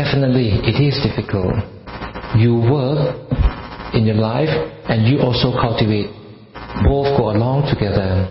[0.00, 1.54] definitely it is difficult.
[2.42, 3.00] You work
[3.94, 4.50] in your life
[4.88, 6.10] and you also cultivate.
[6.84, 8.28] Both go along together.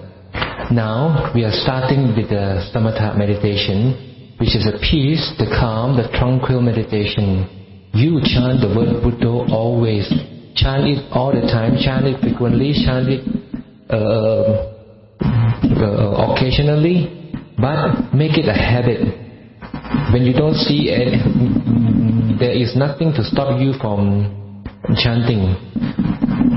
[0.71, 6.09] Now we are starting with the samatha meditation, which is the peace, the calm, the
[6.17, 7.45] tranquil meditation.
[7.93, 10.07] You chant the word Buddha always.
[10.55, 13.23] Chant it all the time, chant it frequently, chant it
[13.89, 14.67] uh,
[15.21, 17.07] uh, occasionally,
[17.57, 18.99] but make it a habit.
[20.11, 24.40] When you don't see it, there is nothing to stop you from
[24.95, 25.55] chanting.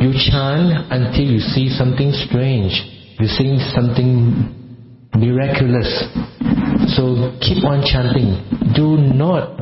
[0.01, 2.73] You chant until you see something strange,
[3.19, 5.89] you see something miraculous.
[6.97, 8.43] So keep on chanting.
[8.75, 9.57] Do not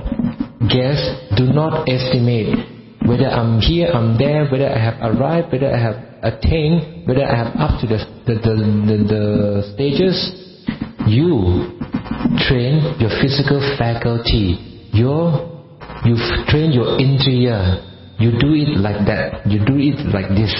[0.68, 0.98] guess,
[1.36, 2.72] do not estimate
[3.06, 7.34] whether I'm here, I'm there, whether I have arrived, whether I have attained, whether I
[7.34, 8.54] have up to the, the, the,
[8.86, 10.16] the, the stages.
[11.06, 11.74] You
[12.46, 14.88] train your physical faculty.
[14.92, 15.50] Your,
[16.04, 16.14] you
[16.46, 17.91] train your indriya.
[18.22, 19.50] You do it like that.
[19.50, 20.54] You do it like this.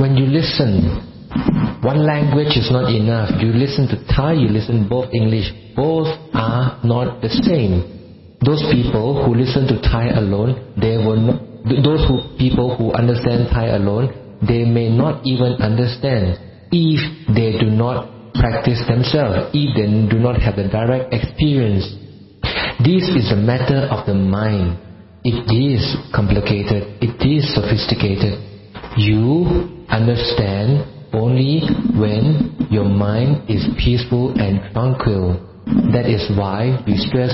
[0.00, 1.00] when you listen,
[1.82, 3.30] one language is not enough.
[3.40, 5.48] You listen to Thai, you listen both English.
[5.74, 8.36] Both are not the same.
[8.44, 11.40] Those people who listen to Thai alone, they will not,
[11.82, 16.36] those who, people who understand Thai alone, they may not even understand
[16.70, 17.00] if
[17.34, 22.05] they do not practice themselves, if they do not have the direct experience.
[22.84, 24.76] This is a matter of the mind.
[25.24, 25.80] It is
[26.12, 27.00] complicated.
[27.00, 28.36] It is sophisticated.
[29.00, 30.84] You understand
[31.16, 31.64] only
[31.96, 35.40] when your mind is peaceful and tranquil.
[35.96, 37.32] That is why we stress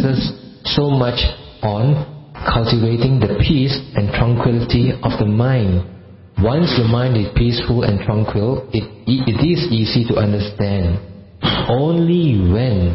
[0.78, 1.18] so much
[1.66, 2.06] on
[2.46, 5.82] cultivating the peace and tranquility of the mind.
[6.38, 11.02] Once the mind is peaceful and tranquil, it, it is easy to understand.
[11.68, 12.94] Only when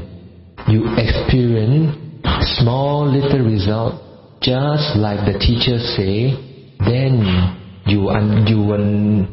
[0.72, 2.07] you experience
[2.56, 3.96] small little result,
[4.42, 6.32] just like the teachers say,
[6.80, 7.20] then
[7.86, 8.08] you,
[8.48, 9.28] you will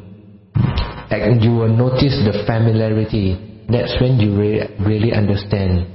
[1.41, 3.37] you will notice the familiarity.
[3.69, 5.87] That's when you re- really understand.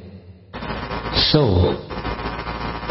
[1.31, 1.75] So,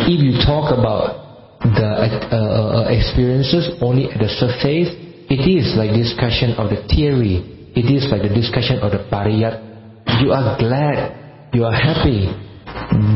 [0.06, 1.90] if you talk about the
[2.30, 4.90] uh, uh, experiences only at the surface,
[5.28, 7.42] it is like discussion of the theory.
[7.74, 9.60] It is like the discussion of the pariyat.
[10.22, 12.30] You are glad, you are happy,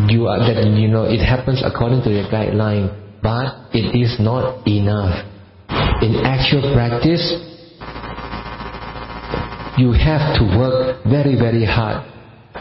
[0.08, 2.92] you are that you know it happens according to your guideline,
[3.22, 5.26] but it is not enough.
[6.02, 7.22] In actual practice,
[9.78, 12.12] you have to work very very hard.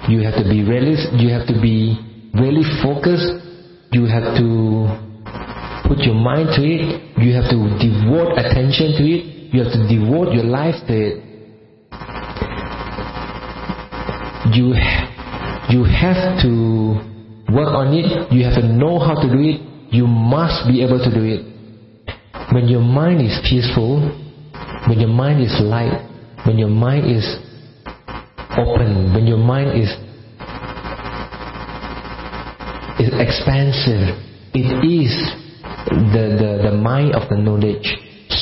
[0.10, 2.00] You have to be really, you have to be
[2.34, 3.38] really focused.
[3.92, 4.88] You have to
[5.88, 7.20] put your mind to it.
[7.20, 9.54] You have to devote attention to it.
[9.54, 11.32] You have to devote your life to it.
[14.56, 14.74] You
[15.72, 16.52] you have to
[17.56, 18.32] work on it.
[18.32, 19.62] You have to know how to do it.
[19.92, 21.48] You must be able to do it.
[22.54, 24.04] When your mind is peaceful,
[24.88, 25.96] when your mind is light,
[26.46, 27.24] when your mind is
[28.60, 29.90] open, when your mind is
[33.00, 34.20] is expansive,
[34.54, 35.14] it is
[35.88, 37.88] the, the, the mind of the knowledge.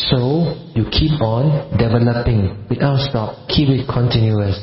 [0.10, 4.57] So you keep on developing without stop, keep it continuous.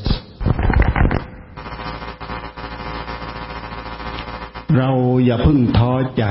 [4.74, 4.90] เรา
[5.24, 6.24] อย่าพึ่งท้อใจ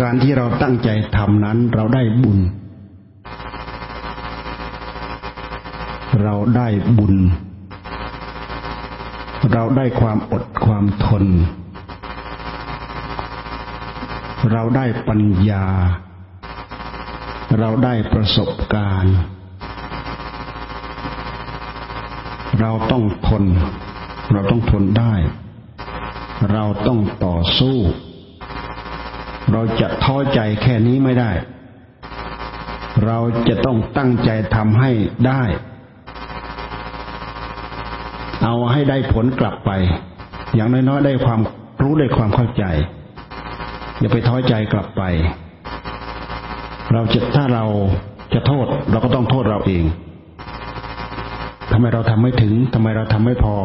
[0.00, 2.38] การที่เราตั้งใจทำนั้นเราได้บุญ
[6.22, 6.68] เราได้
[6.98, 7.14] บุญ
[9.52, 11.24] เราได้ความอดความทน
[14.52, 15.66] เราได้ปัญญา
[17.58, 19.16] เราได้ประสบการณ์
[22.60, 23.44] เราต้องทน
[24.34, 25.14] เราต้องทนได้
[26.52, 27.78] เราต้องต่อสู้
[29.52, 31.30] เราจะท้อใจแค่นี้ไม่ได้
[33.06, 34.90] เราจะต้องตั้งใจทำให้
[35.26, 35.42] ได้
[38.44, 39.70] เอาให้ได้ผลกลับไป
[40.54, 41.40] อย่างน้อยๆได้ความ
[41.82, 42.64] รู้ได้ความเข้าใจ
[43.98, 45.02] อย่าไปท้อใจกลับไป
[46.92, 47.64] เราจะถ้าเรา
[48.34, 49.84] จะโทษ เราก็ต้องโทษเราเอง
[51.72, 53.56] ทำไมเราทำไม่ถึง ทำไมเราทำไม่พอ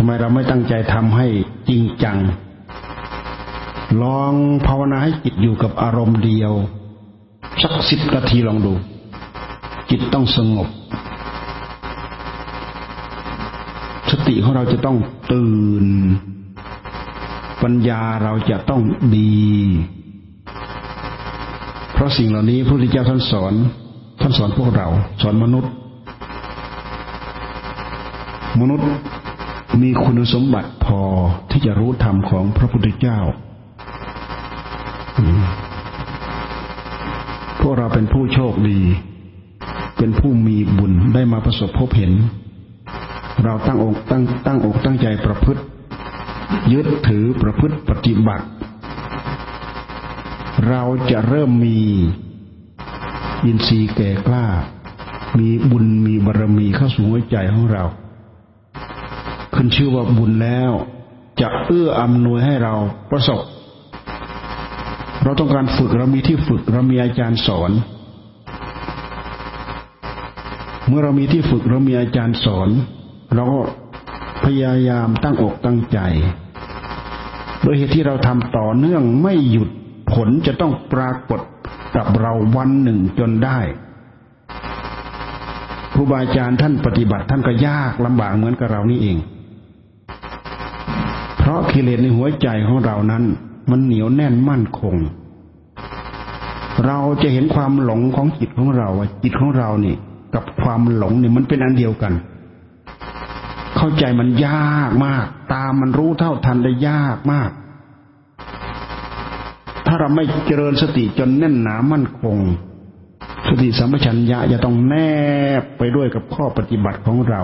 [0.00, 1.26] ำไมเราไม่ตั้งใจทำให้
[1.68, 2.18] จริงจัง
[4.02, 4.32] ลอง
[4.66, 6.52] ภาวนาให้จิตอยู่กับอารมณ์เดียว
[7.62, 8.74] สักสิบนาทีลองดู
[9.90, 10.68] จิตต้องสงบ
[14.10, 14.96] สติของเราจะต้อง
[15.32, 15.54] ตื่
[15.84, 15.86] น
[17.62, 18.82] ปัญญาเราจะต้อง
[19.16, 19.40] ดี
[21.92, 23.54] เพราะสิ่งเหล่านี้พระพุทธเจ้าท่านสอน
[24.20, 24.88] ท่านสอนพวกเรา
[25.22, 25.72] สอนมนุษย์
[28.60, 28.88] มนุษย์
[29.82, 31.00] มีคุณสมบัติพอ
[31.50, 33.18] ที่จะรู้ธรรมของพระพุทธเจ้า
[37.60, 38.80] พวกเราเป็นผู้โชคดี
[39.98, 42.12] เป็นผู้มีบุญได้มาประสบพบเห็น
[43.44, 45.62] เราตั้งอกตั้งตั้งอกตั้งใจประพฤติ
[46.72, 48.46] ยึดถือประพฤติปฏิบัติ
[50.68, 51.78] เราจะเริ่มมี
[53.46, 54.46] ยินทรีย์แก่กล้า
[55.38, 57.84] มีบุญมีบารรมีเข้าสู่หัวใจของเรา
[59.62, 60.72] ขึ้นชื่อว่าบุญแล้ว
[61.40, 62.74] จะเอื้ออำนวยให้เรา
[63.10, 63.40] ประสบ
[65.24, 67.70] เราต้องการฝึกเรามีที่ฝึกเรามีอาจารย์สอน
[70.86, 72.68] เมื่อเรามีที่ฝึกเรามีอาจารย์สอน
[73.34, 73.60] เราก็
[74.44, 75.98] พยายามตั้งอกตั้งใจ
[77.62, 79.68] โดยเหตุที่เราทำต่อเนื่องไม่หยุด
[80.12, 81.40] ผลจะต้องปรากฏ
[81.96, 83.58] กับเราวันหนึ่งจนได้
[85.94, 89.18] ครูบาอาจารย์ท่านปฏิบัติท่านก็ยากลำบากเหมือนกับเรานี่เอง
[91.80, 93.24] กิเลสในหัวใจของเรานั้น
[93.70, 94.96] มันเหนียวแน่นมั่นคง
[96.86, 99.94] เราจะเห็นความหลงของจิตของเราว่าจิตของเรานี่
[100.34, 102.12] กับความหลงเนี่ยมันเป็นอันเดียวกัน
[103.76, 107.50] เข้าใจมันยากมาก ตามมันรู้เท่าทันได้ยากมาก
[109.86, 112.36] ถ้าเราไม่เจริญสติจนแน่นหนามั่นคง
[113.48, 114.94] สติสัมปชัญญะจะต้องแน
[115.60, 117.42] บไปด้วยกับข้อปฏิบัติของเรา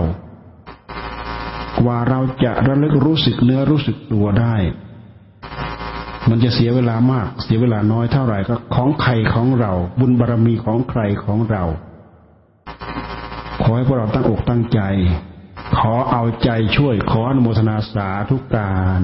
[1.79, 4.57] กว่าเราจะระลึกรู้สึกเนื้อรู้สึกตัวได้
[6.29, 11.65] มันจะเสียเวลามาก เสียเวลาน้อยเท่าไหร่ก็ของใครของเรา บุญบารรมีของใครของเรา
[13.63, 14.81] ขอให้พวกเราตั้งอกตั้งใจ
[15.79, 19.01] ขอเอาใจช่วยขออนุโมทนาสาธุการ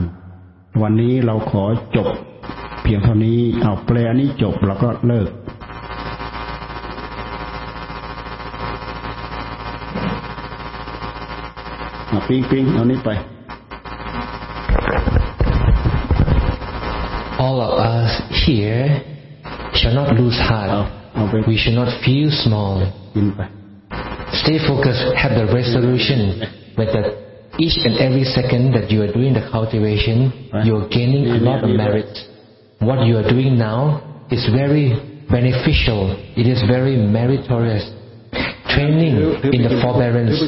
[0.82, 1.64] วันนี้เราขอ
[1.96, 2.08] จบ
[2.82, 5.28] เพียงเท่านี้เอาแปลนี้จบแล้วก็เลิก
[12.27, 13.11] ปิงปิงเอานี้ไป
[17.45, 18.11] All of us
[18.45, 18.83] here
[19.77, 20.71] shall not lose heart.
[21.47, 22.75] We should not feel small.
[24.41, 25.03] Stay focused.
[25.21, 26.19] Have the resolution
[26.77, 27.05] that
[27.65, 30.17] each and every second that you are doing the cultivation,
[30.65, 32.11] you are gaining a lot of merit.
[32.79, 34.87] What you are doing now is very
[35.29, 36.01] beneficial.
[36.35, 37.85] It is very meritorious
[38.72, 39.14] training
[39.52, 40.40] in the forbearance,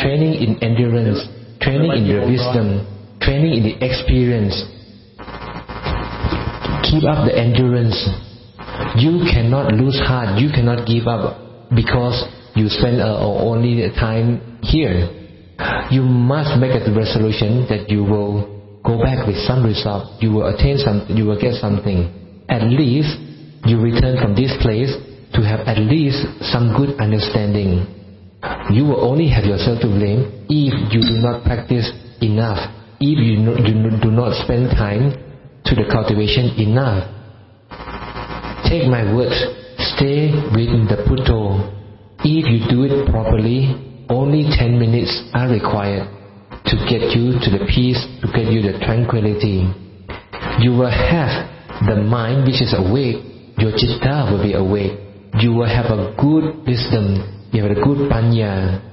[0.00, 1.20] training in endurance,
[1.60, 2.84] training in the wisdom,
[3.20, 4.56] training in the experience.
[6.88, 7.96] Keep up the endurance.
[8.96, 10.40] You cannot lose heart.
[10.40, 12.24] You cannot give up because
[12.56, 15.12] you spend uh, only the time here.
[15.90, 20.22] You must make a resolution that you will go back with some result.
[20.22, 21.04] You will attain some.
[21.10, 22.46] You will get something.
[22.48, 23.12] At least
[23.66, 24.94] you return from this place
[25.34, 27.86] to have at least some good understanding.
[28.70, 31.90] You will only have yourself to blame if you do not practice
[32.22, 32.58] enough,
[33.00, 33.36] if you
[34.00, 35.12] do not spend time
[35.64, 37.04] to the cultivation enough.
[38.68, 39.36] Take my words,
[39.96, 41.74] stay within the Putto.
[42.24, 46.08] If you do it properly, only 10 minutes are required
[46.66, 49.66] to get you to the peace, to get you the tranquility.
[50.60, 51.48] You will have
[51.86, 53.24] the mind which is awake,
[53.58, 55.07] your chitta will be awake
[55.40, 58.84] you will have a good wisdom, you have a good panya.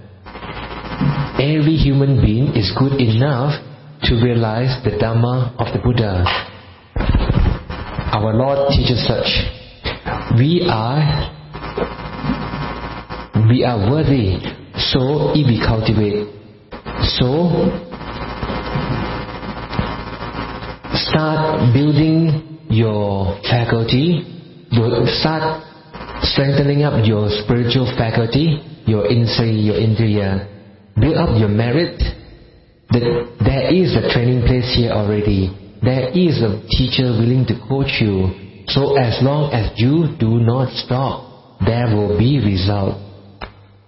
[1.39, 3.59] Every human being is good enough
[4.03, 6.23] to realize the Dharma of the Buddha.
[8.13, 9.27] Our Lord teaches such.
[10.37, 11.31] We are
[13.49, 14.39] we are worthy,
[14.93, 16.29] so if we cultivate.
[17.19, 17.69] So
[20.93, 24.23] start building your faculty,
[25.19, 25.64] start
[26.33, 30.47] strengthening up your spiritual faculty, your insri, your indriya,
[30.99, 31.99] build up your merit.
[32.89, 35.49] That there is a training place here already.
[35.81, 38.63] There is a teacher willing to coach you.
[38.67, 43.01] So as long as you do not stop, there will be result.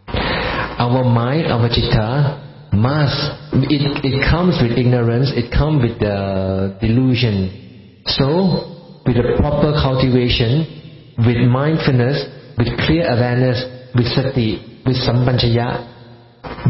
[0.07, 3.18] Our mind, our chitta, must,
[3.65, 8.03] it, it comes with ignorance, it comes with the delusion.
[8.05, 10.76] So, with the proper cultivation,
[11.18, 12.26] with mindfulness,
[12.57, 13.64] with clear awareness,
[13.95, 15.98] with sati, with sampancaya,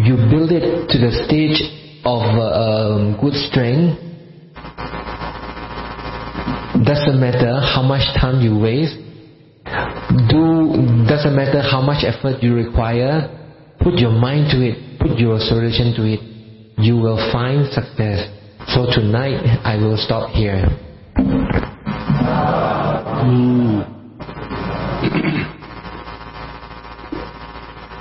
[0.04, 1.60] you build it to the stage
[2.06, 4.00] of uh, um, good strength.
[6.86, 8.96] Doesn't matter how much time you waste.
[10.30, 13.34] Do doesn't matter how much effort you require.
[13.82, 15.00] Put your mind to it.
[15.00, 16.22] Put your solution to it.
[16.78, 18.32] You will find success.
[18.68, 20.64] So tonight I will stop here.
[23.24, 23.34] อื
[23.72, 23.97] ม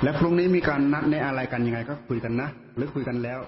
[0.02, 3.39] และพรุ่งนี้มีการนัดในอะไรกันยังไง ก็คุยกันนะ หรือคุยกันแล้ว